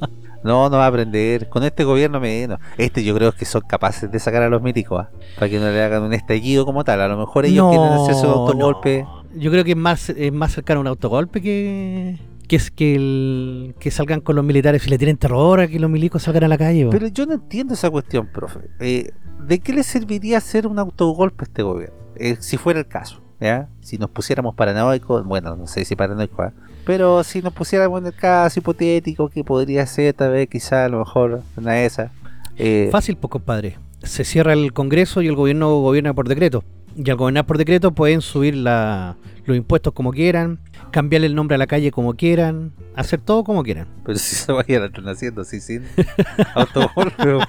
No, 0.44 0.70
no 0.70 0.78
va 0.78 0.86
a 0.86 0.88
aprender. 0.88 1.50
Con 1.50 1.64
este 1.64 1.84
gobierno 1.84 2.20
menos. 2.20 2.60
Este 2.78 3.04
yo 3.04 3.14
creo 3.16 3.32
que 3.34 3.46
son 3.46 3.62
capaces 3.62 4.12
de 4.12 4.20
sacar 4.20 4.42
a 4.44 4.50
los 4.50 4.62
milicos, 4.62 5.02
¿ah? 5.06 5.10
Para 5.36 5.50
que 5.50 5.60
no 5.60 5.70
le 5.70 5.82
hagan 5.84 6.04
un 6.04 6.14
estallido 6.14 6.66
como 6.66 6.84
tal. 6.84 7.02
A 7.02 7.08
lo 7.08 7.18
mejor 7.18 7.46
ellos 7.46 7.66
No, 7.66 7.70
quieren 7.72 7.88
hacer 7.94 8.16
su 8.16 8.26
autogolpe. 8.28 9.04
no. 9.04 9.20
Yo 9.36 9.52
creo 9.52 9.64
que 9.64 9.72
es 9.72 9.78
más, 9.78 10.10
es 10.10 10.34
más 10.34 10.54
cercano 10.54 10.80
a 10.80 10.82
un 10.82 10.88
autogolpe 10.88 11.40
que, 11.42 12.18
que 12.48 12.56
es 12.56 12.72
que, 12.72 12.96
el, 12.96 13.76
que 13.80 13.92
salgan 13.92 14.22
con 14.22 14.36
los 14.36 14.44
militares 14.44 14.88
y 14.88 14.90
le 14.90 14.98
tienen 14.98 15.18
terror 15.18 15.60
a 15.60 15.68
que 15.68 15.80
los 15.80 15.90
milicos 15.90 16.24
salgan 16.24 16.46
a 16.46 16.48
la 16.48 16.58
calle. 16.58 16.88
Pero 16.90 17.08
yo 17.08 17.26
no 17.28 17.34
entiendo 17.34 17.76
esa 17.76 17.90
cuestión, 17.92 18.28
profe. 18.34 18.60
Eh, 18.80 19.12
¿De 19.46 19.60
qué 19.60 19.72
le 19.74 19.84
serviría 19.84 20.40
hacer 20.40 20.66
un 20.66 20.80
autogolpe 20.80 21.44
a 21.44 21.46
este 21.46 21.62
gobierno? 21.62 21.96
Eh, 22.16 22.38
si 22.40 22.58
fuera 22.58 22.80
el 22.80 22.88
caso, 22.88 23.22
¿ya? 23.40 23.70
Si 23.82 23.98
nos 24.00 24.10
pusiéramos 24.10 24.56
paranoicos, 24.56 25.24
bueno, 25.26 25.56
no 25.56 25.68
sé 25.68 25.86
si 25.86 25.96
paranoicos, 25.96 26.48
¿ah? 26.48 26.54
Pero 26.90 27.24
si 27.24 27.44
nos 27.44 27.54
pusiéramos 27.54 28.02
en 28.02 28.08
el 28.08 28.16
caso 28.16 28.60
hipotético 28.60 29.30
que 29.30 29.44
podría 29.44 29.86
ser 29.86 30.16
tal 30.16 30.32
vez 30.32 30.50
quizá 30.50 30.86
a 30.86 30.90
lo 30.90 30.98
mejor 30.98 31.44
una 31.56 31.74
de 31.74 31.86
esas. 31.86 32.10
eh, 32.58 32.90
Fácil, 32.92 33.16
pues 33.16 33.30
compadre. 33.30 33.78
Se 34.02 34.24
cierra 34.24 34.54
el 34.54 34.74
Congreso 34.74 35.22
y 35.22 35.28
el 35.28 35.36
gobierno 35.36 35.70
gobierna 35.82 36.16
por 36.16 36.28
decreto. 36.28 36.64
Y 36.96 37.08
al 37.12 37.18
gobernar 37.18 37.46
por 37.46 37.60
decreto 37.60 37.92
pueden 37.92 38.22
subir 38.22 38.56
la, 38.56 39.18
los 39.46 39.56
impuestos 39.56 39.94
como 39.94 40.12
quieran, 40.12 40.62
cambiarle 40.92 41.28
el 41.28 41.36
nombre 41.36 41.56
a 41.56 41.58
la 41.58 41.68
calle 41.68 41.92
como 41.92 42.14
quieran, 42.14 42.72
hacer 42.96 43.22
todo 43.22 43.44
como 43.44 43.64
quieran. 43.64 43.88
pero 44.06 44.18
si 44.18 44.36
se 44.36 44.52
vayan 44.52 44.84
a 44.84 44.86
estar 44.88 45.08
haciendo 45.08 45.42
así 45.42 45.60
sin 45.60 45.84
autogolpe. 46.56 47.40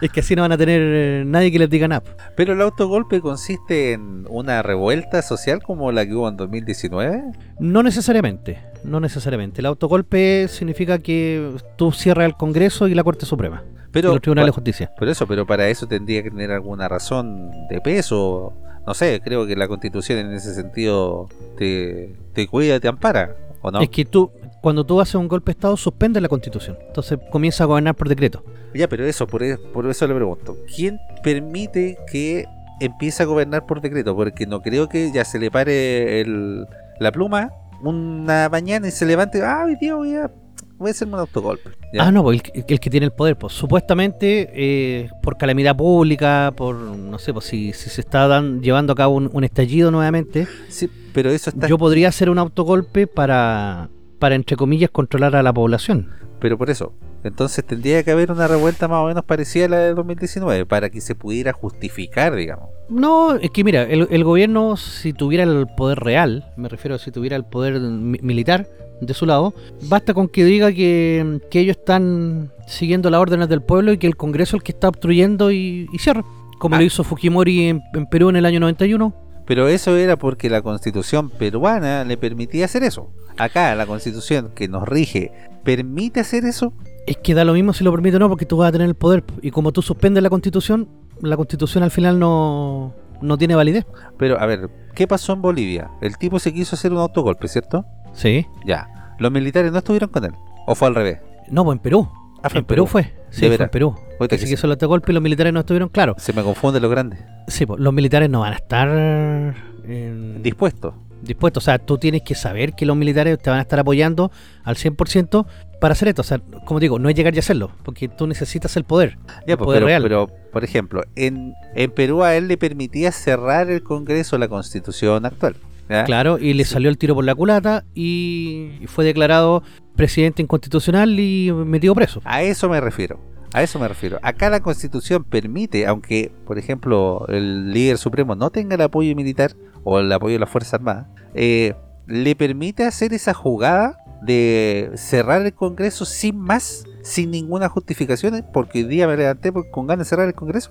Es 0.00 0.10
que 0.10 0.20
así 0.20 0.34
no 0.34 0.42
van 0.42 0.52
a 0.52 0.58
tener 0.58 0.80
eh, 0.82 1.24
nadie 1.26 1.52
que 1.52 1.58
les 1.58 1.70
diga 1.70 1.86
nada. 1.86 2.02
pero 2.36 2.54
el 2.54 2.60
autogolpe 2.62 3.20
consiste 3.20 3.92
en 3.92 4.26
una 4.28 4.62
revuelta 4.62 5.22
social 5.22 5.62
como 5.62 5.92
la 5.92 6.06
que 6.06 6.14
hubo 6.14 6.28
en 6.28 6.36
2019. 6.36 7.22
No 7.60 7.82
necesariamente, 7.82 8.58
no 8.84 9.00
necesariamente. 9.00 9.60
El 9.60 9.66
autogolpe 9.66 10.48
significa 10.48 10.98
que 10.98 11.56
tú 11.76 11.92
cierras 11.92 12.26
el 12.26 12.36
Congreso 12.36 12.88
y 12.88 12.94
la 12.94 13.04
Corte 13.04 13.26
Suprema. 13.26 13.62
Pero 14.02 14.12
los 14.12 14.20
tribunales 14.22 14.48
de 14.48 14.52
pa- 14.52 14.54
justicia. 14.56 14.92
Por 14.98 15.08
eso, 15.08 15.26
pero 15.26 15.46
para 15.46 15.68
eso 15.68 15.86
tendría 15.86 16.22
que 16.22 16.30
tener 16.30 16.50
alguna 16.52 16.88
razón 16.88 17.50
de 17.68 17.80
peso. 17.80 18.52
No 18.86 18.94
sé, 18.94 19.20
creo 19.24 19.46
que 19.46 19.56
la 19.56 19.66
constitución 19.68 20.18
en 20.20 20.32
ese 20.32 20.54
sentido 20.54 21.28
te, 21.58 22.14
te 22.32 22.46
cuida, 22.46 22.78
te 22.78 22.86
ampara, 22.88 23.34
¿o 23.62 23.70
no? 23.70 23.80
Es 23.80 23.88
que 23.88 24.04
tú, 24.04 24.30
cuando 24.62 24.84
tú 24.86 25.00
haces 25.00 25.16
un 25.16 25.26
golpe 25.28 25.46
de 25.50 25.56
Estado, 25.58 25.76
suspendes 25.76 26.22
la 26.22 26.28
Constitución. 26.28 26.76
Entonces 26.86 27.18
comienza 27.30 27.64
a 27.64 27.66
gobernar 27.66 27.94
por 27.96 28.08
decreto. 28.08 28.44
Ya, 28.74 28.88
pero 28.88 29.04
eso, 29.04 29.26
por, 29.26 29.42
e- 29.42 29.58
por 29.58 29.86
eso 29.88 30.06
le 30.06 30.14
pregunto. 30.14 30.56
¿Quién 30.74 30.98
permite 31.22 31.96
que 32.10 32.44
empiece 32.80 33.22
a 33.22 33.26
gobernar 33.26 33.66
por 33.66 33.80
decreto? 33.80 34.14
Porque 34.14 34.46
no 34.46 34.60
creo 34.62 34.88
que 34.88 35.10
ya 35.12 35.24
se 35.24 35.38
le 35.40 35.50
pare 35.50 36.20
el- 36.20 36.66
la 37.00 37.10
pluma 37.10 37.50
una 37.82 38.48
mañana 38.48 38.88
y 38.88 38.90
se 38.90 39.04
levante, 39.04 39.42
ah, 39.42 39.64
hoy 39.66 39.76
día 39.76 39.94
voy 39.94 40.14
a, 40.14 40.30
voy 40.78 40.88
a 40.88 40.90
hacerme 40.92 41.14
un 41.14 41.20
autogolpe. 41.20 41.70
¿ya? 41.92 42.04
Ah, 42.04 42.12
no, 42.12 42.22
pues 42.22 42.40
el, 42.54 42.64
el 42.68 42.80
que 42.80 42.90
tiene 42.90 43.06
el 43.06 43.12
poder, 43.12 43.36
pues 43.36 43.52
supuestamente 43.52 44.50
eh, 44.54 45.10
por 45.22 45.36
calamidad 45.36 45.76
pública, 45.76 46.52
por, 46.56 46.76
no 46.76 47.18
sé, 47.18 47.32
pues 47.32 47.46
si, 47.46 47.72
si 47.72 47.90
se 47.90 48.00
está 48.00 48.26
dan- 48.28 48.60
llevando 48.62 48.92
a 48.92 48.96
cabo 48.96 49.14
un, 49.14 49.30
un 49.32 49.44
estallido 49.44 49.90
nuevamente, 49.90 50.46
Sí, 50.68 50.88
pero 51.12 51.30
eso 51.30 51.50
está... 51.50 51.66
yo 51.68 51.78
podría 51.78 52.08
hacer 52.08 52.28
un 52.30 52.38
autogolpe 52.38 53.06
para, 53.06 53.88
para, 54.18 54.34
entre 54.34 54.56
comillas, 54.56 54.90
controlar 54.90 55.34
a 55.36 55.42
la 55.42 55.52
población. 55.52 56.10
Pero 56.38 56.58
por 56.58 56.68
eso, 56.68 56.92
entonces 57.24 57.64
tendría 57.64 58.02
que 58.02 58.10
haber 58.10 58.30
una 58.30 58.46
revuelta 58.46 58.88
más 58.88 58.98
o 59.02 59.06
menos 59.06 59.24
parecida 59.24 59.64
a 59.64 59.68
la 59.70 59.78
de 59.78 59.94
2019 59.94 60.66
para 60.66 60.90
que 60.90 61.00
se 61.00 61.14
pudiera 61.14 61.52
justificar, 61.54 62.34
digamos. 62.34 62.68
No, 62.90 63.34
es 63.36 63.50
que 63.50 63.64
mira, 63.64 63.82
el, 63.84 64.06
el 64.10 64.22
gobierno, 64.24 64.76
si 64.76 65.12
tuviera 65.14 65.44
el 65.44 65.66
poder 65.76 66.00
real, 66.00 66.52
me 66.58 66.68
refiero 66.68 66.94
a 66.94 66.98
si 66.98 67.10
tuviera 67.10 67.36
el 67.36 67.44
poder 67.44 67.80
mi- 67.80 68.18
militar 68.20 68.68
de 69.00 69.14
su 69.14 69.26
lado, 69.26 69.54
basta 69.88 70.14
con 70.14 70.28
que 70.28 70.44
diga 70.44 70.72
que, 70.72 71.40
que 71.50 71.60
ellos 71.60 71.76
están 71.76 72.50
siguiendo 72.66 73.10
las 73.10 73.20
órdenes 73.20 73.48
del 73.48 73.62
pueblo 73.62 73.92
y 73.92 73.98
que 73.98 74.06
el 74.06 74.16
Congreso 74.16 74.56
es 74.56 74.60
el 74.60 74.64
que 74.64 74.72
está 74.72 74.88
obstruyendo 74.88 75.50
y, 75.50 75.86
y 75.92 75.98
cierra. 75.98 76.24
Como 76.58 76.74
Ah. 76.76 76.78
lo 76.78 76.84
hizo 76.84 77.04
Fujimori 77.04 77.68
en, 77.68 77.82
en 77.94 78.06
Perú 78.06 78.30
en 78.30 78.36
el 78.36 78.46
año 78.46 78.60
91. 78.60 79.14
Pero 79.46 79.68
eso 79.68 79.96
era 79.96 80.16
porque 80.16 80.48
la 80.50 80.62
constitución 80.62 81.30
peruana 81.30 82.04
le 82.04 82.16
permitía 82.16 82.64
hacer 82.64 82.82
eso. 82.82 83.10
Acá 83.36 83.74
la 83.74 83.86
constitución 83.86 84.50
que 84.54 84.66
nos 84.66 84.88
rige 84.88 85.30
permite 85.62 86.20
hacer 86.20 86.44
eso. 86.44 86.72
Es 87.06 87.18
que 87.18 87.34
da 87.34 87.44
lo 87.44 87.52
mismo 87.52 87.72
si 87.72 87.84
lo 87.84 87.92
permite 87.92 88.16
o 88.16 88.18
no, 88.18 88.28
porque 88.28 88.46
tú 88.46 88.56
vas 88.56 88.70
a 88.70 88.72
tener 88.72 88.88
el 88.88 88.94
poder. 88.94 89.22
Y 89.42 89.50
como 89.50 89.70
tú 89.72 89.82
suspendes 89.82 90.22
la 90.22 90.30
constitución, 90.30 90.88
la 91.20 91.36
constitución 91.36 91.84
al 91.84 91.90
final 91.92 92.18
no, 92.18 92.94
no 93.20 93.38
tiene 93.38 93.54
validez. 93.54 93.84
Pero 94.18 94.40
a 94.40 94.46
ver, 94.46 94.68
¿qué 94.94 95.06
pasó 95.06 95.34
en 95.34 95.42
Bolivia? 95.42 95.90
El 96.00 96.16
tipo 96.16 96.38
se 96.40 96.52
quiso 96.52 96.74
hacer 96.74 96.92
un 96.92 96.98
autogolpe, 96.98 97.46
¿cierto? 97.46 97.84
Sí. 98.16 98.46
Ya. 98.64 99.14
Los 99.18 99.30
militares 99.30 99.70
no 99.72 99.78
estuvieron 99.78 100.10
con 100.10 100.24
él. 100.24 100.32
¿O 100.66 100.74
fue 100.74 100.88
al 100.88 100.94
revés? 100.94 101.18
No, 101.48 101.64
pues 101.64 101.76
en 101.76 101.82
Perú. 101.82 102.08
Ah, 102.42 102.50
fue 102.50 102.58
en 102.60 102.64
Perú 102.66 102.86
fue. 102.86 103.14
Sí, 103.30 103.46
fue 103.46 103.56
en 103.56 103.68
Perú. 103.70 103.94
Así 104.20 104.44
que 104.44 104.50
que 104.50 104.56
solo 104.56 104.72
este 104.74 104.86
golpe 104.86 105.12
y 105.12 105.14
los 105.14 105.22
militares 105.22 105.52
no 105.52 105.60
estuvieron 105.60 105.88
claros. 105.88 106.16
Se 106.22 106.32
me 106.32 106.42
confunde 106.42 106.80
lo 106.80 106.88
grande. 106.88 107.18
Sí, 107.48 107.66
pues, 107.66 107.80
los 107.80 107.92
militares 107.92 108.28
no 108.30 108.40
van 108.40 108.52
a 108.52 108.56
estar 108.56 108.88
en- 108.88 110.42
Dispuesto. 110.42 110.94
dispuestos. 111.22 111.64
O 111.64 111.66
sea, 111.66 111.78
tú 111.78 111.98
tienes 111.98 112.22
que 112.22 112.34
saber 112.34 112.74
que 112.74 112.86
los 112.86 112.96
militares 112.96 113.38
te 113.38 113.50
van 113.50 113.58
a 113.58 113.62
estar 113.62 113.78
apoyando 113.80 114.30
al 114.64 114.76
100% 114.76 115.46
para 115.80 115.92
hacer 115.92 116.08
esto. 116.08 116.22
O 116.22 116.24
sea, 116.24 116.40
como 116.64 116.78
digo, 116.78 116.98
no 116.98 117.08
es 117.08 117.14
llegar 117.16 117.34
y 117.34 117.38
hacerlo, 117.38 117.70
porque 117.84 118.08
tú 118.08 118.26
necesitas 118.26 118.76
el 118.76 118.84
poder. 118.84 119.18
Ya, 119.46 119.54
el 119.54 119.58
pues, 119.58 119.66
poder 119.66 119.78
pero, 119.80 119.86
real. 119.86 120.02
pero, 120.02 120.28
por 120.52 120.62
ejemplo, 120.62 121.02
en, 121.16 121.54
en 121.74 121.90
Perú 121.90 122.22
a 122.22 122.36
él 122.36 122.48
le 122.48 122.56
permitía 122.58 123.10
cerrar 123.12 123.70
el 123.70 123.82
Congreso 123.82 124.38
la 124.38 124.46
constitución 124.48 125.26
actual. 125.26 125.56
Claro, 126.04 126.38
y 126.38 126.52
le 126.54 126.64
salió 126.64 126.88
el 126.88 126.98
tiro 126.98 127.14
por 127.14 127.24
la 127.24 127.34
culata 127.34 127.84
y 127.94 128.80
fue 128.86 129.04
declarado 129.04 129.62
presidente 129.94 130.42
inconstitucional 130.42 131.18
y 131.18 131.52
metido 131.52 131.94
preso. 131.94 132.20
A 132.24 132.42
eso 132.42 132.68
me 132.68 132.80
refiero. 132.80 133.20
A 133.52 133.62
eso 133.62 133.78
me 133.78 133.88
refiero. 133.88 134.18
Acá 134.22 134.50
la 134.50 134.60
constitución 134.60 135.24
permite, 135.24 135.86
aunque, 135.86 136.32
por 136.46 136.58
ejemplo, 136.58 137.24
el 137.28 137.72
líder 137.72 137.98
supremo 137.98 138.34
no 138.34 138.50
tenga 138.50 138.74
el 138.74 138.82
apoyo 138.82 139.14
militar 139.14 139.52
o 139.84 140.00
el 140.00 140.12
apoyo 140.12 140.34
de 140.34 140.40
las 140.40 140.50
Fuerzas 140.50 140.74
Armadas, 140.74 141.06
eh, 141.34 141.74
le 142.06 142.34
permite 142.34 142.84
hacer 142.84 143.14
esa 143.14 143.32
jugada 143.34 143.96
de 144.22 144.90
cerrar 144.94 145.42
el 145.42 145.54
Congreso 145.54 146.04
sin 146.04 146.38
más, 146.38 146.84
sin 147.02 147.30
ninguna 147.30 147.68
justificación, 147.68 148.44
porque 148.52 148.80
hoy 148.80 148.84
día 148.84 149.06
me 149.06 149.16
levanté 149.16 149.52
con 149.52 149.86
ganas 149.86 150.06
de 150.06 150.10
cerrar 150.10 150.26
el 150.26 150.34
Congreso. 150.34 150.70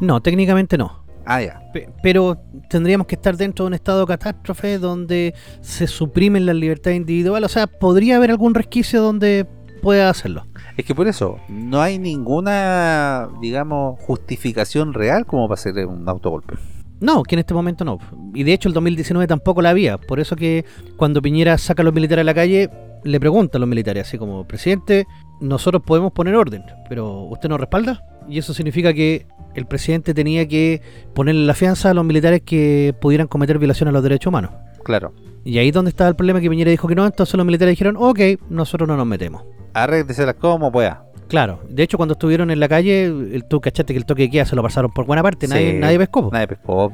No, 0.00 0.20
técnicamente 0.22 0.78
no. 0.78 1.04
Ah, 1.24 1.40
ya. 1.42 1.60
Pe- 1.72 1.88
Pero 2.02 2.40
tendríamos 2.68 3.06
que 3.06 3.14
estar 3.14 3.36
dentro 3.36 3.64
de 3.64 3.68
un 3.68 3.74
estado 3.74 4.00
de 4.00 4.06
catástrofe 4.06 4.78
donde 4.78 5.34
se 5.60 5.86
suprimen 5.86 6.46
las 6.46 6.56
libertades 6.56 6.96
individuales. 6.96 7.50
O 7.50 7.52
sea, 7.52 7.66
podría 7.66 8.16
haber 8.16 8.30
algún 8.30 8.54
resquicio 8.54 9.02
donde 9.02 9.46
pueda 9.82 10.08
hacerlo. 10.10 10.46
Es 10.76 10.84
que 10.84 10.94
por 10.94 11.08
eso, 11.08 11.38
no 11.48 11.80
hay 11.80 11.98
ninguna, 11.98 13.28
digamos, 13.40 14.00
justificación 14.00 14.94
real 14.94 15.26
como 15.26 15.48
para 15.48 15.54
hacer 15.60 15.86
un 15.86 16.08
autogolpe. 16.08 16.54
No, 17.00 17.24
que 17.24 17.34
en 17.34 17.40
este 17.40 17.52
momento 17.52 17.84
no. 17.84 17.98
Y 18.32 18.44
de 18.44 18.52
hecho 18.52 18.68
el 18.68 18.74
2019 18.74 19.26
tampoco 19.26 19.60
la 19.60 19.70
había. 19.70 19.98
Por 19.98 20.20
eso 20.20 20.36
que 20.36 20.64
cuando 20.96 21.20
Piñera 21.20 21.58
saca 21.58 21.82
a 21.82 21.84
los 21.84 21.92
militares 21.92 22.22
a 22.22 22.24
la 22.24 22.34
calle, 22.34 22.70
le 23.02 23.18
pregunta 23.18 23.58
a 23.58 23.60
los 23.60 23.68
militares, 23.68 24.06
así 24.06 24.18
como, 24.18 24.46
presidente, 24.46 25.06
nosotros 25.40 25.82
podemos 25.84 26.12
poner 26.12 26.36
orden, 26.36 26.62
pero 26.88 27.22
¿usted 27.24 27.48
nos 27.48 27.58
respalda? 27.60 28.04
Y 28.28 28.38
eso 28.38 28.54
significa 28.54 28.92
que 28.94 29.26
el 29.54 29.66
presidente 29.66 30.14
tenía 30.14 30.46
que 30.46 30.80
ponerle 31.14 31.44
la 31.44 31.54
fianza 31.54 31.90
a 31.90 31.94
los 31.94 32.04
militares 32.04 32.42
que 32.42 32.94
pudieran 33.00 33.26
cometer 33.26 33.58
violaciones 33.58 33.90
a 33.90 33.92
los 33.92 34.02
derechos 34.02 34.28
humanos. 34.28 34.52
Claro. 34.84 35.12
Y 35.44 35.58
ahí 35.58 35.68
es 35.68 35.74
donde 35.74 35.88
estaba 35.90 36.08
el 36.08 36.16
problema 36.16 36.40
que 36.40 36.48
Piñera 36.48 36.70
dijo 36.70 36.86
que 36.86 36.94
no, 36.94 37.04
entonces 37.04 37.34
los 37.34 37.44
militares 37.44 37.72
dijeron, 37.72 37.96
ok, 37.98 38.20
nosotros 38.48 38.88
no 38.88 38.96
nos 38.96 39.06
metemos. 39.06 39.42
Arrégleselas 39.74 40.36
como 40.36 40.70
pueda. 40.70 41.04
Claro, 41.28 41.60
de 41.68 41.82
hecho 41.82 41.96
cuando 41.96 42.12
estuvieron 42.12 42.50
en 42.50 42.60
la 42.60 42.68
calle, 42.68 43.04
el, 43.06 43.44
tú 43.48 43.60
cachaste 43.60 43.92
que 43.94 43.98
el 43.98 44.04
toque 44.04 44.22
de 44.22 44.30
queda 44.30 44.44
se 44.44 44.54
lo 44.54 44.62
pasaron 44.62 44.92
por 44.92 45.06
buena 45.06 45.22
parte, 45.22 45.48
nadie, 45.48 45.72
Sí. 45.72 45.78
nadie 45.78 45.98
pescó. 45.98 46.22
po. 46.24 46.30
Nadie 46.30 46.46
pescó. 46.46 46.92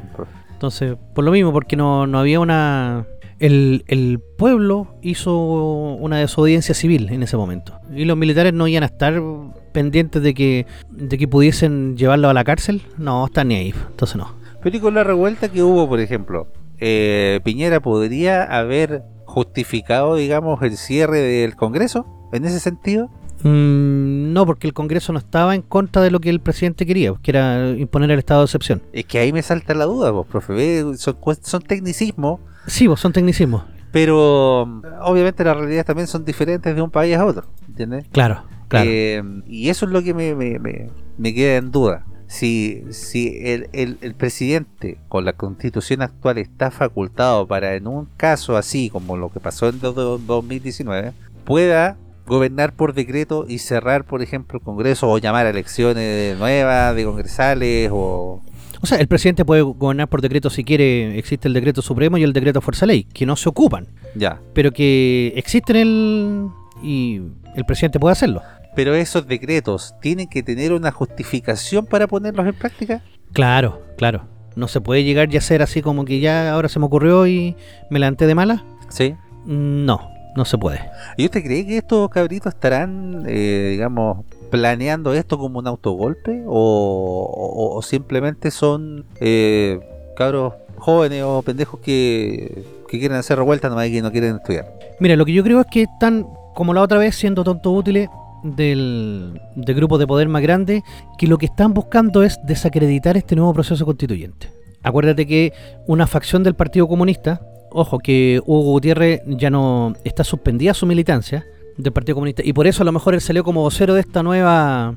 Entonces, 0.58 0.96
por 1.14 1.24
lo 1.24 1.30
mismo, 1.30 1.52
porque 1.52 1.76
no, 1.76 2.08
no 2.08 2.18
había 2.18 2.40
una... 2.40 3.06
El, 3.38 3.84
el 3.86 4.18
pueblo 4.18 4.88
hizo 5.02 5.38
una 5.38 6.16
desobediencia 6.18 6.74
civil 6.74 7.10
en 7.12 7.22
ese 7.22 7.36
momento. 7.36 7.78
Y 7.94 8.06
los 8.06 8.16
militares 8.16 8.52
no 8.52 8.66
iban 8.66 8.82
a 8.82 8.86
estar 8.86 9.22
pendientes 9.70 10.20
de 10.20 10.34
que, 10.34 10.66
de 10.90 11.16
que 11.16 11.28
pudiesen 11.28 11.96
llevarlo 11.96 12.28
a 12.28 12.34
la 12.34 12.42
cárcel. 12.42 12.82
No, 12.96 13.26
están 13.26 13.46
ni 13.46 13.54
ahí. 13.54 13.72
Entonces 13.88 14.16
no. 14.16 14.34
Pero 14.60 14.76
y 14.76 14.80
con 14.80 14.94
la 14.94 15.04
revuelta 15.04 15.48
que 15.48 15.62
hubo, 15.62 15.88
por 15.88 16.00
ejemplo, 16.00 16.48
eh, 16.80 17.38
Piñera 17.44 17.78
podría 17.78 18.42
haber 18.42 19.04
justificado, 19.26 20.16
digamos, 20.16 20.60
el 20.62 20.76
cierre 20.76 21.20
del 21.20 21.54
Congreso 21.54 22.04
en 22.32 22.46
ese 22.46 22.58
sentido. 22.58 23.10
Mm, 23.42 24.32
no, 24.32 24.46
porque 24.46 24.66
el 24.66 24.72
Congreso 24.72 25.12
no 25.12 25.18
estaba 25.18 25.54
en 25.54 25.62
contra 25.62 26.02
de 26.02 26.10
lo 26.10 26.20
que 26.20 26.30
el 26.30 26.40
presidente 26.40 26.86
quería, 26.86 27.12
que 27.22 27.30
era 27.30 27.70
imponer 27.70 28.10
el 28.10 28.18
estado 28.18 28.40
de 28.40 28.44
excepción. 28.46 28.82
Es 28.92 29.04
que 29.04 29.18
ahí 29.18 29.32
me 29.32 29.42
salta 29.42 29.74
la 29.74 29.84
duda, 29.84 30.10
vos, 30.10 30.26
profe. 30.26 30.84
Son, 30.96 31.16
son 31.42 31.62
tecnicismos, 31.62 32.40
Sí, 32.66 32.86
vos 32.86 33.00
son 33.00 33.12
tecnicismos. 33.12 33.62
pero 33.92 34.62
obviamente 35.02 35.42
las 35.44 35.56
realidades 35.56 35.86
también 35.86 36.06
son 36.06 36.24
diferentes 36.24 36.74
de 36.74 36.82
un 36.82 36.90
país 36.90 37.16
a 37.16 37.24
otro. 37.24 37.44
¿Entiendes? 37.68 38.04
Claro, 38.12 38.42
claro. 38.68 38.88
Eh, 38.90 39.22
y 39.46 39.68
eso 39.70 39.86
es 39.86 39.92
lo 39.92 40.02
que 40.02 40.12
me, 40.14 40.34
me, 40.34 40.58
me- 40.58 40.90
me 41.16 41.34
queda 41.34 41.56
en 41.56 41.70
duda. 41.70 42.04
Si, 42.26 42.84
si 42.90 43.38
el, 43.42 43.70
el- 43.72 43.96
el 44.02 44.14
presidente 44.14 44.98
con 45.08 45.24
la 45.24 45.32
constitución 45.32 46.02
actual 46.02 46.36
está 46.36 46.70
facultado 46.70 47.46
para 47.46 47.74
en 47.74 47.86
un 47.86 48.06
caso 48.18 48.58
así 48.58 48.90
como 48.90 49.16
lo 49.16 49.30
que 49.32 49.40
pasó 49.40 49.68
en 49.70 49.80
do- 49.80 49.94
do- 49.94 50.18
2019, 50.18 51.12
pueda 51.46 51.96
gobernar 52.28 52.74
por 52.74 52.94
decreto 52.94 53.44
y 53.48 53.58
cerrar, 53.58 54.04
por 54.04 54.22
ejemplo, 54.22 54.58
el 54.58 54.64
Congreso 54.64 55.08
o 55.08 55.18
llamar 55.18 55.46
a 55.46 55.50
elecciones 55.50 56.38
nuevas 56.38 56.94
de 56.94 57.04
congresales 57.04 57.90
o... 57.92 58.40
O 58.80 58.86
sea, 58.86 58.98
el 58.98 59.08
presidente 59.08 59.44
puede 59.44 59.62
gobernar 59.62 60.08
por 60.08 60.22
decreto 60.22 60.50
si 60.50 60.62
quiere, 60.62 61.18
existe 61.18 61.48
el 61.48 61.54
decreto 61.54 61.82
supremo 61.82 62.16
y 62.16 62.22
el 62.22 62.32
decreto 62.32 62.60
fuerza 62.60 62.86
ley, 62.86 63.04
que 63.04 63.26
no 63.26 63.34
se 63.34 63.48
ocupan, 63.48 63.88
Ya. 64.14 64.40
pero 64.54 64.70
que 64.72 65.32
existen 65.34 65.76
el 65.76 66.48
y 66.82 67.20
el 67.56 67.64
presidente 67.64 67.98
puede 67.98 68.12
hacerlo. 68.12 68.40
Pero 68.76 68.94
esos 68.94 69.26
decretos 69.26 69.94
tienen 70.00 70.28
que 70.28 70.44
tener 70.44 70.72
una 70.72 70.92
justificación 70.92 71.86
para 71.86 72.06
ponerlos 72.06 72.46
en 72.46 72.54
práctica. 72.54 73.02
Claro, 73.32 73.82
claro. 73.96 74.26
No 74.54 74.68
se 74.68 74.80
puede 74.80 75.02
llegar 75.02 75.32
y 75.34 75.36
hacer 75.36 75.60
así 75.62 75.82
como 75.82 76.04
que 76.04 76.20
ya 76.20 76.52
ahora 76.52 76.68
se 76.68 76.78
me 76.78 76.86
ocurrió 76.86 77.26
y 77.26 77.56
me 77.90 77.98
levanté 77.98 78.26
de 78.28 78.34
mala. 78.36 78.64
Sí. 78.88 79.14
No, 79.44 80.08
no 80.38 80.44
se 80.46 80.56
puede. 80.56 80.80
¿Y 81.18 81.26
usted 81.26 81.42
cree 81.42 81.66
que 81.66 81.76
estos 81.76 82.08
cabritos 82.08 82.54
estarán, 82.54 83.24
eh, 83.26 83.68
digamos, 83.72 84.24
planeando 84.50 85.12
esto 85.12 85.36
como 85.38 85.58
un 85.58 85.66
autogolpe? 85.66 86.42
¿O, 86.46 87.30
o- 87.30 87.76
o 87.76 87.82
simplemente 87.82 88.50
son 88.50 89.04
eh, 89.20 89.78
cabros 90.16 90.54
jóvenes 90.76 91.22
o 91.24 91.42
pendejos 91.42 91.80
que, 91.80 92.64
que 92.88 92.98
quieren 92.98 93.18
hacer 93.18 93.36
revueltas 93.36 93.70
nomás 93.70 93.88
y 93.88 93.92
que 93.92 94.02
no 94.02 94.10
quieren 94.10 94.36
estudiar? 94.36 94.72
Mira, 95.00 95.16
lo 95.16 95.24
que 95.26 95.32
yo 95.34 95.42
creo 95.44 95.60
es 95.60 95.66
que 95.70 95.82
están, 95.82 96.26
como 96.54 96.72
la 96.72 96.80
otra 96.82 96.98
vez, 96.98 97.14
siendo 97.16 97.44
tontos 97.44 97.72
útiles 97.76 98.08
del, 98.44 99.40
del 99.56 99.74
grupo 99.74 99.98
de 99.98 100.06
poder 100.06 100.28
más 100.28 100.42
grande, 100.42 100.82
que 101.18 101.26
lo 101.26 101.36
que 101.38 101.46
están 101.46 101.74
buscando 101.74 102.22
es 102.22 102.38
desacreditar 102.44 103.16
este 103.16 103.36
nuevo 103.36 103.52
proceso 103.52 103.84
constituyente. 103.84 104.48
Acuérdate 104.82 105.26
que 105.26 105.52
una 105.88 106.06
facción 106.06 106.44
del 106.44 106.54
Partido 106.54 106.86
Comunista, 106.86 107.40
ojo, 107.70 107.98
que 107.98 108.40
Hugo 108.44 108.72
Gutiérrez 108.72 109.20
ya 109.26 109.50
no 109.50 109.94
está 110.04 110.24
suspendida 110.24 110.74
su 110.74 110.86
militancia 110.86 111.46
del 111.76 111.92
Partido 111.92 112.16
Comunista, 112.16 112.42
y 112.44 112.52
por 112.52 112.66
eso 112.66 112.82
a 112.82 112.84
lo 112.84 112.92
mejor 112.92 113.14
él 113.14 113.20
salió 113.20 113.44
como 113.44 113.62
vocero 113.62 113.94
de 113.94 114.00
esta 114.00 114.22
nueva 114.22 114.96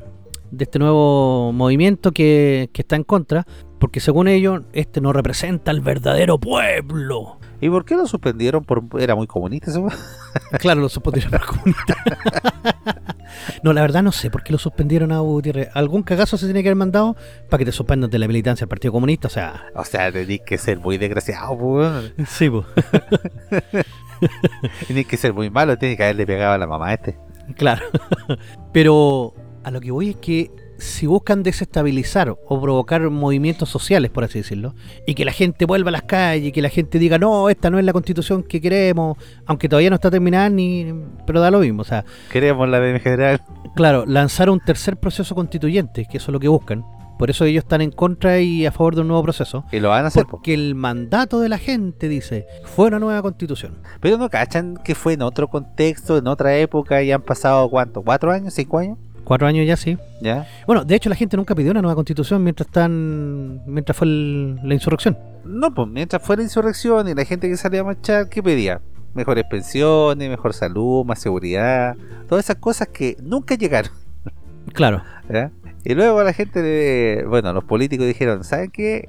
de 0.49 0.65
este 0.65 0.79
nuevo 0.79 1.53
movimiento 1.53 2.11
que, 2.11 2.69
que 2.73 2.81
está 2.81 2.97
en 2.97 3.03
contra, 3.03 3.47
porque 3.81 3.99
según 3.99 4.27
ellos, 4.27 4.61
este 4.73 5.01
no 5.01 5.11
representa 5.11 5.71
al 5.71 5.81
verdadero 5.81 6.37
pueblo. 6.37 7.39
¿Y 7.59 7.67
por 7.67 7.83
qué 7.83 7.95
lo 7.95 8.05
suspendieron? 8.05 8.63
Por, 8.63 8.83
era 8.99 9.15
muy 9.15 9.25
comunista 9.25 9.71
ese. 9.71 9.81
Claro, 10.59 10.81
lo 10.81 10.87
suspendieron 10.87 11.31
por 11.31 11.45
comunista. 11.47 11.95
no, 13.63 13.73
la 13.73 13.81
verdad 13.81 14.03
no 14.03 14.11
sé 14.11 14.29
por 14.29 14.43
qué 14.43 14.51
lo 14.53 14.59
suspendieron 14.59 15.11
a 15.11 15.19
Gutiérrez. 15.19 15.69
Algún 15.73 16.03
cagazo 16.03 16.37
se 16.37 16.45
tiene 16.45 16.61
que 16.61 16.69
haber 16.69 16.75
mandado 16.75 17.15
para 17.49 17.57
que 17.57 17.65
te 17.65 17.71
suspendan 17.71 18.11
de 18.11 18.19
la 18.19 18.27
militancia 18.27 18.65
del 18.65 18.69
Partido 18.69 18.91
Comunista. 18.91 19.27
O 19.27 19.31
sea, 19.31 19.65
O 19.73 19.83
sea, 19.83 20.11
tenéis 20.11 20.41
que 20.45 20.59
ser 20.59 20.77
muy 20.77 20.99
desgraciado, 20.99 21.57
pues. 21.57 22.13
sí, 22.27 22.51
pues. 22.51 22.65
Tenéis 24.87 25.07
que 25.07 25.17
ser 25.17 25.33
muy 25.33 25.49
malo, 25.49 25.75
tenéis 25.75 25.97
que 25.97 26.03
haberle 26.03 26.27
pegado 26.27 26.53
a 26.53 26.59
la 26.59 26.67
mamá 26.67 26.89
a 26.89 26.93
este. 26.93 27.17
claro. 27.57 27.83
Pero 28.71 29.33
a 29.63 29.71
lo 29.71 29.81
que 29.81 29.89
voy 29.89 30.11
es 30.11 30.17
que 30.17 30.51
si 30.81 31.05
buscan 31.05 31.43
desestabilizar 31.43 32.29
o 32.29 32.61
provocar 32.61 33.07
movimientos 33.09 33.69
sociales, 33.69 34.09
por 34.09 34.23
así 34.23 34.39
decirlo, 34.39 34.73
y 35.05 35.13
que 35.13 35.25
la 35.25 35.31
gente 35.31 35.65
vuelva 35.65 35.89
a 35.89 35.91
las 35.91 36.01
calles, 36.01 36.47
y 36.47 36.51
que 36.51 36.61
la 36.61 36.69
gente 36.69 36.97
diga, 36.97 37.19
no, 37.19 37.49
esta 37.49 37.69
no 37.69 37.77
es 37.77 37.85
la 37.85 37.93
constitución 37.93 38.41
que 38.43 38.59
queremos, 38.59 39.17
aunque 39.45 39.69
todavía 39.69 39.91
no 39.91 39.95
está 39.95 40.09
terminada, 40.09 40.49
ni 40.49 40.91
pero 41.27 41.39
da 41.39 41.51
lo 41.51 41.59
mismo. 41.59 41.83
O 41.83 41.85
sea, 41.85 42.03
Queremos 42.31 42.67
la 42.67 42.79
de 42.79 42.99
general. 42.99 43.41
Claro, 43.75 44.05
lanzar 44.07 44.49
un 44.49 44.59
tercer 44.59 44.97
proceso 44.97 45.35
constituyente, 45.35 46.07
que 46.09 46.17
eso 46.17 46.31
es 46.31 46.33
lo 46.33 46.39
que 46.39 46.47
buscan. 46.47 46.83
Por 47.19 47.29
eso 47.29 47.45
ellos 47.45 47.63
están 47.63 47.81
en 47.81 47.91
contra 47.91 48.39
y 48.39 48.65
a 48.65 48.71
favor 48.71 48.95
de 48.95 49.01
un 49.01 49.07
nuevo 49.09 49.21
proceso. 49.21 49.63
Y 49.71 49.79
lo 49.79 49.89
van 49.89 50.05
a 50.05 50.07
hacer, 50.07 50.23
po. 50.23 50.31
Porque 50.31 50.55
el 50.55 50.73
mandato 50.73 51.39
de 51.39 51.49
la 51.49 51.59
gente, 51.59 52.09
dice, 52.09 52.47
fue 52.63 52.87
una 52.87 52.97
nueva 52.97 53.21
constitución. 53.21 53.77
Pero 53.99 54.17
no 54.17 54.27
cachan 54.31 54.79
que 54.83 54.95
fue 54.95 55.13
en 55.13 55.21
otro 55.21 55.47
contexto, 55.47 56.17
en 56.17 56.25
otra 56.25 56.57
época, 56.57 57.03
y 57.03 57.11
han 57.11 57.21
pasado, 57.21 57.69
¿cuánto? 57.69 58.01
¿Cuatro 58.01 58.31
años? 58.31 58.55
¿Cinco 58.55 58.79
años? 58.79 58.97
Cuatro 59.31 59.47
años 59.47 59.65
ya 59.65 59.77
sí. 59.77 59.97
¿Ya? 60.19 60.45
Bueno, 60.67 60.83
de 60.83 60.93
hecho 60.93 61.07
la 61.07 61.15
gente 61.15 61.37
nunca 61.37 61.55
pidió 61.55 61.71
una 61.71 61.81
nueva 61.81 61.95
constitución 61.95 62.43
mientras 62.43 62.67
están 62.67 63.61
mientras 63.65 63.95
fue 63.97 64.05
el- 64.07 64.59
la 64.61 64.73
insurrección. 64.73 65.17
No, 65.45 65.73
pues 65.73 65.87
mientras 65.87 66.21
fue 66.21 66.35
la 66.35 66.43
insurrección 66.43 67.07
y 67.07 67.13
la 67.13 67.23
gente 67.23 67.47
que 67.47 67.55
salía 67.55 67.79
a 67.79 67.85
marchar, 67.85 68.27
¿qué 68.27 68.43
pedía? 68.43 68.81
Mejores 69.13 69.45
pensiones, 69.49 70.29
mejor 70.29 70.53
salud, 70.53 71.05
más 71.05 71.19
seguridad, 71.19 71.95
todas 72.27 72.43
esas 72.43 72.57
cosas 72.57 72.89
que 72.89 73.15
nunca 73.23 73.55
llegaron. 73.55 73.93
Claro. 74.73 75.01
¿ya? 75.33 75.49
Y 75.85 75.93
luego 75.93 76.21
la 76.23 76.33
gente, 76.33 77.23
bueno, 77.25 77.53
los 77.53 77.63
políticos 77.63 78.07
dijeron, 78.07 78.43
¿saben 78.43 78.69
qué? 78.69 79.07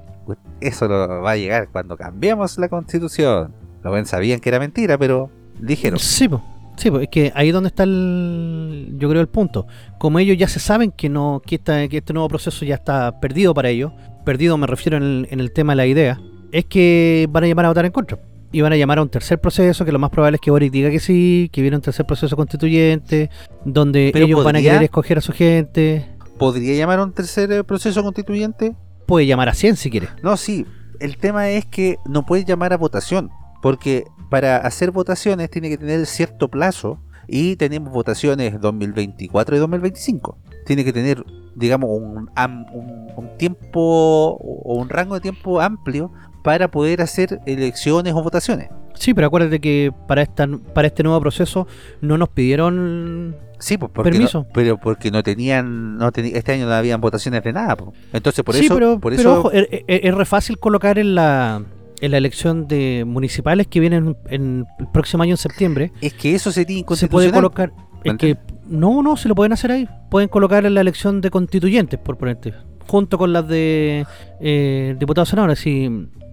Eso 0.60 0.86
lo 0.86 1.20
va 1.20 1.32
a 1.32 1.36
llegar 1.36 1.68
cuando 1.72 1.96
cambiemos 1.96 2.58
la 2.58 2.68
constitución. 2.68 3.52
Lo 3.82 3.90
ven, 3.90 4.06
sabían 4.06 4.38
que 4.38 4.50
era 4.50 4.60
mentira, 4.60 4.96
pero 4.98 5.30
dijeron. 5.58 5.98
Sí, 5.98 6.28
pues. 6.28 6.40
Sí, 6.76 6.90
pues, 6.90 7.04
es 7.04 7.08
que 7.10 7.32
ahí 7.34 7.48
es 7.48 7.54
donde 7.54 7.68
está 7.68 7.82
el, 7.84 8.94
yo 8.98 9.08
creo 9.08 9.20
el 9.20 9.28
punto. 9.28 9.66
Como 9.98 10.18
ellos 10.18 10.36
ya 10.38 10.48
se 10.48 10.58
saben 10.58 10.90
que 10.90 11.08
no 11.08 11.42
que, 11.44 11.56
esta- 11.56 11.86
que 11.88 11.98
este 11.98 12.12
nuevo 12.12 12.28
proceso 12.28 12.64
ya 12.64 12.74
está 12.76 13.20
perdido 13.20 13.54
para 13.54 13.68
ellos, 13.68 13.92
perdido 14.24 14.56
me 14.56 14.66
refiero 14.66 14.96
en 14.96 15.02
el, 15.02 15.28
en 15.30 15.40
el 15.40 15.52
tema 15.52 15.72
de 15.72 15.76
la 15.76 15.86
idea, 15.86 16.20
es 16.50 16.64
que 16.64 17.26
van 17.30 17.44
a 17.44 17.46
llamar 17.46 17.66
a 17.66 17.68
votar 17.68 17.84
en 17.86 17.92
contra. 17.92 18.18
Y 18.54 18.60
van 18.60 18.72
a 18.72 18.76
llamar 18.76 18.98
a 18.98 19.02
un 19.02 19.08
tercer 19.08 19.40
proceso, 19.40 19.84
que 19.84 19.92
lo 19.92 19.98
más 19.98 20.10
probable 20.10 20.34
es 20.36 20.40
que 20.42 20.50
Boric 20.50 20.70
diga 20.70 20.90
que 20.90 21.00
sí, 21.00 21.48
que 21.52 21.62
viene 21.62 21.76
un 21.76 21.82
tercer 21.82 22.04
proceso 22.04 22.36
constituyente, 22.36 23.30
donde 23.64 24.10
Pero 24.12 24.26
ellos 24.26 24.44
van 24.44 24.56
a 24.56 24.58
querer 24.60 24.82
escoger 24.84 25.16
a 25.18 25.20
su 25.22 25.32
gente. 25.32 26.06
¿Podría 26.38 26.74
llamar 26.76 26.98
a 26.98 27.04
un 27.04 27.12
tercer 27.12 27.50
eh, 27.50 27.64
proceso 27.64 28.02
constituyente? 28.02 28.74
Puede 29.06 29.26
llamar 29.26 29.48
a 29.48 29.54
100 29.54 29.76
si 29.76 29.90
quiere. 29.90 30.08
No, 30.22 30.36
sí. 30.36 30.66
El 31.00 31.16
tema 31.16 31.48
es 31.48 31.64
que 31.64 31.96
no 32.04 32.26
puede 32.26 32.44
llamar 32.44 32.72
a 32.74 32.76
votación. 32.76 33.30
Porque 33.62 34.04
para 34.28 34.58
hacer 34.58 34.90
votaciones 34.90 35.48
tiene 35.50 35.70
que 35.70 35.78
tener 35.78 36.04
cierto 36.06 36.48
plazo. 36.48 36.98
Y 37.28 37.56
tenemos 37.56 37.92
votaciones 37.92 38.60
2024 38.60 39.56
y 39.56 39.58
2025. 39.60 40.36
Tiene 40.66 40.84
que 40.84 40.92
tener, 40.92 41.24
digamos, 41.54 41.88
un, 41.90 42.28
un, 42.74 43.06
un 43.16 43.38
tiempo 43.38 43.80
o 43.80 44.74
un 44.74 44.88
rango 44.88 45.14
de 45.14 45.20
tiempo 45.20 45.60
amplio 45.60 46.12
para 46.42 46.68
poder 46.70 47.00
hacer 47.00 47.40
elecciones 47.46 48.12
o 48.14 48.22
votaciones. 48.22 48.68
Sí, 48.94 49.14
pero 49.14 49.28
acuérdate 49.28 49.60
que 49.60 49.92
para 50.08 50.22
esta 50.22 50.46
para 50.74 50.88
este 50.88 51.02
nuevo 51.04 51.20
proceso 51.20 51.66
no 52.00 52.18
nos 52.18 52.28
pidieron 52.28 53.36
Sí, 53.58 53.78
pues 53.78 53.92
porque 53.94 54.10
Permiso. 54.10 54.40
no- 54.40 54.46
pero 54.52 54.76
porque 54.78 55.12
no 55.12 55.22
tenían, 55.22 55.96
no 55.96 56.10
teni- 56.10 56.32
este 56.34 56.52
año 56.52 56.66
no 56.66 56.72
habían 56.72 57.00
votaciones 57.00 57.44
de 57.44 57.52
nada. 57.52 57.76
pues. 57.76 57.90
Entonces 58.12 58.44
por 58.44 58.56
sí, 58.56 58.64
eso, 58.66 58.74
pero, 58.74 58.98
por 58.98 59.14
pero 59.16 59.20
eso 59.30 59.38
ojo, 59.38 59.52
es, 59.52 59.68
es- 59.70 59.84
es 60.04 60.14
re 60.14 60.24
fácil 60.24 60.58
colocar 60.58 60.98
en 60.98 61.14
la, 61.14 61.62
en 62.02 62.10
la 62.10 62.18
elección 62.18 62.68
de 62.68 63.04
municipales 63.06 63.66
que 63.68 63.80
vienen 63.80 64.16
en 64.28 64.66
el 64.78 64.86
próximo 64.88 65.22
año 65.22 65.32
en 65.32 65.36
septiembre. 65.38 65.92
es 66.02 66.12
que 66.12 66.34
eso 66.34 66.52
sería 66.52 66.76
Se 66.78 67.08
puede 67.08 67.28
inconstitucional. 67.28 67.32
colocar. 67.32 67.72
Es 68.04 68.14
que 68.16 68.36
no, 68.66 69.02
no, 69.02 69.16
se 69.16 69.28
lo 69.28 69.34
pueden 69.36 69.52
hacer 69.52 69.70
ahí. 69.70 69.88
Pueden 70.10 70.28
colocar 70.28 70.66
en 70.66 70.74
la 70.74 70.80
elección 70.80 71.20
de 71.20 71.30
constituyentes, 71.30 71.98
por 72.00 72.18
ponerte. 72.18 72.52
Junto 72.88 73.16
con 73.16 73.32
las 73.32 73.46
de 73.46 74.04
eh, 74.40 74.96
diputados 74.98 75.28
senadores. 75.28 75.64
Y 75.66 75.88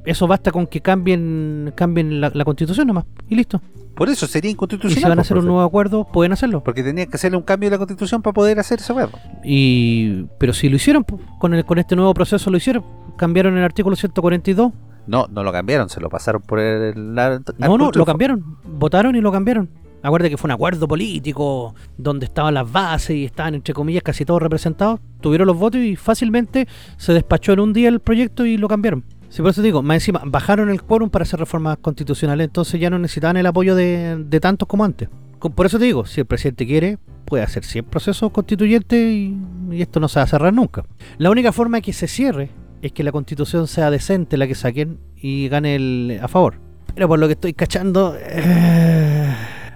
eso 0.06 0.26
basta 0.26 0.52
con 0.52 0.66
que 0.66 0.82
cambien 0.82 1.72
cambien 1.76 2.20
la, 2.20 2.32
la 2.34 2.44
constitución 2.44 2.88
nomás. 2.88 3.06
Y 3.30 3.36
listo. 3.36 3.62
Por 3.96 4.10
eso 4.10 4.26
sería 4.26 4.50
Y 4.50 4.54
inconstitucional. 4.54 4.98
si 4.98 5.04
van 5.04 5.12
a 5.12 5.16
pues, 5.18 5.28
hacer 5.28 5.38
un 5.38 5.46
nuevo 5.46 5.62
acuerdo, 5.62 6.08
pueden 6.12 6.32
hacerlo. 6.32 6.64
Porque 6.64 6.82
tenían 6.82 7.10
que 7.10 7.18
hacerle 7.18 7.38
un 7.38 7.44
cambio 7.44 7.70
de 7.70 7.76
la 7.76 7.78
constitución 7.78 8.22
para 8.24 8.34
poder 8.34 8.58
hacer 8.58 8.80
ese 8.80 8.92
huevo. 8.94 9.12
Y 9.44 10.24
pero 10.40 10.54
si 10.54 10.68
lo 10.70 10.78
hicieron 10.78 11.04
po, 11.04 11.20
con 11.38 11.54
el, 11.54 11.64
con 11.66 11.78
este 11.78 11.96
nuevo 11.96 12.14
proceso 12.16 12.50
lo 12.50 12.58
hicieron. 12.58 12.84
Cambiaron 13.18 13.56
el 13.58 13.64
artículo 13.64 13.96
142 13.96 14.72
No, 15.10 15.28
no 15.28 15.44
lo 15.44 15.52
cambiaron, 15.52 15.90
se 15.90 16.00
lo 16.00 16.08
pasaron 16.08 16.44
por 16.44 16.60
el. 16.60 17.16
No, 17.16 17.78
no, 17.78 17.92
lo 17.92 18.06
cambiaron. 18.06 18.58
Votaron 18.64 19.16
y 19.16 19.22
lo 19.22 19.32
cambiaron. 19.32 19.68
Acuérdate 20.04 20.30
que 20.30 20.38
fue 20.38 20.48
un 20.48 20.52
acuerdo 20.52 20.88
político 20.88 21.74
donde 21.98 22.28
estaban 22.28 22.54
las 22.54 22.72
bases 22.72 23.16
y 23.16 23.26
estaban, 23.26 23.56
entre 23.56 23.74
comillas, 23.74 24.04
casi 24.04 24.24
todos 24.24 24.40
representados. 24.40 25.00
Tuvieron 25.20 25.48
los 25.48 25.58
votos 25.58 25.82
y 25.82 25.96
fácilmente 25.96 26.68
se 26.98 27.14
despachó 27.14 27.54
en 27.54 27.60
un 27.60 27.74
día 27.74 27.90
el 27.90 28.00
proyecto 28.00 28.46
y 28.46 28.58
lo 28.58 28.68
cambiaron. 28.68 29.04
Sí, 29.30 29.42
por 29.42 29.50
eso 29.50 29.62
te 29.62 29.66
digo, 29.66 29.82
más 29.82 29.96
encima, 29.96 30.22
bajaron 30.26 30.70
el 30.70 30.84
quórum 30.84 31.10
para 31.10 31.24
hacer 31.24 31.40
reformas 31.40 31.78
constitucionales, 31.82 32.46
entonces 32.46 32.80
ya 32.80 32.90
no 32.90 32.98
necesitaban 33.00 33.38
el 33.38 33.46
apoyo 33.46 33.76
de, 33.76 34.24
de 34.24 34.40
tantos 34.40 34.68
como 34.68 34.84
antes. 34.84 35.10
Por 35.40 35.66
eso 35.66 35.80
te 35.80 35.86
digo, 35.86 36.06
si 36.06 36.22
el 36.22 36.28
presidente 36.28 36.66
quiere, 36.66 36.98
puede 37.26 37.44
hacer 37.44 37.64
100 37.64 37.86
procesos 37.86 38.32
constituyentes 38.32 39.12
y, 39.12 39.38
y 39.72 39.82
esto 39.82 40.00
no 40.00 40.08
se 40.08 40.20
va 40.20 40.24
a 40.24 40.28
cerrar 40.28 40.54
nunca. 40.54 40.84
La 41.18 41.30
única 41.30 41.52
forma 41.52 41.78
de 41.78 41.82
que 41.82 41.94
se 41.94 42.08
cierre 42.08 42.52
es 42.82 42.92
que 42.92 43.04
la 43.04 43.12
constitución 43.12 43.68
sea 43.68 43.92
decente 43.92 44.38
la 44.38 44.48
que 44.48 44.56
saquen 44.56 45.00
y 45.16 45.50
gane 45.50 45.76
el 45.76 46.20
a 46.22 46.28
favor. 46.28 46.56
Pero 46.94 47.08
por 47.08 47.20
lo 47.20 47.28
que 47.28 47.34
estoy 47.34 47.54
cachando, 47.54 48.16
eh, 48.20 49.34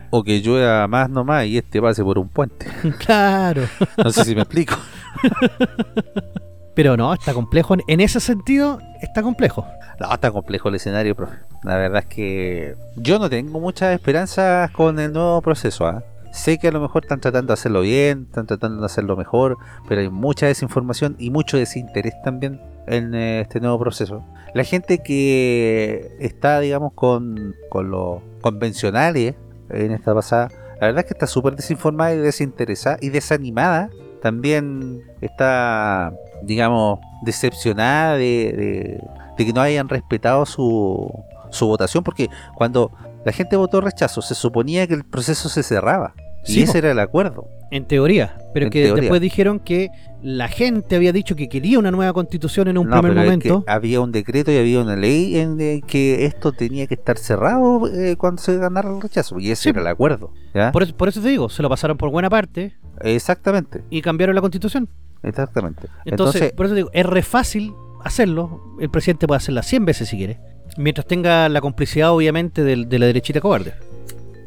O 0.10 0.24
que 0.24 0.41
llueva 0.41 0.88
más 0.88 1.10
nomás 1.10 1.45
y 1.45 1.58
este 1.58 1.82
pase 1.82 2.04
por 2.04 2.18
un 2.18 2.30
puente. 2.30 2.66
claro. 3.06 3.64
No 3.97 4.12
sé 4.12 4.26
si 4.26 4.36
me 4.36 4.41
explico. 4.41 4.76
Pero 6.76 6.97
no, 6.97 7.14
está 7.14 7.34
complejo. 7.34 7.76
En 7.88 7.99
ese 7.99 8.20
sentido, 8.20 8.80
está 9.01 9.22
complejo. 9.22 9.66
No, 9.99 10.12
está 10.12 10.32
complejo 10.32 10.70
el 10.70 10.76
escenario, 10.76 11.16
profe. 11.16 11.38
La 11.64 11.78
verdad 11.78 11.99
es 11.99 12.08
que 12.08 12.76
yo 12.97 13.20
no 13.20 13.30
tengo 13.30 13.60
muchas 13.60 13.93
esperanzas 13.93 14.72
con 14.72 14.99
el 14.99 15.14
nuevo 15.14 15.39
proceso. 15.41 15.86
¿ah? 15.86 16.04
Sé 16.32 16.58
que 16.58 16.70
a 16.70 16.72
lo 16.72 16.82
mejor 16.82 17.04
están 17.04 17.22
tratando 17.22 17.49
de 17.49 17.54
hacerlo 17.54 17.82
bien, 17.82 18.24
están 18.28 18.47
tratando 18.47 18.80
de 18.80 18.86
hacerlo 18.88 19.16
mejor, 19.16 19.58
pero 19.88 20.01
hay 20.01 20.10
mucha 20.10 20.47
desinformación 20.47 21.16
y 21.20 21.30
mucho 21.30 21.58
desinterés 21.58 22.16
también 22.24 22.60
en 22.88 23.16
eh, 23.16 23.42
este 23.42 23.60
nuevo 23.60 23.80
proceso. 23.80 24.24
La 24.54 24.64
gente 24.64 25.00
que 25.00 26.16
está, 26.20 26.60
digamos, 26.60 26.94
con, 26.94 27.56
con 27.70 27.90
los 27.90 28.22
convencionales 28.42 29.36
en 29.70 29.92
esta 29.92 30.14
pasada, 30.14 30.50
la 30.80 30.88
verdad 30.88 31.00
es 31.00 31.06
que 31.06 31.14
está 31.14 31.28
súper 31.28 31.56
desinformada 31.56 32.14
y 32.14 32.18
desinteresada 32.18 32.98
y 33.02 33.10
desanimada. 33.10 33.90
También 34.22 35.02
está, 35.22 36.14
digamos, 36.44 37.00
decepcionada 37.24 38.16
de, 38.16 39.02
de, 39.38 39.46
que 39.46 39.54
no 39.54 39.62
hayan 39.62 39.90
respetado 39.90 40.46
su, 40.46 41.12
su 41.50 41.68
votación, 41.68 42.04
porque 42.04 42.30
cuando 42.56 42.92
la 43.26 43.32
gente 43.32 43.56
votó 43.56 43.82
rechazo, 43.82 44.22
se 44.22 44.36
suponía 44.36 44.88
que 44.88 44.94
el 44.94 45.06
proceso 45.06 45.50
se 45.50 45.64
cerraba. 45.64 46.14
Y 46.46 46.62
ese 46.62 46.78
era 46.80 46.91
el 46.91 47.00
acuerdo. 47.00 47.48
En 47.72 47.86
teoría, 47.86 48.38
pero 48.54 48.70
que 48.70 48.94
después 48.94 49.20
dijeron 49.20 49.60
que 49.60 49.89
la 50.22 50.48
gente 50.48 50.96
había 50.96 51.12
dicho 51.12 51.36
que 51.36 51.50
quería 51.50 51.80
una 51.80 51.89
nueva 51.89 52.14
constitución 52.14 52.68
en 52.68 52.78
un 52.78 52.88
primer 52.88 53.16
momento. 53.16 53.64
había 53.68 54.00
un 54.00 54.12
decreto 54.12 54.52
y 54.52 54.58
había 54.58 54.80
una 54.80 54.96
ley 54.96 55.38
en 55.38 55.82
que 55.82 56.26
esto 56.26 56.52
tenía 56.52 56.86
que 56.86 56.94
estar 56.94 57.18
cerrado 57.18 57.88
eh, 57.88 58.16
cuando 58.16 58.41
se 58.41 58.58
ganara 58.58 58.89
el 58.89 59.02
rechazo. 59.02 59.39
Y 59.39 59.52
ese 59.52 59.70
era 59.70 59.82
el 59.82 59.88
acuerdo. 59.88 60.32
Por, 60.72 60.84
eso, 60.84 60.96
por 60.96 61.10
eso 61.10 61.22
te 61.22 61.30
digo, 61.30 61.50
se 61.50 61.64
lo 61.64 61.70
pasaron 61.70 61.98
por 61.98 62.10
buena 62.10 62.30
parte. 62.30 62.76
Exactamente. 63.02 63.84
Y 63.89 64.02
cambiaron 64.02 64.36
la 64.36 64.41
constitución. 64.41 64.88
Exactamente. 65.24 65.88
Entonces, 66.06 66.54
por 66.54 66.68
eso 66.68 66.76
digo, 66.76 66.89
es 66.94 67.06
re 67.06 67.24
fácil 67.24 67.74
hacerlo. 68.04 68.62
El 68.80 68.89
presidente 68.89 69.26
puede 69.26 69.38
hacerla 69.38 69.64
100 69.64 69.86
veces 69.86 70.10
si 70.10 70.18
quiere. 70.18 70.39
Mientras 70.78 71.08
tenga 71.08 71.50
la 71.50 71.60
complicidad, 71.60 72.12
obviamente, 72.12 72.64
de, 72.64 72.86
de 72.86 73.00
la 73.00 73.08
derechita 73.08 73.41
cobarde. 73.41 73.74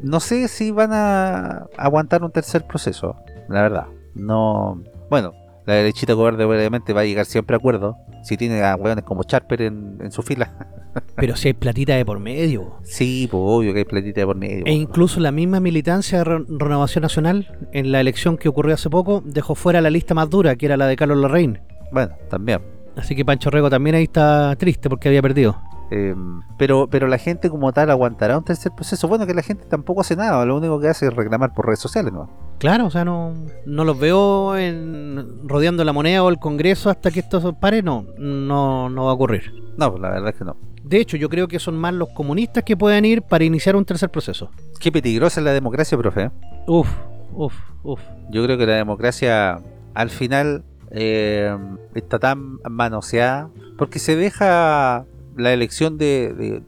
No 0.01 0.19
sé 0.19 0.47
si 0.47 0.71
van 0.71 0.91
a 0.93 1.67
aguantar 1.77 2.23
un 2.23 2.31
tercer 2.31 2.65
proceso, 2.65 3.15
la 3.49 3.61
verdad. 3.61 3.87
No. 4.13 4.81
Bueno, 5.09 5.33
la 5.65 5.73
derechita 5.73 6.15
cobarde 6.15 6.45
obviamente 6.45 6.93
va 6.93 7.01
a 7.01 7.05
llegar 7.05 7.25
siempre 7.25 7.55
a 7.55 7.57
acuerdo. 7.57 7.97
Si 8.23 8.37
tiene 8.37 8.63
a 8.63 8.75
hueones 8.75 9.03
como 9.03 9.23
Charper 9.23 9.61
en, 9.61 10.11
su 10.11 10.21
fila. 10.21 10.53
Pero 11.15 11.35
si 11.35 11.49
hay 11.49 11.53
platita 11.53 11.95
de 11.95 12.05
por 12.05 12.19
medio. 12.19 12.77
Sí, 12.83 13.27
pues 13.29 13.41
obvio 13.43 13.73
que 13.73 13.79
hay 13.79 13.85
platita 13.85 14.21
de 14.21 14.27
por 14.27 14.35
medio. 14.35 14.65
E 14.65 14.71
incluso 14.71 15.19
la 15.19 15.31
misma 15.31 15.59
militancia 15.59 16.19
de 16.19 16.23
Renovación 16.23 17.01
Nacional, 17.01 17.57
en 17.73 17.91
la 17.91 17.99
elección 17.99 18.37
que 18.37 18.49
ocurrió 18.49 18.73
hace 18.73 18.89
poco, 18.89 19.21
dejó 19.25 19.55
fuera 19.55 19.81
la 19.81 19.89
lista 19.89 20.13
más 20.13 20.29
dura, 20.29 20.55
que 20.55 20.65
era 20.65 20.77
la 20.77 20.87
de 20.87 20.95
Carlos 20.95 21.17
Larraín. 21.17 21.59
Bueno, 21.91 22.15
también. 22.29 22.61
Así 22.95 23.15
que 23.15 23.23
Pancho 23.23 23.51
Rego 23.51 23.69
también 23.69 23.95
ahí 23.95 24.03
está 24.03 24.55
triste 24.55 24.89
porque 24.89 25.09
había 25.09 25.21
perdido. 25.21 25.61
Em, 25.89 26.41
pero, 26.57 26.87
pero 26.89 27.07
la 27.07 27.17
gente 27.17 27.49
como 27.49 27.71
tal 27.71 27.89
aguantará 27.89 28.37
un 28.37 28.43
tercer 28.43 28.71
proceso. 28.73 29.07
Bueno, 29.07 29.25
que 29.25 29.33
la 29.33 29.41
gente 29.41 29.65
tampoco 29.65 30.01
hace 30.01 30.15
nada, 30.15 30.45
lo 30.45 30.57
único 30.57 30.79
que 30.79 30.89
hace 30.89 31.07
es 31.07 31.13
reclamar 31.13 31.53
por 31.53 31.65
redes 31.65 31.79
sociales, 31.79 32.11
¿no? 32.11 32.29
Claro, 32.59 32.87
o 32.87 32.91
sea, 32.91 33.05
no, 33.05 33.33
no 33.65 33.83
los 33.85 33.97
veo 33.99 34.57
en, 34.57 35.47
rodeando 35.47 35.83
la 35.83 35.93
moneda 35.93 36.23
o 36.23 36.29
el 36.29 36.39
Congreso 36.39 36.89
hasta 36.89 37.11
que 37.11 37.21
esto 37.21 37.53
pare, 37.53 37.83
no, 37.83 38.05
no, 38.17 38.89
no 38.89 39.05
va 39.05 39.11
a 39.11 39.13
ocurrir. 39.13 39.53
No, 39.77 39.91
pues 39.91 40.01
la 40.01 40.09
verdad 40.09 40.29
es 40.29 40.35
que 40.35 40.45
no. 40.45 40.57
De 40.83 40.99
hecho, 40.99 41.17
yo 41.17 41.29
creo 41.29 41.47
que 41.47 41.59
son 41.59 41.77
más 41.77 41.93
los 41.93 42.09
comunistas 42.09 42.63
que 42.63 42.75
pueden 42.75 43.05
ir 43.05 43.21
para 43.21 43.43
iniciar 43.43 43.75
un 43.75 43.85
tercer 43.85 44.09
proceso. 44.09 44.49
Qué 44.79 44.91
peligrosa 44.91 45.39
es 45.39 45.45
la 45.45 45.53
democracia, 45.53 45.97
profe. 45.97 46.23
¿eh? 46.23 46.31
Uf, 46.65 46.89
uf, 47.33 47.53
uf. 47.83 48.01
Yo 48.29 48.43
creo 48.43 48.57
que 48.57 48.65
la 48.65 48.75
democracia 48.75 49.59
al 49.93 50.09
final 50.09 50.63
eh, 50.91 51.55
está 51.93 52.19
tan 52.19 52.59
manoseada 52.69 53.49
porque 53.77 53.99
se 53.99 54.15
deja 54.15 55.05
la 55.37 55.53
elección 55.53 55.97
de, 55.97 56.61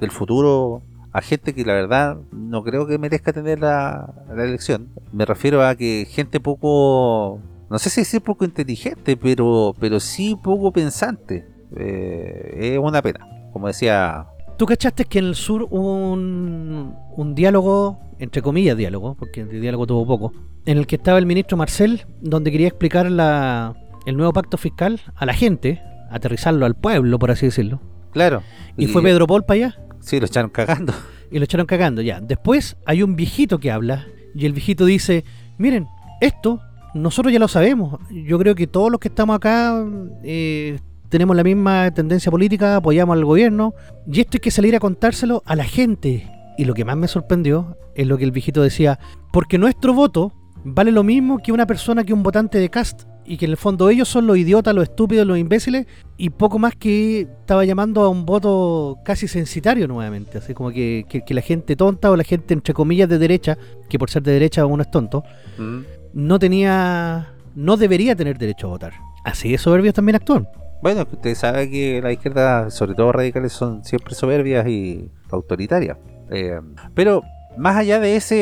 del 0.00 0.10
futuro 0.10 0.82
a 1.12 1.20
gente 1.20 1.54
que 1.54 1.64
la 1.64 1.74
verdad 1.74 2.18
no 2.32 2.64
creo 2.64 2.88
que 2.88 2.98
merezca 2.98 3.32
tener 3.32 3.60
la, 3.60 4.12
elección. 4.36 4.88
Me 5.12 5.24
refiero 5.24 5.64
a 5.64 5.76
que 5.76 6.08
gente 6.10 6.40
poco, 6.40 7.38
no 7.70 7.78
sé 7.78 7.88
si 7.88 8.00
decir 8.00 8.20
poco 8.20 8.44
inteligente, 8.44 9.16
pero, 9.16 9.76
pero 9.78 10.00
sí 10.00 10.36
poco 10.42 10.72
pensante. 10.72 11.46
Eh, 11.76 12.72
es 12.74 12.78
una 12.78 13.00
pena, 13.00 13.28
como 13.52 13.68
decía... 13.68 14.26
¿Tú 14.58 14.66
cachaste 14.66 15.04
que 15.04 15.20
en 15.20 15.26
el 15.26 15.34
sur 15.36 15.68
hubo 15.70 16.12
un, 16.12 16.96
un 17.16 17.34
diálogo, 17.36 18.00
entre 18.18 18.42
comillas 18.42 18.76
diálogo, 18.76 19.14
porque 19.16 19.42
el 19.42 19.60
diálogo 19.60 19.86
tuvo 19.86 20.06
poco, 20.06 20.32
en 20.66 20.78
el 20.78 20.86
que 20.88 20.96
estaba 20.96 21.18
el 21.18 21.26
ministro 21.26 21.56
Marcel, 21.56 22.06
donde 22.20 22.50
quería 22.50 22.68
explicar 22.68 23.08
la, 23.08 23.76
el 24.04 24.16
nuevo 24.16 24.32
pacto 24.32 24.56
fiscal 24.56 25.00
a 25.14 25.26
la 25.26 25.34
gente, 25.34 25.80
aterrizarlo 26.10 26.66
al 26.66 26.74
pueblo, 26.74 27.20
por 27.20 27.30
así 27.30 27.46
decirlo? 27.46 27.80
Claro. 28.14 28.42
¿Y, 28.78 28.86
fue 28.86 29.02
Pedro 29.02 29.26
Paul 29.26 29.44
para 29.44 29.66
allá? 29.66 29.78
Sí, 30.00 30.18
lo 30.18 30.26
echaron 30.26 30.50
cagando. 30.50 30.94
Y 31.30 31.38
lo 31.38 31.44
echaron 31.46 31.66
cagando, 31.66 32.00
ya. 32.00 32.20
Después 32.20 32.76
hay 32.86 33.02
un 33.02 33.16
viejito 33.16 33.58
que 33.58 33.72
habla 33.72 34.06
y 34.36 34.46
el 34.46 34.52
viejito 34.52 34.84
dice, 34.84 35.24
miren, 35.58 35.88
esto 36.20 36.60
nosotros 36.94 37.32
ya 37.32 37.40
lo 37.40 37.48
sabemos. 37.48 37.98
Yo 38.08 38.38
creo 38.38 38.54
que 38.54 38.68
todos 38.68 38.88
los 38.88 39.00
que 39.00 39.08
estamos 39.08 39.34
acá 39.34 39.84
eh, 40.22 40.78
tenemos 41.08 41.34
la 41.34 41.42
misma 41.42 41.90
tendencia 41.90 42.30
política, 42.30 42.76
apoyamos 42.76 43.16
al 43.16 43.24
gobierno 43.24 43.74
y 44.06 44.20
esto 44.20 44.36
hay 44.36 44.40
que 44.40 44.52
salir 44.52 44.76
a 44.76 44.80
contárselo 44.80 45.42
a 45.44 45.56
la 45.56 45.64
gente. 45.64 46.30
Y 46.56 46.66
lo 46.66 46.74
que 46.74 46.84
más 46.84 46.96
me 46.96 47.08
sorprendió 47.08 47.76
es 47.96 48.06
lo 48.06 48.16
que 48.16 48.24
el 48.24 48.30
viejito 48.30 48.62
decía, 48.62 49.00
porque 49.32 49.58
nuestro 49.58 49.92
voto 49.92 50.32
vale 50.62 50.92
lo 50.92 51.02
mismo 51.02 51.38
que 51.38 51.50
una 51.50 51.66
persona 51.66 52.04
que 52.04 52.12
un 52.12 52.22
votante 52.22 52.58
de 52.58 52.70
cast 52.70 53.08
y 53.26 53.36
que 53.36 53.46
en 53.46 53.52
el 53.52 53.56
fondo 53.56 53.88
ellos 53.88 54.08
son 54.08 54.26
los 54.26 54.36
idiotas, 54.36 54.74
los 54.74 54.84
estúpidos, 54.84 55.26
los 55.26 55.38
imbéciles, 55.38 55.86
y 56.16 56.30
poco 56.30 56.58
más 56.58 56.74
que 56.74 57.22
estaba 57.22 57.64
llamando 57.64 58.02
a 58.02 58.08
un 58.08 58.26
voto 58.26 58.98
casi 59.04 59.28
censitario 59.28 59.88
nuevamente, 59.88 60.38
así 60.38 60.54
como 60.54 60.70
que, 60.70 61.06
la 61.28 61.40
gente 61.40 61.76
tonta 61.76 62.10
o 62.10 62.16
la 62.16 62.24
gente 62.24 62.54
entre 62.54 62.74
comillas 62.74 63.08
de 63.08 63.18
derecha, 63.18 63.58
que 63.88 63.98
por 63.98 64.10
ser 64.10 64.22
de 64.22 64.32
derecha 64.32 64.66
uno 64.66 64.82
es 64.82 64.90
tonto, 64.90 65.24
mm. 65.58 65.80
no 66.14 66.38
tenía, 66.38 67.32
no 67.54 67.76
debería 67.76 68.14
tener 68.14 68.38
derecho 68.38 68.66
a 68.68 68.70
votar. 68.70 68.92
Así 69.24 69.50
de 69.50 69.58
soberbios 69.58 69.94
también 69.94 70.16
actúan. 70.16 70.46
Bueno, 70.82 71.06
usted 71.10 71.34
sabe 71.34 71.70
que 71.70 72.02
la 72.02 72.12
izquierda, 72.12 72.70
sobre 72.70 72.94
todo 72.94 73.10
radicales, 73.10 73.52
son 73.52 73.84
siempre 73.84 74.14
soberbias 74.14 74.68
y 74.68 75.10
autoritarias. 75.30 75.96
Eh, 76.30 76.60
pero 76.94 77.22
más 77.56 77.76
allá 77.76 78.00
de 78.00 78.16
ese 78.16 78.34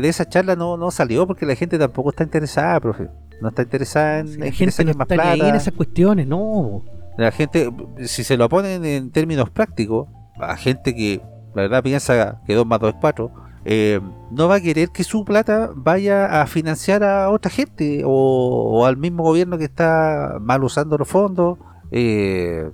de 0.00 0.08
esa 0.08 0.28
charla 0.28 0.56
no, 0.56 0.76
no 0.76 0.90
salió 0.90 1.26
porque 1.26 1.46
la 1.46 1.54
gente 1.54 1.78
tampoco 1.78 2.10
está 2.10 2.24
interesada, 2.24 2.80
profe. 2.80 3.08
No 3.40 3.48
está 3.48 3.62
interesada 3.62 4.20
en, 4.20 4.38
la 4.38 4.52
gente 4.52 4.84
no 4.84 4.90
está 4.92 5.30
Ahí 5.30 5.40
en 5.40 5.54
esas 5.54 5.74
cuestiones, 5.74 6.26
no. 6.26 6.82
La 7.18 7.30
gente, 7.32 7.70
si 8.04 8.24
se 8.24 8.36
lo 8.36 8.48
ponen 8.48 8.84
en 8.84 9.10
términos 9.10 9.50
prácticos, 9.50 10.08
a 10.40 10.56
gente 10.56 10.94
que 10.94 11.20
la 11.54 11.62
verdad 11.62 11.82
piensa 11.82 12.40
que 12.46 12.54
2 12.54 12.66
más 12.66 12.80
2 12.80 12.94
es 12.94 13.00
4, 13.00 13.32
eh, 13.64 14.00
no 14.30 14.48
va 14.48 14.56
a 14.56 14.60
querer 14.60 14.90
que 14.90 15.04
su 15.04 15.24
plata 15.24 15.70
vaya 15.74 16.40
a 16.40 16.46
financiar 16.46 17.04
a 17.04 17.30
otra 17.30 17.50
gente 17.50 18.02
o, 18.04 18.84
al 18.86 18.96
mismo 18.96 19.22
gobierno 19.22 19.58
que 19.58 19.64
está 19.64 20.38
mal 20.40 20.64
usando 20.64 20.96
los 20.96 21.08
fondos. 21.08 21.58
Eh, 21.90 22.70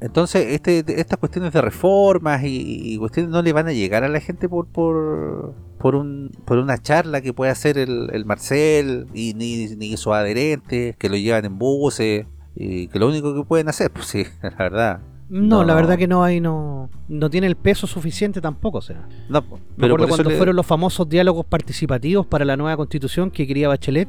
entonces, 0.00 0.46
este, 0.48 0.82
estas 0.98 1.18
cuestiones 1.18 1.52
de 1.52 1.60
reformas 1.60 2.40
y, 2.44 2.96
cuestiones 2.98 3.30
no 3.30 3.42
le 3.42 3.52
van 3.52 3.68
a 3.68 3.72
llegar 3.72 4.02
a 4.02 4.08
la 4.08 4.20
gente 4.20 4.48
por 4.48 4.66
por, 4.66 5.54
por, 5.78 5.94
un, 5.94 6.30
por 6.46 6.58
una 6.58 6.78
charla 6.78 7.20
que 7.20 7.34
puede 7.34 7.50
hacer 7.50 7.76
el, 7.76 8.24
Marcel 8.24 9.06
y 9.12 9.34
ni, 9.34 9.66
ni 9.76 9.96
sus 9.98 10.12
adherentes 10.14 10.96
que 10.96 11.08
lo 11.08 11.16
llevan 11.16 11.44
en 11.44 11.58
buses 11.58 12.26
y 12.56 12.88
que 12.88 12.98
lo 12.98 13.08
único 13.08 13.34
que 13.34 13.44
pueden 13.44 13.68
hacer, 13.68 13.90
pues 13.90 14.06
sí, 14.06 14.24
la 14.42 14.50
verdad. 14.56 15.00
No, 15.28 15.62
la 15.62 15.74
verdad 15.74 15.96
que 15.96 16.08
no 16.08 16.24
hay, 16.24 16.40
no, 16.40 16.90
no 17.08 17.30
tiene 17.30 17.46
el 17.46 17.54
peso 17.54 17.86
suficiente 17.86 18.40
tampoco, 18.40 18.78
o 18.78 18.82
sea. 18.82 19.06
No, 19.28 19.44
pero 19.76 19.96
cuando 19.96 20.30
fueron 20.30 20.56
los 20.56 20.66
famosos 20.66 21.08
diálogos 21.08 21.46
participativos 21.46 22.26
para 22.26 22.44
la 22.44 22.56
nueva 22.56 22.76
constitución 22.76 23.30
que 23.30 23.46
quería 23.46 23.68
Bachelet, 23.68 24.08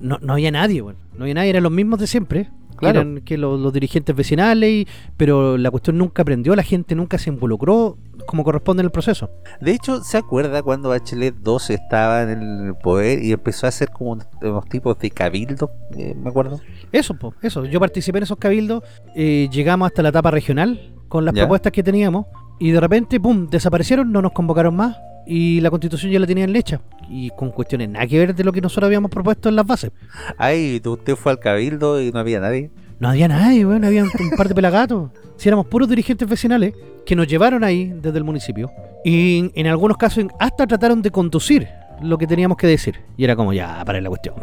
no, 0.00 0.18
no 0.20 0.34
había 0.34 0.52
nadie, 0.52 0.82
bueno, 0.82 1.00
no 1.16 1.24
había 1.24 1.34
nadie, 1.34 1.50
eran 1.50 1.64
los 1.64 1.72
mismos 1.72 1.98
de 1.98 2.06
siempre 2.06 2.48
claro. 2.76 3.00
eran 3.00 3.20
que 3.22 3.36
los, 3.38 3.72
dirigentes 3.72 4.14
vecinales, 4.14 4.86
pero 5.16 5.56
la 5.58 5.70
cuestión 5.70 5.98
nunca 5.98 6.22
aprendió, 6.22 6.54
la 6.54 6.62
gente 6.62 6.94
nunca 6.94 7.18
se 7.18 7.30
involucró 7.30 7.96
como 8.26 8.44
corresponde 8.44 8.80
en 8.80 8.86
el 8.86 8.90
proceso. 8.90 9.30
De 9.60 9.72
hecho, 9.72 10.02
¿se 10.02 10.18
acuerda 10.18 10.62
cuando 10.62 10.88
Bachelet 10.88 11.34
2 11.36 11.70
estaba 11.70 12.22
en 12.22 12.30
el 12.30 12.74
poder 12.74 13.22
y 13.22 13.32
empezó 13.32 13.66
a 13.66 13.68
hacer 13.68 13.90
como 13.90 14.12
unos, 14.12 14.68
tipos 14.68 14.98
de 14.98 15.10
cabildo? 15.10 15.70
Eh, 15.96 16.14
me 16.14 16.30
acuerdo. 16.30 16.60
Eso, 16.92 17.14
pues, 17.14 17.34
eso. 17.42 17.64
Yo 17.64 17.80
participé 17.80 18.18
en 18.18 18.24
esos 18.24 18.38
cabildos, 18.38 18.82
eh, 19.14 19.48
llegamos 19.50 19.86
hasta 19.86 20.02
la 20.02 20.08
etapa 20.10 20.30
regional 20.30 20.94
con 21.08 21.24
las 21.24 21.34
propuestas 21.34 21.72
que 21.72 21.82
teníamos 21.82 22.26
y 22.58 22.70
de 22.70 22.80
repente, 22.80 23.20
¡pum!, 23.20 23.48
desaparecieron, 23.48 24.10
no 24.10 24.22
nos 24.22 24.32
convocaron 24.32 24.74
más 24.74 24.96
y 25.26 25.60
la 25.60 25.70
constitución 25.70 26.12
ya 26.12 26.20
la 26.20 26.26
tenían 26.26 26.52
lecha 26.52 26.80
y 27.08 27.30
con 27.30 27.50
cuestiones 27.50 27.88
nada 27.88 28.06
que 28.06 28.18
ver 28.18 28.34
de 28.34 28.44
lo 28.44 28.52
que 28.52 28.60
nosotros 28.60 28.86
habíamos 28.86 29.10
propuesto 29.10 29.48
en 29.48 29.56
las 29.56 29.66
bases. 29.66 29.90
Ay, 30.38 30.80
usted 30.84 31.16
fue 31.16 31.32
al 31.32 31.38
cabildo 31.38 32.00
y 32.00 32.12
no 32.12 32.18
había 32.20 32.40
nadie. 32.40 32.70
No 32.98 33.08
había 33.08 33.28
nadie, 33.28 33.66
weón, 33.66 33.84
había 33.84 34.02
un, 34.04 34.10
un 34.18 34.30
par 34.36 34.48
de 34.48 34.54
pelagatos. 34.54 35.10
Si 35.36 35.48
éramos 35.48 35.66
puros 35.66 35.88
dirigentes 35.88 36.26
vecinales 36.28 36.72
que 37.04 37.14
nos 37.14 37.26
llevaron 37.26 37.62
ahí 37.62 37.92
desde 37.94 38.18
el 38.18 38.24
municipio 38.24 38.70
y 39.04 39.50
en 39.54 39.66
algunos 39.66 39.96
casos 39.96 40.24
hasta 40.40 40.66
trataron 40.66 41.02
de 41.02 41.10
conducir 41.10 41.68
lo 42.02 42.18
que 42.18 42.26
teníamos 42.26 42.56
que 42.56 42.66
decir. 42.66 43.00
Y 43.16 43.24
era 43.24 43.36
como, 43.36 43.52
ya, 43.52 43.84
para 43.84 44.00
la 44.00 44.08
cuestión. 44.08 44.34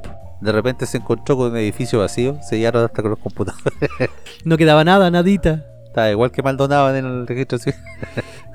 De 0.42 0.52
repente 0.52 0.86
se 0.86 0.98
encontró 0.98 1.38
con 1.38 1.52
un 1.52 1.58
edificio 1.58 2.00
vacío, 2.00 2.38
sellaron 2.42 2.84
hasta 2.86 3.02
con 3.02 3.12
los 3.12 3.20
computadores. 3.20 3.74
No 4.46 4.58
quedaba 4.58 4.84
nada, 4.84 5.10
nadita. 5.10 5.66
Estaba 5.86 6.10
igual 6.10 6.32
que 6.32 6.42
Maldonado 6.42 6.96
en 6.96 7.06
el 7.06 7.28
registro 7.28 7.58
civil. 7.58 7.80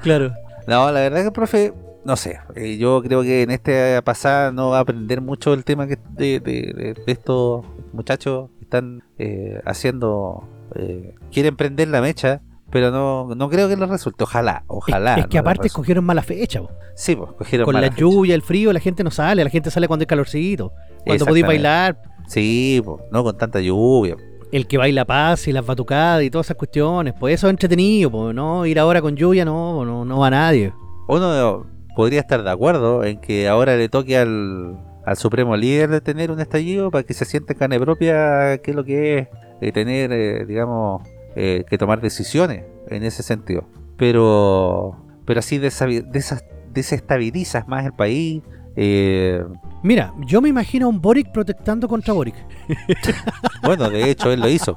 Claro. 0.02 0.32
No, 0.66 0.92
la 0.92 1.00
verdad 1.00 1.24
que, 1.24 1.30
profe, 1.30 1.72
no 2.04 2.16
sé. 2.16 2.38
eh, 2.56 2.76
yo 2.78 3.02
creo 3.02 3.22
que 3.22 3.42
en 3.42 3.50
esta 3.50 4.00
pasada 4.02 4.50
no 4.52 4.70
va 4.70 4.78
a 4.78 4.80
aprender 4.80 5.20
mucho 5.20 5.52
el 5.54 5.64
tema 5.64 5.86
que 5.86 5.98
de, 6.12 6.40
de- 6.40 6.94
de- 7.04 7.12
estos 7.12 7.64
muchachos 7.92 8.50
que 8.58 8.64
están 8.64 9.02
eh, 9.18 9.60
haciendo. 9.64 10.44
eh, 10.74 11.14
quieren 11.32 11.56
prender 11.56 11.88
la 11.88 12.00
mecha, 12.00 12.40
pero 12.70 12.90
no, 12.90 13.34
no 13.34 13.48
creo 13.48 13.68
que 13.68 13.76
les 13.76 13.88
resulte. 13.88 14.24
Ojalá, 14.24 14.64
ojalá. 14.66 15.14
es, 15.14 15.20
es 15.20 15.26
que 15.28 15.36
no 15.38 15.40
aparte 15.40 15.66
escogieron 15.66 16.04
mala 16.04 16.22
fecha, 16.22 16.60
po. 16.60 16.70
Sí, 16.94 17.16
pues 17.16 17.32
cogieron 17.32 17.64
con 17.64 17.74
mala 17.74 17.86
la 17.86 17.92
fecha. 17.92 18.00
lluvia, 18.02 18.34
el 18.34 18.42
frío, 18.42 18.72
la 18.72 18.80
gente 18.80 19.02
no 19.04 19.10
sale, 19.10 19.42
la 19.44 19.50
gente 19.50 19.70
sale 19.70 19.86
cuando 19.88 20.02
hay 20.02 20.06
calorcito, 20.06 20.72
cuando 21.04 21.24
podéis 21.26 21.46
bailar, 21.46 22.00
Sí, 22.26 22.82
pues, 22.84 23.02
no 23.10 23.24
con 23.24 23.36
tanta 23.38 23.60
lluvia. 23.60 24.16
el 24.52 24.66
que 24.66 24.76
baila 24.78 25.04
paz 25.06 25.48
y 25.48 25.52
las 25.52 25.64
batucadas 25.64 26.22
y 26.22 26.30
todas 26.30 26.46
esas 26.48 26.56
cuestiones, 26.58 27.14
pues 27.18 27.34
eso 27.34 27.46
es 27.46 27.50
entretenido, 27.52 28.10
pues 28.10 28.34
no 28.34 28.66
ir 28.66 28.78
ahora 28.78 29.00
con 29.00 29.16
lluvia 29.16 29.44
no, 29.46 29.84
no, 29.86 30.04
no 30.04 30.18
va 30.18 30.28
nadie. 30.30 30.72
Uno 31.08 31.66
podría 31.98 32.20
estar 32.20 32.44
de 32.44 32.50
acuerdo 32.52 33.02
en 33.02 33.20
que 33.20 33.48
ahora 33.48 33.76
le 33.76 33.88
toque 33.88 34.16
al, 34.16 34.78
al 35.04 35.16
supremo 35.16 35.56
líder 35.56 35.90
de 35.90 36.00
tener 36.00 36.30
un 36.30 36.38
estallido 36.38 36.92
para 36.92 37.02
que 37.02 37.12
se 37.12 37.24
sienta 37.24 37.54
en 37.54 37.58
carne 37.58 37.80
propia 37.80 38.58
qué 38.58 38.70
es 38.70 38.76
lo 38.76 38.84
que 38.84 39.18
es 39.18 39.26
eh, 39.60 39.72
tener, 39.72 40.12
eh, 40.12 40.46
digamos, 40.46 41.02
eh, 41.34 41.64
que 41.68 41.76
tomar 41.76 42.00
decisiones 42.00 42.62
en 42.86 43.02
ese 43.02 43.24
sentido. 43.24 43.64
Pero, 43.96 44.96
pero 45.24 45.40
así 45.40 45.58
desestabilizas 45.58 47.66
más 47.66 47.84
el 47.84 47.92
país. 47.92 48.44
Mira, 49.82 50.14
yo 50.24 50.40
me 50.40 50.50
imagino 50.50 50.86
a 50.86 50.90
un 50.90 51.00
Boric 51.00 51.32
protestando 51.32 51.88
contra 51.88 52.14
Boric. 52.14 52.36
bueno, 53.64 53.90
de 53.90 54.08
hecho, 54.08 54.30
él 54.30 54.38
lo 54.38 54.48
hizo. 54.48 54.76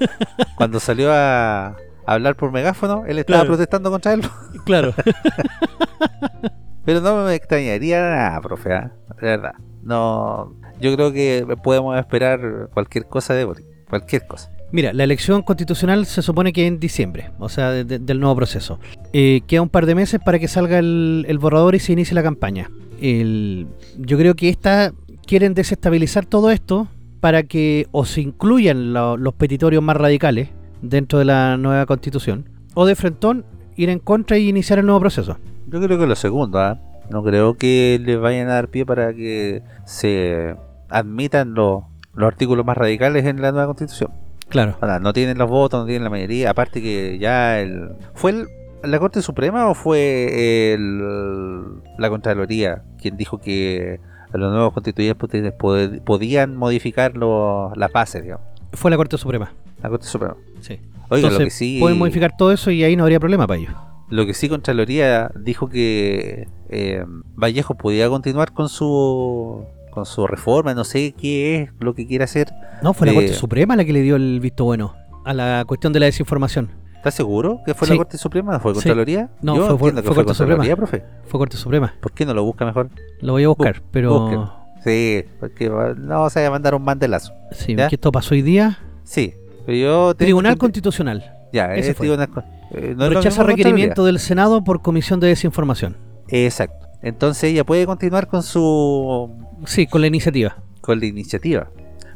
Cuando 0.56 0.80
salió 0.80 1.12
a 1.12 1.76
hablar 2.06 2.36
por 2.36 2.52
megáfono, 2.52 3.04
él 3.06 3.18
estaba 3.18 3.40
Claro. 3.40 3.48
protestando 3.50 3.90
contra 3.90 4.12
él. 4.14 4.22
Claro. 4.64 4.94
Pero 6.84 7.00
no 7.00 7.24
me 7.24 7.34
extrañaría 7.34 8.00
nada, 8.00 8.40
profe, 8.40 8.72
¿ah? 8.74 8.92
de 9.20 9.26
verdad. 9.26 9.52
No, 9.82 10.54
yo 10.80 10.94
creo 10.94 11.12
que 11.12 11.46
podemos 11.62 11.98
esperar 11.98 12.68
cualquier 12.74 13.06
cosa 13.06 13.34
de 13.34 13.44
Boric, 13.44 13.64
cualquier 13.88 14.26
cosa. 14.26 14.50
Mira, 14.70 14.92
la 14.92 15.04
elección 15.04 15.42
constitucional 15.42 16.04
se 16.04 16.20
supone 16.20 16.52
que 16.52 16.66
en 16.66 16.80
diciembre, 16.80 17.30
o 17.38 17.48
sea, 17.48 17.70
de- 17.70 17.84
de- 17.84 17.98
del 18.00 18.18
nuevo 18.20 18.34
proceso. 18.36 18.80
Eh, 19.12 19.42
queda 19.46 19.62
un 19.62 19.68
par 19.68 19.86
de 19.86 19.94
meses 19.94 20.20
para 20.24 20.38
que 20.38 20.48
salga 20.48 20.78
el, 20.78 21.24
el 21.28 21.38
borrador 21.38 21.74
y 21.74 21.78
se 21.78 21.92
inicie 21.92 22.14
la 22.14 22.22
campaña. 22.22 22.70
El- 23.00 23.66
yo 23.98 24.18
creo 24.18 24.34
que 24.34 24.48
esta 24.48 24.92
quieren 25.26 25.54
desestabilizar 25.54 26.26
todo 26.26 26.50
esto 26.50 26.88
para 27.20 27.44
que 27.44 27.86
o 27.92 28.04
se 28.04 28.20
incluyan 28.20 28.92
lo- 28.92 29.16
los 29.16 29.32
petitorios 29.34 29.82
más 29.82 29.96
radicales 29.96 30.48
dentro 30.88 31.18
de 31.18 31.24
la 31.24 31.56
nueva 31.56 31.86
constitución, 31.86 32.48
o 32.74 32.86
de 32.86 32.94
frentón 32.94 33.44
ir 33.76 33.88
en 33.90 33.98
contra 33.98 34.38
y 34.38 34.48
iniciar 34.48 34.78
el 34.78 34.86
nuevo 34.86 35.00
proceso. 35.00 35.38
Yo 35.68 35.80
creo 35.80 35.98
que 35.98 36.06
lo 36.06 36.14
segundo, 36.14 36.58
¿ah? 36.60 36.78
no 37.10 37.22
creo 37.22 37.54
que 37.54 38.00
le 38.02 38.16
vayan 38.16 38.48
a 38.48 38.54
dar 38.54 38.68
pie 38.68 38.86
para 38.86 39.12
que 39.12 39.62
se 39.84 40.54
admitan 40.88 41.54
los, 41.54 41.82
los 42.14 42.26
artículos 42.26 42.64
más 42.64 42.76
radicales 42.76 43.24
en 43.26 43.42
la 43.42 43.50
nueva 43.52 43.66
constitución. 43.66 44.10
Claro. 44.48 44.76
Ahora, 44.80 45.00
no 45.00 45.12
tienen 45.12 45.38
los 45.38 45.48
votos, 45.50 45.80
no 45.80 45.86
tienen 45.86 46.04
la 46.04 46.10
mayoría, 46.10 46.50
aparte 46.50 46.80
que 46.82 47.18
ya 47.18 47.60
el... 47.60 47.90
¿Fue 48.14 48.30
el- 48.30 48.46
la 48.82 48.98
Corte 48.98 49.22
Suprema 49.22 49.68
o 49.68 49.74
fue 49.74 50.74
el- 50.74 51.80
la 51.98 52.10
Contraloría 52.10 52.82
quien 53.00 53.16
dijo 53.16 53.38
que 53.38 53.98
los 54.32 54.52
nuevos 54.52 54.72
constituyentes 54.74 55.54
pod- 55.58 56.02
podían 56.02 56.54
modificar 56.56 57.16
los- 57.16 57.74
las 57.76 57.90
bases, 57.92 58.22
digamos? 58.22 58.46
Fue 58.72 58.90
la 58.90 58.96
Corte 58.98 59.16
Suprema. 59.16 59.52
La 59.84 59.90
Corte 59.90 60.06
Suprema. 60.06 60.34
Sí. 60.60 60.80
Oiga, 61.10 61.28
lo 61.28 61.34
Entonces, 61.34 61.44
que 61.44 61.50
sí... 61.50 61.76
pueden 61.80 61.98
modificar 61.98 62.36
todo 62.36 62.50
eso 62.52 62.70
y 62.70 62.82
ahí 62.82 62.96
no 62.96 63.02
habría 63.04 63.20
problema 63.20 63.46
para 63.46 63.60
ellos. 63.60 63.74
Lo 64.08 64.26
que 64.26 64.32
sí 64.34 64.48
Contraloría 64.48 65.30
dijo 65.38 65.68
que 65.68 66.48
eh, 66.70 67.04
Vallejo 67.36 67.74
podía 67.74 68.08
continuar 68.08 68.52
con 68.52 68.68
su 68.68 69.64
con 69.90 70.06
su 70.06 70.26
reforma, 70.26 70.74
no 70.74 70.82
sé 70.84 71.14
qué 71.16 71.62
es 71.62 71.70
lo 71.78 71.94
que 71.94 72.06
quiere 72.06 72.24
hacer. 72.24 72.48
No, 72.82 72.94
fue 72.94 73.06
la 73.06 73.12
Eh, 73.12 73.16
Corte 73.16 73.34
Suprema 73.34 73.76
la 73.76 73.84
que 73.84 73.92
le 73.92 74.00
dio 74.02 74.16
el 74.16 74.40
visto 74.40 74.64
bueno 74.64 74.94
a 75.24 75.32
la 75.32 75.64
cuestión 75.68 75.92
de 75.92 76.00
la 76.00 76.06
desinformación. 76.06 76.68
¿Estás 76.96 77.14
seguro 77.14 77.60
que 77.64 77.74
fue 77.74 77.86
Sí. 77.86 77.92
la 77.94 77.98
Corte 77.98 78.18
Suprema? 78.18 78.58
¿Fue 78.58 78.72
Sí. 78.72 78.80
Contraloría? 78.80 79.30
No, 79.42 79.54
Yo 79.56 79.66
fue- 79.68 79.92
fue- 79.92 80.02
que 80.02 80.08
Corte 80.08 80.24
Contraloría, 80.24 80.74
profe. 80.76 81.04
Fue 81.26 81.38
Corte 81.38 81.56
Suprema. 81.58 81.94
¿Por 82.00 82.12
qué 82.12 82.24
no 82.26 82.32
lo 82.34 82.42
busca 82.44 82.64
mejor? 82.64 82.88
Lo 83.20 83.32
voy 83.34 83.44
a 83.44 83.48
buscar, 83.48 83.82
pero. 83.90 84.52
Sí, 84.82 85.24
porque 85.40 85.70
no 85.98 86.28
se 86.30 86.40
va 86.42 86.46
a 86.48 86.50
mandar 86.50 86.74
un 86.74 86.82
mandelazo. 86.82 87.32
sí, 87.52 87.74
¿Ya? 87.76 87.88
que 87.88 87.94
esto 87.94 88.10
pasó 88.10 88.34
hoy 88.34 88.42
día. 88.42 88.78
Sí, 89.04 89.34
pero 89.66 89.78
yo... 89.78 90.14
tengo 90.14 90.26
Tribunal 90.28 90.58
Constitucional 90.58 91.24
Ya, 91.52 91.74
ese 91.74 91.90
es 91.90 91.96
fue. 91.96 92.06
tribunal 92.06 92.28
eh, 92.72 92.94
no 92.96 93.08
rechaza 93.08 93.42
requerimiento 93.44 94.04
del 94.04 94.18
Senado 94.18 94.64
por 94.64 94.82
comisión 94.82 95.20
de 95.20 95.28
desinformación. 95.28 95.96
Exacto. 96.28 96.86
Entonces 97.02 97.44
ella 97.52 97.64
puede 97.64 97.86
continuar 97.86 98.26
con 98.28 98.42
su 98.42 99.30
Sí, 99.66 99.86
con 99.86 100.00
la 100.00 100.06
iniciativa. 100.08 100.56
con 100.80 100.98
la 101.00 101.06
iniciativa. 101.06 101.70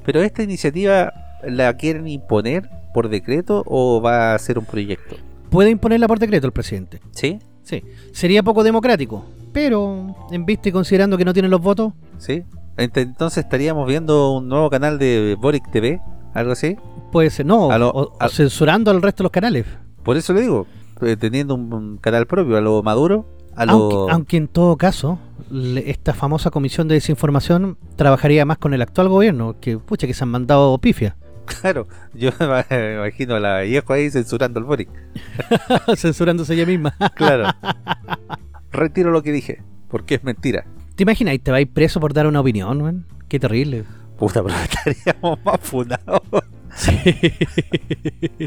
Pero 0.04 0.22
esta 0.22 0.42
iniciativa 0.42 1.12
la 1.46 1.76
quieren 1.76 2.08
imponer 2.08 2.68
por 2.94 3.08
decreto 3.08 3.62
o 3.66 4.00
va 4.00 4.34
a 4.34 4.38
ser 4.38 4.58
un 4.58 4.64
proyecto. 4.64 5.16
Puede 5.50 5.70
imponerla 5.70 6.08
por 6.08 6.18
decreto 6.18 6.46
el 6.46 6.52
presidente. 6.52 7.00
¿Sí? 7.12 7.38
Sí. 7.62 7.82
Sería 8.12 8.42
poco 8.42 8.64
democrático, 8.64 9.24
pero 9.52 10.16
en 10.32 10.44
vista 10.46 10.70
y 10.70 10.72
considerando 10.72 11.16
que 11.18 11.24
no 11.24 11.32
tienen 11.34 11.50
los 11.50 11.60
votos, 11.60 11.92
¿Sí? 12.18 12.42
Ent- 12.78 12.96
Entonces 12.96 13.44
estaríamos 13.44 13.86
viendo 13.86 14.32
un 14.32 14.48
nuevo 14.48 14.70
canal 14.70 14.98
de 14.98 15.36
Boric 15.38 15.70
TV, 15.70 16.00
algo 16.34 16.52
así. 16.52 16.76
puede 17.12 17.30
ser. 17.30 17.46
No, 17.46 17.76
lo- 17.78 17.90
o, 17.90 18.28
censurando 18.28 18.90
al 18.90 19.02
resto 19.02 19.22
de 19.22 19.24
los 19.24 19.32
canales. 19.32 19.66
Por 20.02 20.16
eso 20.16 20.32
le 20.32 20.42
digo, 20.42 20.66
eh, 21.02 21.16
teniendo 21.16 21.54
un, 21.54 21.72
un 21.72 21.96
canal 21.98 22.26
propio 22.26 22.56
a 22.56 22.60
lo 22.60 22.82
Maduro, 22.82 23.26
a 23.54 23.66
lo... 23.66 23.72
Aunque, 23.72 24.12
aunque 24.12 24.36
en 24.36 24.48
todo 24.48 24.76
caso, 24.76 25.18
le- 25.50 25.90
esta 25.90 26.14
famosa 26.14 26.50
comisión 26.50 26.88
de 26.88 26.94
desinformación 26.94 27.76
trabajaría 27.96 28.44
más 28.44 28.58
con 28.58 28.72
el 28.74 28.82
actual 28.82 29.08
gobierno, 29.08 29.56
que 29.60 29.78
pucha 29.78 30.06
que 30.06 30.14
se 30.14 30.24
han 30.24 30.30
mandado 30.30 30.76
pifia. 30.78 31.16
Claro, 31.62 31.88
yo 32.12 32.30
me 32.70 32.94
imagino 32.96 33.34
a 33.36 33.40
la 33.40 33.60
vieja 33.62 33.94
ahí 33.94 34.10
censurando 34.10 34.60
al 34.60 34.66
Boric. 34.66 34.90
censurándose 35.96 36.52
ella 36.52 36.66
misma. 36.66 36.94
Claro. 37.14 37.48
Retiro 38.70 39.10
lo 39.10 39.22
que 39.22 39.32
dije, 39.32 39.62
porque 39.88 40.16
es 40.16 40.24
mentira. 40.24 40.66
¿Te 40.94 41.04
imaginas? 41.04 41.34
Y 41.34 41.38
te 41.38 41.50
vais 41.50 41.66
preso 41.66 42.00
por 42.00 42.12
dar 42.12 42.26
una 42.26 42.40
opinión, 42.40 42.82
man? 42.82 43.06
Qué 43.28 43.38
terrible. 43.40 43.84
Puta, 44.18 44.42
pero 44.42 44.54
estaríamos 44.62 45.38
más 45.44 45.60
funados. 45.60 46.22
Sí. 46.74 46.92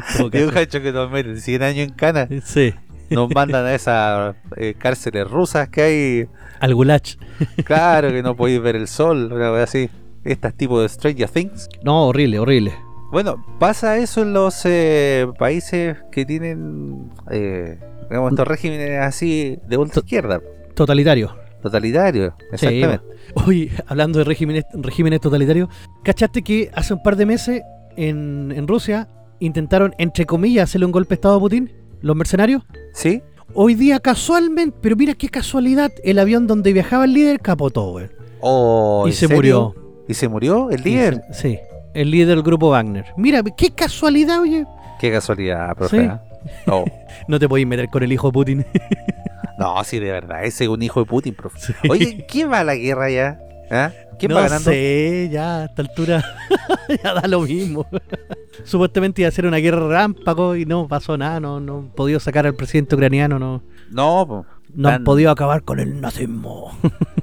Caso. 0.00 0.30
cacho 0.52 0.80
que 0.80 0.92
nos 0.92 1.10
meten 1.10 1.40
100 1.40 1.62
años 1.62 1.88
en 1.88 1.94
cana. 1.94 2.28
Sí. 2.44 2.74
nos 3.10 3.34
mandan 3.34 3.66
a 3.66 3.74
esas 3.74 4.36
eh, 4.56 4.74
cárceles 4.78 5.28
rusas 5.28 5.68
que 5.68 5.82
hay. 5.82 6.28
Al 6.60 6.74
gulach. 6.74 7.16
Claro, 7.64 8.10
que 8.10 8.22
no 8.22 8.36
podéis 8.36 8.62
ver 8.62 8.76
el 8.76 8.88
sol, 8.88 9.32
una 9.32 9.52
wea 9.52 9.64
así. 9.64 9.90
Estas 10.24 10.54
tipos 10.54 10.80
de 10.82 10.88
Stranger 10.88 11.28
Things. 11.28 11.68
No, 11.82 12.06
horrible, 12.06 12.38
horrible. 12.38 12.72
Bueno, 13.10 13.44
pasa 13.58 13.98
eso 13.98 14.22
en 14.22 14.32
los 14.32 14.62
eh, 14.64 15.26
países 15.38 15.98
que 16.10 16.24
tienen, 16.24 17.10
eh, 17.30 17.78
digamos, 18.08 18.32
estos 18.32 18.46
regímenes 18.46 19.00
así 19.00 19.58
de 19.68 19.76
ultra 19.76 20.00
izquierda, 20.00 20.40
Totalitario. 20.74 21.41
Totalitarios, 21.62 22.34
Sí, 22.38 22.66
exactamente. 22.66 23.04
Oye, 23.46 23.70
hablando 23.86 24.18
de 24.18 24.24
regímenes, 24.24 24.64
regímenes 24.74 25.20
totalitarios, 25.20 25.68
¿cachaste 26.02 26.42
que 26.42 26.70
hace 26.74 26.92
un 26.94 27.02
par 27.02 27.16
de 27.16 27.24
meses 27.26 27.62
en, 27.96 28.52
en 28.54 28.68
Rusia 28.68 29.08
intentaron, 29.38 29.94
entre 29.98 30.26
comillas, 30.26 30.64
hacerle 30.70 30.86
un 30.86 30.92
golpe 30.92 31.10
de 31.10 31.14
Estado 31.16 31.36
a 31.36 31.40
Putin? 31.40 31.70
¿Los 32.00 32.16
mercenarios? 32.16 32.62
¿Sí? 32.94 33.22
Hoy 33.54 33.74
día, 33.74 34.00
casualmente, 34.00 34.76
pero 34.80 34.96
mira 34.96 35.14
qué 35.14 35.28
casualidad, 35.28 35.90
el 36.04 36.18
avión 36.18 36.46
donde 36.46 36.72
viajaba 36.72 37.04
el 37.04 37.12
líder 37.14 37.40
capotó, 37.40 37.90
güey. 37.92 38.06
Oh, 38.40 39.04
y 39.06 39.10
¿en 39.10 39.14
se 39.14 39.20
serio? 39.28 39.36
murió. 39.36 39.74
¿Y 40.08 40.14
se 40.14 40.28
murió 40.28 40.70
el 40.70 40.82
líder? 40.82 41.22
Se- 41.32 41.34
Sí, 41.34 41.58
el 41.94 42.10
líder 42.10 42.28
del 42.28 42.42
grupo 42.42 42.70
Wagner. 42.70 43.04
Mira, 43.16 43.42
qué 43.56 43.70
casualidad, 43.70 44.40
oye. 44.40 44.64
Qué 45.00 45.10
casualidad, 45.12 45.74
profe. 45.76 46.00
Sí. 46.00 46.06
¿ah? 46.06 46.22
No, 46.66 46.84
No 47.28 47.38
te 47.38 47.48
podéis 47.48 47.66
meter 47.68 47.88
con 47.88 48.02
el 48.02 48.12
hijo 48.12 48.28
de 48.28 48.32
Putin. 48.32 48.66
no, 49.58 49.82
sí, 49.84 49.98
de 49.98 50.10
verdad, 50.12 50.44
ese 50.44 50.64
es 50.64 50.70
un 50.70 50.82
hijo 50.82 51.00
de 51.00 51.06
Putin, 51.06 51.34
profe. 51.34 51.58
Sí. 51.60 51.72
Oye, 51.88 52.26
¿quién 52.28 52.50
va 52.50 52.60
a 52.60 52.64
la 52.64 52.74
guerra 52.74 53.10
ya? 53.10 53.38
¿Ah? 53.70 53.90
¿Quién 54.18 54.30
no 54.30 54.36
va 54.36 54.42
ganando? 54.42 54.70
sé, 54.70 55.28
ya 55.32 55.60
a 55.60 55.64
esta 55.64 55.82
altura 55.82 56.22
ya 57.02 57.14
da 57.14 57.26
lo 57.28 57.40
mismo. 57.40 57.86
Supuestamente 58.64 59.22
iba 59.22 59.28
a 59.28 59.32
ser 59.32 59.46
una 59.46 59.56
guerra 59.56 59.88
rámpago 59.88 60.56
y 60.56 60.66
no 60.66 60.86
pasó 60.88 61.16
nada, 61.16 61.40
no, 61.40 61.58
no 61.60 61.78
han 61.78 61.88
podido 61.90 62.20
sacar 62.20 62.46
al 62.46 62.54
presidente 62.54 62.94
ucraniano, 62.94 63.38
no, 63.38 63.62
No, 63.90 64.26
po, 64.26 64.46
no 64.74 64.88
han 64.88 64.96
Tan- 64.96 65.04
podido 65.04 65.30
acabar 65.30 65.62
con 65.62 65.80
el 65.80 66.00
nazismo. 66.00 66.70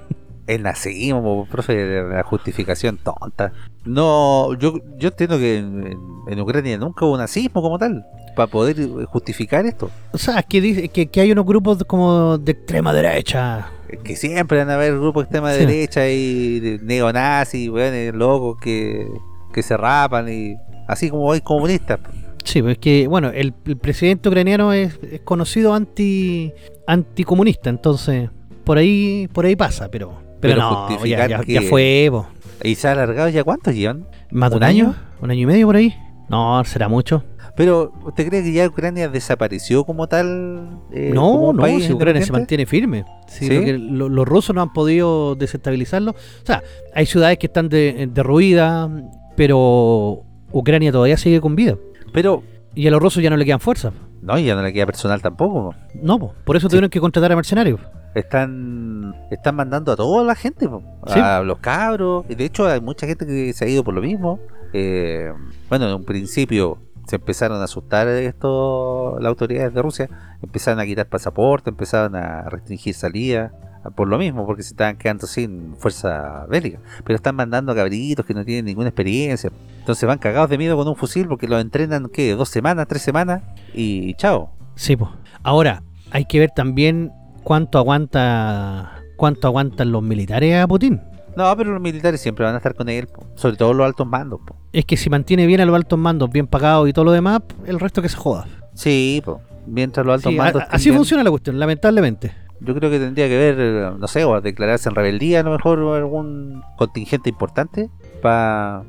el 0.50 0.64
nazismo, 0.64 1.47
profe, 1.50 2.04
la 2.04 2.24
justificación 2.24 2.97
tonta. 2.97 3.54
No, 3.86 4.54
yo, 4.56 4.74
yo 4.97 5.10
entiendo 5.10 5.38
que 5.38 5.58
en, 5.58 5.97
en 6.28 6.39
Ucrania 6.41 6.78
nunca 6.78 7.06
hubo 7.06 7.18
nazismo 7.18 7.62
como 7.62 7.78
tal, 7.78 8.04
para 8.36 8.47
poder 8.47 8.76
justificar 9.06 9.66
esto. 9.66 9.89
O 10.12 10.18
sea, 10.18 10.41
que, 10.43 10.60
dice, 10.60 10.89
que, 10.89 11.08
que 11.08 11.22
hay 11.22 11.32
unos 11.32 11.45
grupos 11.45 11.84
como 11.86 12.38
de 12.38 12.52
extrema 12.52 12.91
derecha. 12.93 13.72
Que 14.04 14.16
siempre 14.16 14.58
van 14.60 14.70
a 14.70 14.76
haber 14.76 14.93
grupos 15.00 15.24
de 15.24 15.26
extrema 15.26 15.54
Sí. 15.54 15.60
derecha 15.66 16.10
y 16.10 16.80
neonazis, 16.84 17.70
weones 17.70 18.14
locos 18.14 18.58
que, 18.62 19.08
que 19.54 19.64
se 19.64 19.78
rapan 19.78 20.28
y 20.32 20.56
así 20.88 21.10
como 21.10 21.32
hay 21.32 21.41
comunistas. 21.41 22.00
Sí, 22.43 22.62
pues 22.62 22.74
es 22.74 22.78
que, 22.80 23.08
bueno, 23.08 23.30
el, 23.30 23.54
el 23.66 23.78
presidente 23.78 24.30
ucraniano 24.30 24.74
es, 24.74 24.97
es 25.04 25.22
conocido 25.22 25.74
anti 25.76 26.52
anticomunista, 26.88 27.70
entonces 27.70 28.30
por 28.64 28.78
ahí 28.80 29.28
por 29.34 29.45
ahí 29.45 29.56
pasa, 29.56 29.89
pero 29.91 30.18
pero, 30.39 30.55
Pero 30.55 30.55
no, 30.57 30.71
ya, 30.71 30.75
justificar 30.95 31.29
ya- 31.29 31.39
que- 31.41 31.53
ya 31.53 31.61
fue, 31.63 32.07
po. 32.11 32.27
Y 32.63 32.75
se 32.75 32.87
ha 32.87 32.91
alargado 32.91 33.29
ya 33.29 33.43
cuántos 33.43 33.73
llevan. 33.75 34.05
¿Más 34.31 34.51
de 34.51 34.57
¿Un 34.57 34.63
año? 34.63 34.85
año? 34.87 34.95
¿Un 35.21 35.31
año 35.31 35.41
y 35.41 35.45
medio 35.45 35.65
por 35.67 35.75
ahí? 35.75 35.95
No, 36.29 36.63
será 36.65 36.87
mucho. 36.87 37.23
Pero, 37.55 37.91
¿usted 38.05 38.27
cree 38.29 38.43
que 38.43 38.53
ya 38.53 38.67
Ucrania 38.67 39.09
desapareció 39.09 39.83
como 39.83 40.07
tal? 40.07 40.69
eh, 40.93 41.11
como 41.13 41.21
no, 41.21 41.49
un 41.49 41.55
no, 41.57 41.61
país 41.63 41.85
si 41.85 41.91
Ucrania 41.93 42.21
se 42.21 42.31
mantiene 42.31 42.65
firme. 42.65 43.03
Sí, 43.27 43.47
¿Sí? 43.47 43.53
lo 43.55 43.61
que 43.65 43.77
lo- 43.77 44.09
los 44.09 44.25
rusos 44.27 44.55
no 44.55 44.61
han 44.61 44.71
podido 44.71 45.35
desestabilizarlo. 45.35 46.11
O 46.11 46.45
sea, 46.45 46.63
hay 46.93 47.05
ciudades 47.05 47.37
que 47.37 47.47
están 47.47 47.67
de- 47.67 48.07
derruidas, 48.13 48.89
pero 49.35 50.23
Ucrania 50.51 50.91
todavía 50.91 51.17
sigue 51.17 51.41
con 51.41 51.55
vida. 51.55 51.75
Pero, 52.13 52.43
Y 52.75 52.87
a 52.87 52.91
los 52.91 53.01
rusos 53.01 53.21
ya 53.23 53.29
no 53.31 53.35
le 53.37 53.45
quedan 53.45 53.59
fuerzas. 53.59 53.93
no, 54.21 54.37
ya 54.37 54.53
no 54.55 54.61
le 54.61 54.71
queda 54.71 54.85
personal 54.85 55.21
tampoco. 55.21 55.73
No, 55.95 56.19
po. 56.19 56.33
por 56.45 56.55
eso 56.55 56.67
Sí. 56.67 56.71
tuvieron 56.71 56.89
que 56.89 56.99
contratar 56.99 57.31
a 57.31 57.35
mercenarios. 57.35 57.79
Están 58.16 59.16
están 59.32 59.55
mandando 59.55 59.91
a 59.91 59.95
toda 59.95 60.24
la 60.24 60.36
gente, 60.36 60.68
po, 60.68 60.82
Sí. 61.07 61.20
a 61.20 61.41
los 61.41 61.60
cabros. 61.60 62.26
Y 62.30 62.36
de 62.36 62.45
hecho, 62.45 62.68
hay 62.68 62.82
mucha 62.82 63.05
gente 63.07 63.26
que 63.26 63.53
se 63.53 63.66
ha 63.66 63.68
ido 63.68 63.84
por 63.84 63.93
lo 63.93 64.01
mismo. 64.01 64.39
Eh, 64.74 65.32
bueno, 65.70 65.88
en 65.88 65.95
un 65.95 66.03
principio 66.05 66.80
se 67.07 67.16
empezaron 67.16 67.60
a 67.62 67.64
asustar 67.64 68.07
esto 68.07 69.18
las 69.20 69.30
autoridades 69.30 69.74
de 69.74 69.82
Rusia. 69.82 70.10
Empezaron 70.41 70.80
a 70.80 70.86
quitar 70.86 71.07
pasaporte, 71.07 71.70
empezaron 71.70 72.16
a 72.16 72.43
restringir 72.49 72.93
salida. 72.93 73.51
Por 73.95 74.10
lo 74.10 74.18
mismo, 74.18 74.45
porque 74.45 74.62
se 74.62 74.72
estaban 74.74 74.97
quedando 74.97 75.26
sin 75.26 75.74
fuerza 75.78 76.45
bélica. 76.49 76.80
Pero 77.05 77.16
están 77.16 77.36
mandando 77.38 77.72
a 77.72 77.76
cabritos 77.76 78.26
que 78.26 78.34
no 78.34 78.43
tienen 78.43 78.66
ninguna 78.66 78.89
experiencia. 78.89 79.49
Entonces 79.80 80.05
van 80.05 80.20
cagados 80.20 80.49
de 80.49 80.57
miedo 80.57 80.76
con 80.76 80.86
un 80.88 80.97
fusil 80.97 81.28
porque 81.30 81.47
los 81.47 81.62
entrenan, 81.62 82.10
¿qué? 82.10 82.36
¿Dos 82.36 82.49
semanas, 82.49 82.88
tres 82.89 83.01
semanas? 83.01 83.41
Y 83.74 84.16
chao. 84.16 84.51
Sí, 84.76 84.97
pues. 84.97 85.10
Ahora, 85.43 85.82
hay 86.12 86.26
que 86.26 86.39
ver 86.39 86.51
también 86.53 87.14
cuánto 87.50 87.80
aguanta 87.80 89.02
cuánto 89.18 89.47
aguantan 89.47 89.91
los 89.91 90.04
militares 90.04 90.56
a 90.64 90.68
Putin. 90.68 91.02
No, 91.36 91.58
pero 91.58 91.72
los 91.72 91.82
militares 91.82 92.22
siempre 92.22 92.45
van 92.45 92.54
a 92.54 92.58
estar 92.58 92.76
con 92.76 92.89
él, 92.89 93.08
po. 93.08 93.26
sobre 93.34 93.58
todo 93.58 93.74
los 93.74 93.88
altos 93.88 94.06
mandos. 94.06 94.39
po. 94.45 94.56
Es 94.72 94.86
que 94.86 94.95
si 94.95 95.10
mantiene 95.10 95.47
bien 95.47 95.60
a 95.60 95.66
los 95.66 95.76
altos 95.76 95.97
mandos, 95.97 96.30
bien 96.30 96.45
pagados 96.45 96.88
y 96.88 96.93
todo 96.93 97.06
lo 97.06 97.12
demás, 97.12 97.41
el 97.66 97.80
resto 97.80 98.04
que 98.04 98.10
se 98.10 98.18
joda. 98.18 98.45
Sí, 98.76 99.24
po. 99.26 99.41
mientras 99.66 100.06
los 100.06 100.14
altos 100.14 100.32
Sí, 100.32 100.38
mandos. 100.38 100.62
a- 100.62 100.66
así 100.66 100.91
funciona 100.91 101.24
la 101.24 101.32
cuestión, 101.32 101.58
lamentablemente. 101.60 102.32
Yo 102.60 102.76
creo 102.76 102.91
que 102.91 103.00
tendría 103.00 103.28
que 103.28 103.38
ver, 103.38 103.93
no 103.97 104.08
sé, 104.08 104.26
o 104.26 104.39
declararse 104.41 104.88
en 104.89 104.93
rebeldía 104.95 105.39
a 105.39 105.43
lo 105.43 105.52
mejor 105.52 105.80
o 105.80 105.95
algún 105.95 106.62
contingente 106.78 107.30
importante 107.32 107.89
para 108.22 108.84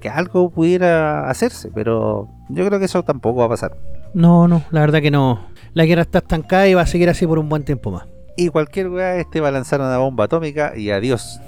que 0.00 0.08
algo 0.08 0.48
pudiera 0.48 1.28
hacerse, 1.28 1.70
pero 1.74 2.26
yo 2.48 2.64
creo 2.64 2.78
que 2.78 2.86
eso 2.86 3.02
tampoco 3.02 3.40
va 3.40 3.46
a 3.46 3.48
pasar. 3.50 3.76
No, 4.14 4.48
no, 4.48 4.62
la 4.70 4.80
verdad 4.80 5.02
que 5.02 5.10
no. 5.10 5.51
La 5.74 5.86
guerra 5.86 6.02
está 6.02 6.18
estancada 6.18 6.68
y 6.68 6.74
va 6.74 6.82
a 6.82 6.86
seguir 6.86 7.08
así 7.08 7.26
por 7.26 7.38
un 7.38 7.48
buen 7.48 7.64
tiempo 7.64 7.90
más. 7.90 8.04
Y 8.36 8.48
cualquier 8.48 8.88
weá 8.88 9.16
este 9.16 9.40
va 9.40 9.48
a 9.48 9.50
lanzar 9.52 9.80
una 9.80 9.98
bomba 9.98 10.24
atómica 10.24 10.72
y 10.76 10.90
adiós. 10.90 11.40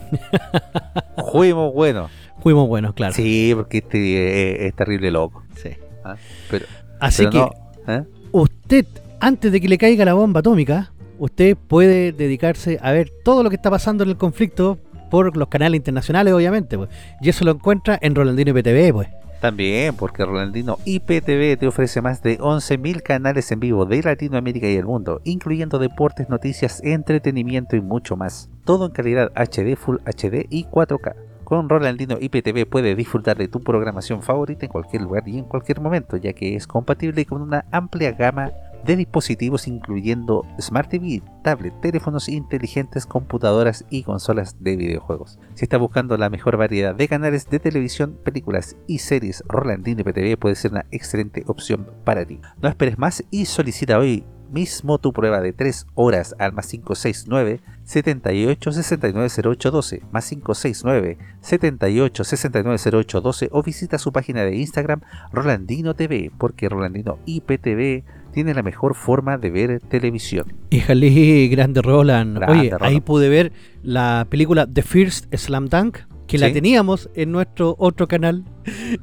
Fuimos 1.32 1.72
buenos. 1.72 2.10
Fuimos 2.40 2.68
buenos, 2.68 2.94
claro. 2.94 3.14
Sí, 3.14 3.52
porque 3.54 3.78
este 3.78 3.98
eh, 3.98 4.66
es 4.66 4.74
terrible 4.74 5.10
loco. 5.10 5.42
Sí. 5.56 5.70
¿ah? 6.04 6.16
Pero, 6.50 6.66
Así 7.00 7.26
pero 7.26 7.30
que 7.30 7.38
no, 7.86 7.94
¿eh? 7.94 8.04
usted, 8.32 8.86
antes 9.20 9.50
de 9.50 9.60
que 9.60 9.68
le 9.68 9.78
caiga 9.78 10.04
la 10.04 10.14
bomba 10.14 10.40
atómica, 10.40 10.92
usted 11.18 11.56
puede 11.56 12.12
dedicarse 12.12 12.78
a 12.82 12.92
ver 12.92 13.10
todo 13.24 13.42
lo 13.42 13.50
que 13.50 13.56
está 13.56 13.70
pasando 13.70 14.04
en 14.04 14.10
el 14.10 14.16
conflicto 14.16 14.78
por 15.10 15.36
los 15.36 15.48
canales 15.48 15.78
internacionales, 15.78 16.34
obviamente. 16.34 16.76
Pues. 16.76 16.90
Y 17.20 17.28
eso 17.28 17.44
lo 17.44 17.52
encuentra 17.52 17.98
en 18.00 18.14
Rolandino 18.14 18.50
IPTV, 18.50 18.92
pues. 18.92 19.08
También, 19.44 19.94
porque 19.94 20.24
Rolandino 20.24 20.78
IPTV 20.86 21.58
te 21.58 21.66
ofrece 21.66 22.00
más 22.00 22.22
de 22.22 22.38
11.000 22.38 23.02
canales 23.02 23.52
en 23.52 23.60
vivo 23.60 23.84
de 23.84 24.02
Latinoamérica 24.02 24.66
y 24.70 24.76
el 24.76 24.86
mundo, 24.86 25.20
incluyendo 25.22 25.78
deportes, 25.78 26.30
noticias, 26.30 26.80
entretenimiento 26.82 27.76
y 27.76 27.82
mucho 27.82 28.16
más. 28.16 28.48
Todo 28.64 28.86
en 28.86 28.92
calidad 28.92 29.32
HD, 29.34 29.76
Full 29.76 29.98
HD 30.06 30.46
y 30.48 30.64
4K. 30.64 31.14
Con 31.44 31.68
Rolandino 31.68 32.16
IPTV 32.18 32.64
puedes 32.66 32.96
disfrutar 32.96 33.36
de 33.36 33.48
tu 33.48 33.60
programación 33.60 34.22
favorita 34.22 34.64
en 34.64 34.72
cualquier 34.72 35.02
lugar 35.02 35.28
y 35.28 35.36
en 35.36 35.44
cualquier 35.44 35.78
momento, 35.78 36.16
ya 36.16 36.32
que 36.32 36.56
es 36.56 36.66
compatible 36.66 37.26
con 37.26 37.42
una 37.42 37.66
amplia 37.70 38.12
gama 38.12 38.50
de 38.84 38.96
dispositivos 38.96 39.66
incluyendo 39.66 40.46
Smart 40.60 40.90
TV, 40.90 41.22
tablet, 41.42 41.80
teléfonos 41.80 42.28
inteligentes, 42.28 43.06
computadoras 43.06 43.84
y 43.90 44.02
consolas 44.02 44.62
de 44.62 44.76
videojuegos. 44.76 45.38
Si 45.54 45.64
estás 45.64 45.80
buscando 45.80 46.16
la 46.16 46.30
mejor 46.30 46.56
variedad 46.56 46.94
de 46.94 47.08
canales 47.08 47.48
de 47.48 47.58
televisión, 47.58 48.18
películas 48.24 48.76
y 48.86 48.98
series, 48.98 49.42
Rolandino 49.46 50.02
IPTV 50.02 50.38
puede 50.38 50.54
ser 50.54 50.72
una 50.72 50.86
excelente 50.90 51.44
opción 51.46 51.90
para 52.04 52.24
ti. 52.24 52.40
No 52.60 52.68
esperes 52.68 52.98
más 52.98 53.24
y 53.30 53.46
solicita 53.46 53.98
hoy 53.98 54.24
mismo 54.54 54.98
tu 54.98 55.12
prueba 55.12 55.40
de 55.40 55.52
3 55.52 55.86
horas 55.94 56.34
al 56.38 56.52
más 56.52 56.68
569 56.68 57.60
78 57.84 58.72
69 58.72 59.28
08 59.44 59.70
12 59.70 60.02
más 60.12 60.28
569 60.28 61.18
78 61.40 62.24
69 62.24 62.78
08 62.92 63.20
12 63.20 63.48
o 63.52 63.62
visita 63.62 63.98
su 63.98 64.12
página 64.12 64.42
de 64.44 64.56
Instagram 64.56 65.00
Rolandino 65.32 65.94
TV 65.94 66.30
porque 66.38 66.68
Rolandino 66.68 67.18
IPTV 67.26 68.04
tiene 68.32 68.54
la 68.54 68.62
mejor 68.62 68.94
forma 68.94 69.38
de 69.38 69.50
ver 69.50 69.80
televisión. 69.80 70.52
Híjale, 70.70 71.46
grande 71.48 71.82
Roland. 71.82 72.36
Grande, 72.36 72.58
Oye, 72.58 72.70
Roland. 72.70 72.92
ahí 72.92 73.00
pude 73.00 73.28
ver 73.28 73.52
la 73.82 74.26
película 74.28 74.66
The 74.66 74.82
First 74.82 75.32
Slam 75.34 75.68
Dunk, 75.68 75.98
que 76.26 76.38
la 76.38 76.52
teníamos 76.52 77.08
en 77.14 77.30
nuestro 77.30 77.76
otro 77.78 78.08
canal. 78.08 78.44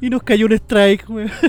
Y 0.01 0.09
nos 0.09 0.23
cayó 0.23 0.47
un 0.47 0.53
strike, 0.53 1.09
weón. 1.09 1.29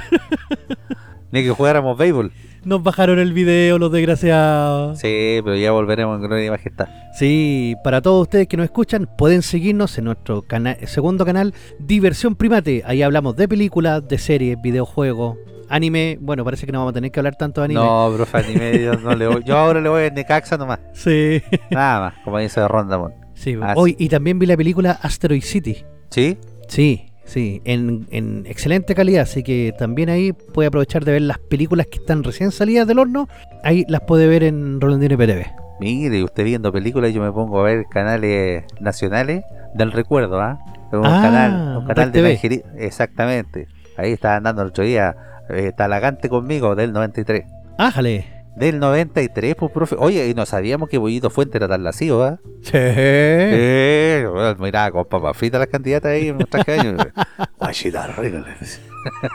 Ni 1.32 1.42
que 1.42 1.50
jugáramos 1.50 1.96
béisbol. 1.98 2.30
Nos 2.64 2.82
bajaron 2.82 3.18
el 3.18 3.32
video, 3.32 3.78
los 3.78 3.90
desgraciados. 3.90 4.98
Sí, 5.00 5.40
pero 5.42 5.56
ya 5.56 5.72
volveremos 5.72 6.16
en 6.20 6.22
Gloria 6.28 6.46
y 6.46 6.50
Majestad. 6.50 6.86
Sí, 7.18 7.74
para 7.82 8.00
todos 8.00 8.22
ustedes 8.22 8.46
que 8.46 8.56
nos 8.56 8.64
escuchan, 8.64 9.08
pueden 9.18 9.42
seguirnos 9.42 9.98
en 9.98 10.04
nuestro 10.04 10.42
cana- 10.42 10.76
segundo 10.86 11.24
canal, 11.24 11.54
Diversión 11.80 12.36
Primate. 12.36 12.82
Ahí 12.86 13.02
hablamos 13.02 13.34
de 13.36 13.48
películas, 13.48 14.06
de 14.06 14.18
series, 14.18 14.60
videojuegos, 14.62 15.38
anime. 15.68 16.18
Bueno, 16.20 16.44
parece 16.44 16.66
que 16.66 16.72
no 16.72 16.78
vamos 16.78 16.92
a 16.92 16.94
tener 16.94 17.10
que 17.10 17.18
hablar 17.18 17.34
tanto 17.36 17.62
de 17.62 17.64
anime. 17.64 17.80
No, 17.80 18.12
profe, 18.14 18.38
anime, 18.38 18.80
yo, 18.82 18.92
no 18.94 19.16
le 19.16 19.26
voy- 19.26 19.42
yo 19.44 19.56
ahora 19.58 19.80
le 19.80 19.88
voy 19.88 20.04
a 20.04 20.10
Necaxa 20.10 20.56
nomás. 20.56 20.78
Sí. 20.92 21.42
Nada 21.70 22.00
más, 22.00 22.14
como 22.24 22.38
dice 22.38 22.66
Rondamon. 22.68 23.12
sí. 23.34 23.56
Ah, 23.60 23.74
Hoy, 23.76 23.96
y 23.98 24.08
también 24.08 24.38
vi 24.38 24.46
la 24.46 24.56
película 24.56 24.92
Asteroid 25.02 25.42
City. 25.42 25.84
¿Sí? 26.10 26.36
Sí, 26.68 27.06
sí, 27.24 27.60
en, 27.64 28.06
en 28.10 28.44
excelente 28.46 28.94
calidad, 28.94 29.22
así 29.22 29.42
que 29.42 29.72
también 29.78 30.08
ahí 30.10 30.32
puede 30.32 30.68
aprovechar 30.68 31.04
de 31.04 31.12
ver 31.12 31.22
las 31.22 31.38
películas 31.38 31.86
que 31.86 31.98
están 31.98 32.22
recién 32.24 32.50
salidas 32.52 32.86
del 32.86 32.98
horno, 32.98 33.28
ahí 33.64 33.84
las 33.88 34.02
puede 34.02 34.26
ver 34.28 34.42
en 34.44 34.80
Rolandino 34.80 35.16
PTV. 35.16 35.46
Mire, 35.80 36.22
usted 36.22 36.44
viendo 36.44 36.70
películas 36.72 37.12
yo 37.12 37.20
me 37.22 37.32
pongo 37.32 37.60
a 37.60 37.64
ver 37.64 37.86
canales 37.90 38.64
nacionales 38.80 39.42
del 39.74 39.90
recuerdo, 39.92 40.40
¿ah? 40.40 40.58
Un 40.92 41.06
Ah, 41.06 41.20
canal, 41.22 41.78
un 41.78 41.86
canal 41.86 42.12
de 42.12 42.18
TV. 42.20 42.34
Evangeli- 42.38 42.62
Exactamente. 42.78 43.66
Ahí 43.96 44.12
estaban 44.12 44.42
dando 44.42 44.62
el 44.62 44.68
otro 44.68 44.84
día 44.84 45.16
eh, 45.48 45.72
Talagante 45.76 46.28
conmigo 46.28 46.74
del 46.76 46.92
93. 46.92 47.44
¡Ájale! 47.78 48.41
Del 48.56 48.78
93, 48.78 49.54
pues, 49.54 49.72
profe. 49.72 49.96
Oye, 49.98 50.28
y 50.28 50.34
no 50.34 50.44
sabíamos 50.44 50.88
que 50.88 50.98
Bollito 50.98 51.30
Fuente 51.30 51.56
era 51.56 51.68
tan 51.68 51.82
lascivo, 51.82 52.22
¿ah? 52.22 52.38
Sí. 52.60 52.72
Eh, 52.74 54.26
bueno, 54.30 54.54
mirá, 54.58 54.90
con 54.90 55.06
papas 55.06 55.36
fritas 55.36 55.58
las 55.58 55.68
candidatas 55.68 56.12
ahí 56.12 56.28
en 56.28 56.36
un 56.36 56.44
traje 56.44 56.72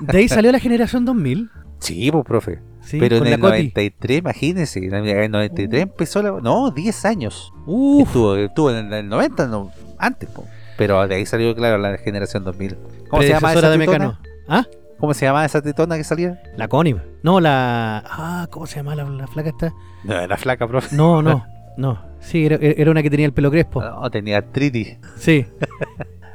de 0.02 0.18
ahí 0.18 0.28
salió 0.30 0.52
la 0.52 0.60
generación 0.60 1.04
2000. 1.06 1.50
Sí, 1.80 2.12
pues, 2.12 2.26
profe. 2.26 2.60
Sí, 2.82 3.00
Pero 3.00 3.18
en 3.18 3.26
el 3.26 3.32
la 3.32 3.38
Coti. 3.38 3.52
93, 3.52 4.20
imagínense, 4.20 4.80
en 4.80 4.94
el 4.94 5.32
93 5.32 5.82
empezó 5.82 6.22
la... 6.24 6.32
No, 6.42 6.72
10 6.72 7.06
años. 7.06 7.52
Uf, 7.66 8.08
Estuvo, 8.08 8.36
estuvo 8.38 8.72
en 8.72 8.94
el 8.94 9.10
90, 9.10 9.48
no, 9.48 9.72
antes, 9.98 10.30
po. 10.30 10.46
pero 10.78 11.06
de 11.06 11.16
ahí 11.16 11.26
salió, 11.26 11.54
claro, 11.54 11.78
la 11.78 11.98
generación 11.98 12.46
2000. 12.46 12.78
¿Cómo 13.10 13.22
se 13.24 13.30
llama 13.30 13.54
esa 13.54 13.70
de? 13.70 13.78
Mecano. 13.78 14.18
¿Ah? 14.48 14.66
¿Cómo 15.00 15.14
se 15.14 15.26
llama 15.26 15.46
esa 15.46 15.62
tetona 15.62 15.96
que 15.98 16.04
salía? 16.04 16.42
La 16.56 16.68
Connie. 16.68 16.96
No, 17.24 17.40
la... 17.40 18.04
Ah, 18.08 18.48
¿cómo 18.50 18.66
se 18.66 18.78
llama 18.78 18.96
la, 18.96 19.04
la 19.06 19.28
flaca 19.28 19.50
esta? 19.50 19.74
No, 20.04 20.20
era 20.20 20.38
flaca, 20.38 20.68
profe. 20.68 20.96
No, 20.96 21.22
no, 21.22 21.46
no. 21.78 22.02
Sí, 22.20 22.46
era, 22.46 22.56
era 22.62 22.90
una 22.90 23.04
que 23.04 23.10
tenía 23.10 23.26
el 23.28 23.34
pelo 23.34 23.52
crespo. 23.52 23.82
No, 23.82 24.10
tenía 24.10 24.38
artritis. 24.38 24.98
Sí, 25.18 25.46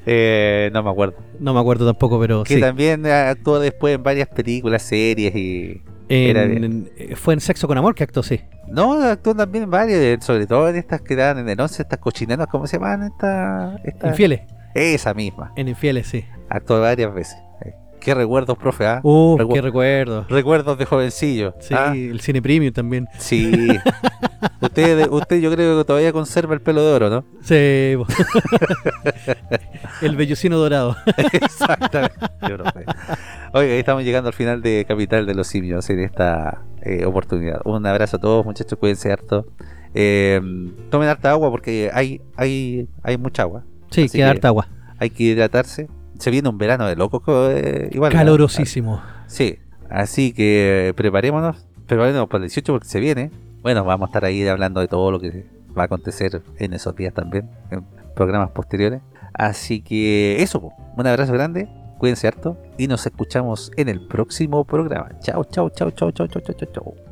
Eh, 0.04 0.68
no 0.72 0.82
me 0.82 0.90
acuerdo. 0.90 1.14
no 1.38 1.54
me 1.54 1.60
acuerdo 1.60 1.86
tampoco, 1.86 2.18
pero 2.18 2.42
Que 2.42 2.56
sí. 2.56 2.60
también 2.60 3.06
actuó 3.06 3.60
después 3.60 3.94
en 3.94 4.02
varias 4.02 4.26
películas, 4.28 4.82
series 4.82 5.34
y... 5.36 5.80
En- 6.08 6.36
en- 6.64 6.90
eh, 6.96 7.14
fue 7.14 7.34
en 7.34 7.40
Sexo 7.40 7.68
con 7.68 7.78
Amor 7.78 7.94
que 7.94 8.02
actuó, 8.02 8.22
sí. 8.24 8.40
No, 8.68 8.94
actuó 9.00 9.32
también 9.34 9.64
en 9.64 9.70
varias, 9.70 10.00
eh, 10.00 10.18
sobre 10.20 10.46
todo 10.48 10.68
en 10.68 10.74
estas 10.76 11.02
que 11.02 11.14
dan 11.14 11.38
en 11.38 11.48
el 11.48 11.60
11, 11.60 11.82
estas 11.82 12.00
cochineras, 12.00 12.48
¿cómo 12.50 12.66
se 12.66 12.78
llaman? 12.78 13.04
Esta, 13.04 13.76
esta- 13.84 14.08
Infieles. 14.08 14.40
Esa 14.74 15.14
misma. 15.14 15.52
En 15.54 15.68
Infieles, 15.68 16.08
sí. 16.08 16.24
Actuó 16.48 16.80
varias 16.80 17.14
veces. 17.14 17.38
Qué 18.03 18.14
recuerdos, 18.14 18.59
profe, 18.59 18.84
¿ah? 18.86 19.00
Uh, 19.05 19.36
Recu- 19.38 19.53
qué 19.55 19.61
recuerdo. 19.62 20.26
Recuerdos 20.28 20.76
de 20.76 20.84
jovencillo. 20.86 21.55
Sí, 21.61 21.72
¿ah? 21.76 21.92
el 21.94 22.20
cine 22.20 22.42
premium 22.42 22.72
también. 22.72 23.07
Sí. 23.18 23.68
usted, 24.61 25.09
usted 25.09 25.40
yo 25.40 25.53
creo 25.53 25.78
que 25.78 25.84
todavía 25.84 26.12
conserva 26.12 26.55
el 26.55 26.61
pelo 26.61 26.84
de 26.84 26.92
oro, 26.92 27.11
¿no? 27.11 27.24
Sí. 27.42 27.94
el 30.03 30.16
vellocino 30.16 30.57
dorado. 30.59 30.96
Exactamente. 31.32 32.16
Oiga, 33.53 33.74
estamos 33.74 34.03
llegando 34.05 34.28
al 34.28 34.34
final 34.34 34.62
de 34.62 34.84
Capital 34.86 35.26
de 35.26 35.34
los 35.34 35.46
Simios 35.46 35.88
en 35.90 36.00
esta 36.00 36.62
eh, 36.82 37.05
oportunidad. 37.05 37.61
Un 37.64 37.86
abrazo 37.86 38.16
a 38.16 38.20
todos, 38.20 38.44
muchachos, 38.44 38.78
cuídense 38.78 39.12
harto. 39.12 39.46
Eh, 39.94 40.40
tomen 40.90 41.09
harta 41.09 41.30
agua 41.30 41.50
porque 41.50 41.90
hay, 41.92 42.20
hay, 42.36 42.88
hay 43.03 43.16
mucha 43.18 43.42
agua. 43.42 43.64
Sí, 43.90 44.09
queda 44.09 44.24
que- 44.26 44.30
harta 44.30 44.48
agua. 44.48 44.68
Hay 44.98 45.11
que 45.11 45.24
hidratarse 45.24 45.88
se 46.23 46.31
viene 46.31 46.49
un 46.49 46.57
verano 46.57 46.87
de 46.87 46.95
locos. 46.95 47.23
Eh, 47.51 47.91
igual, 47.93 48.12
Calorosísimo. 48.12 49.03
Sí, 49.27 49.59
así 49.91 50.33
que 50.33 50.89
eh, 50.89 50.95
preparémonos, 50.95 51.66
preparémonos 51.87 52.29
para 52.29 52.45
el 52.45 52.49
18 52.49 52.73
porque 52.73 52.89
se 52.89 53.01
viene. 53.01 53.33
Bueno, 53.62 53.85
vamos 53.85 54.07
a 54.07 54.11
estar 54.11 54.25
ahí 54.25 54.47
hablando 54.47 54.81
de 54.81 54.87
todo 54.87 55.11
lo 55.11 55.18
que 55.18 55.47
va 55.77 55.83
a 55.83 55.87
acontecer 55.87 56.43
en 56.59 56.75
esos 56.75 56.95
días 56.95 57.12
también, 57.12 57.51
en 57.73 57.85
programas 58.14 58.51
posteriores. 58.51 59.01
Así 59.35 59.81
que 59.83 60.41
eso, 60.41 60.70
un 60.97 61.07
abrazo 61.07 61.33
grande, 61.33 61.68
cuídense 61.99 62.29
harto 62.29 62.57
y 62.79 62.87
nos 62.87 63.05
escuchamos 63.05 63.73
en 63.77 63.89
el 63.89 64.07
próximo 64.07 64.64
programa. 64.64 65.18
Chao, 65.20 65.45
chao, 65.45 65.70
chao, 65.70 65.91
chao, 65.91 66.12
chao, 66.12 66.29
chao, 66.29 66.41
chao, 66.41 66.68
chao. 66.73 67.11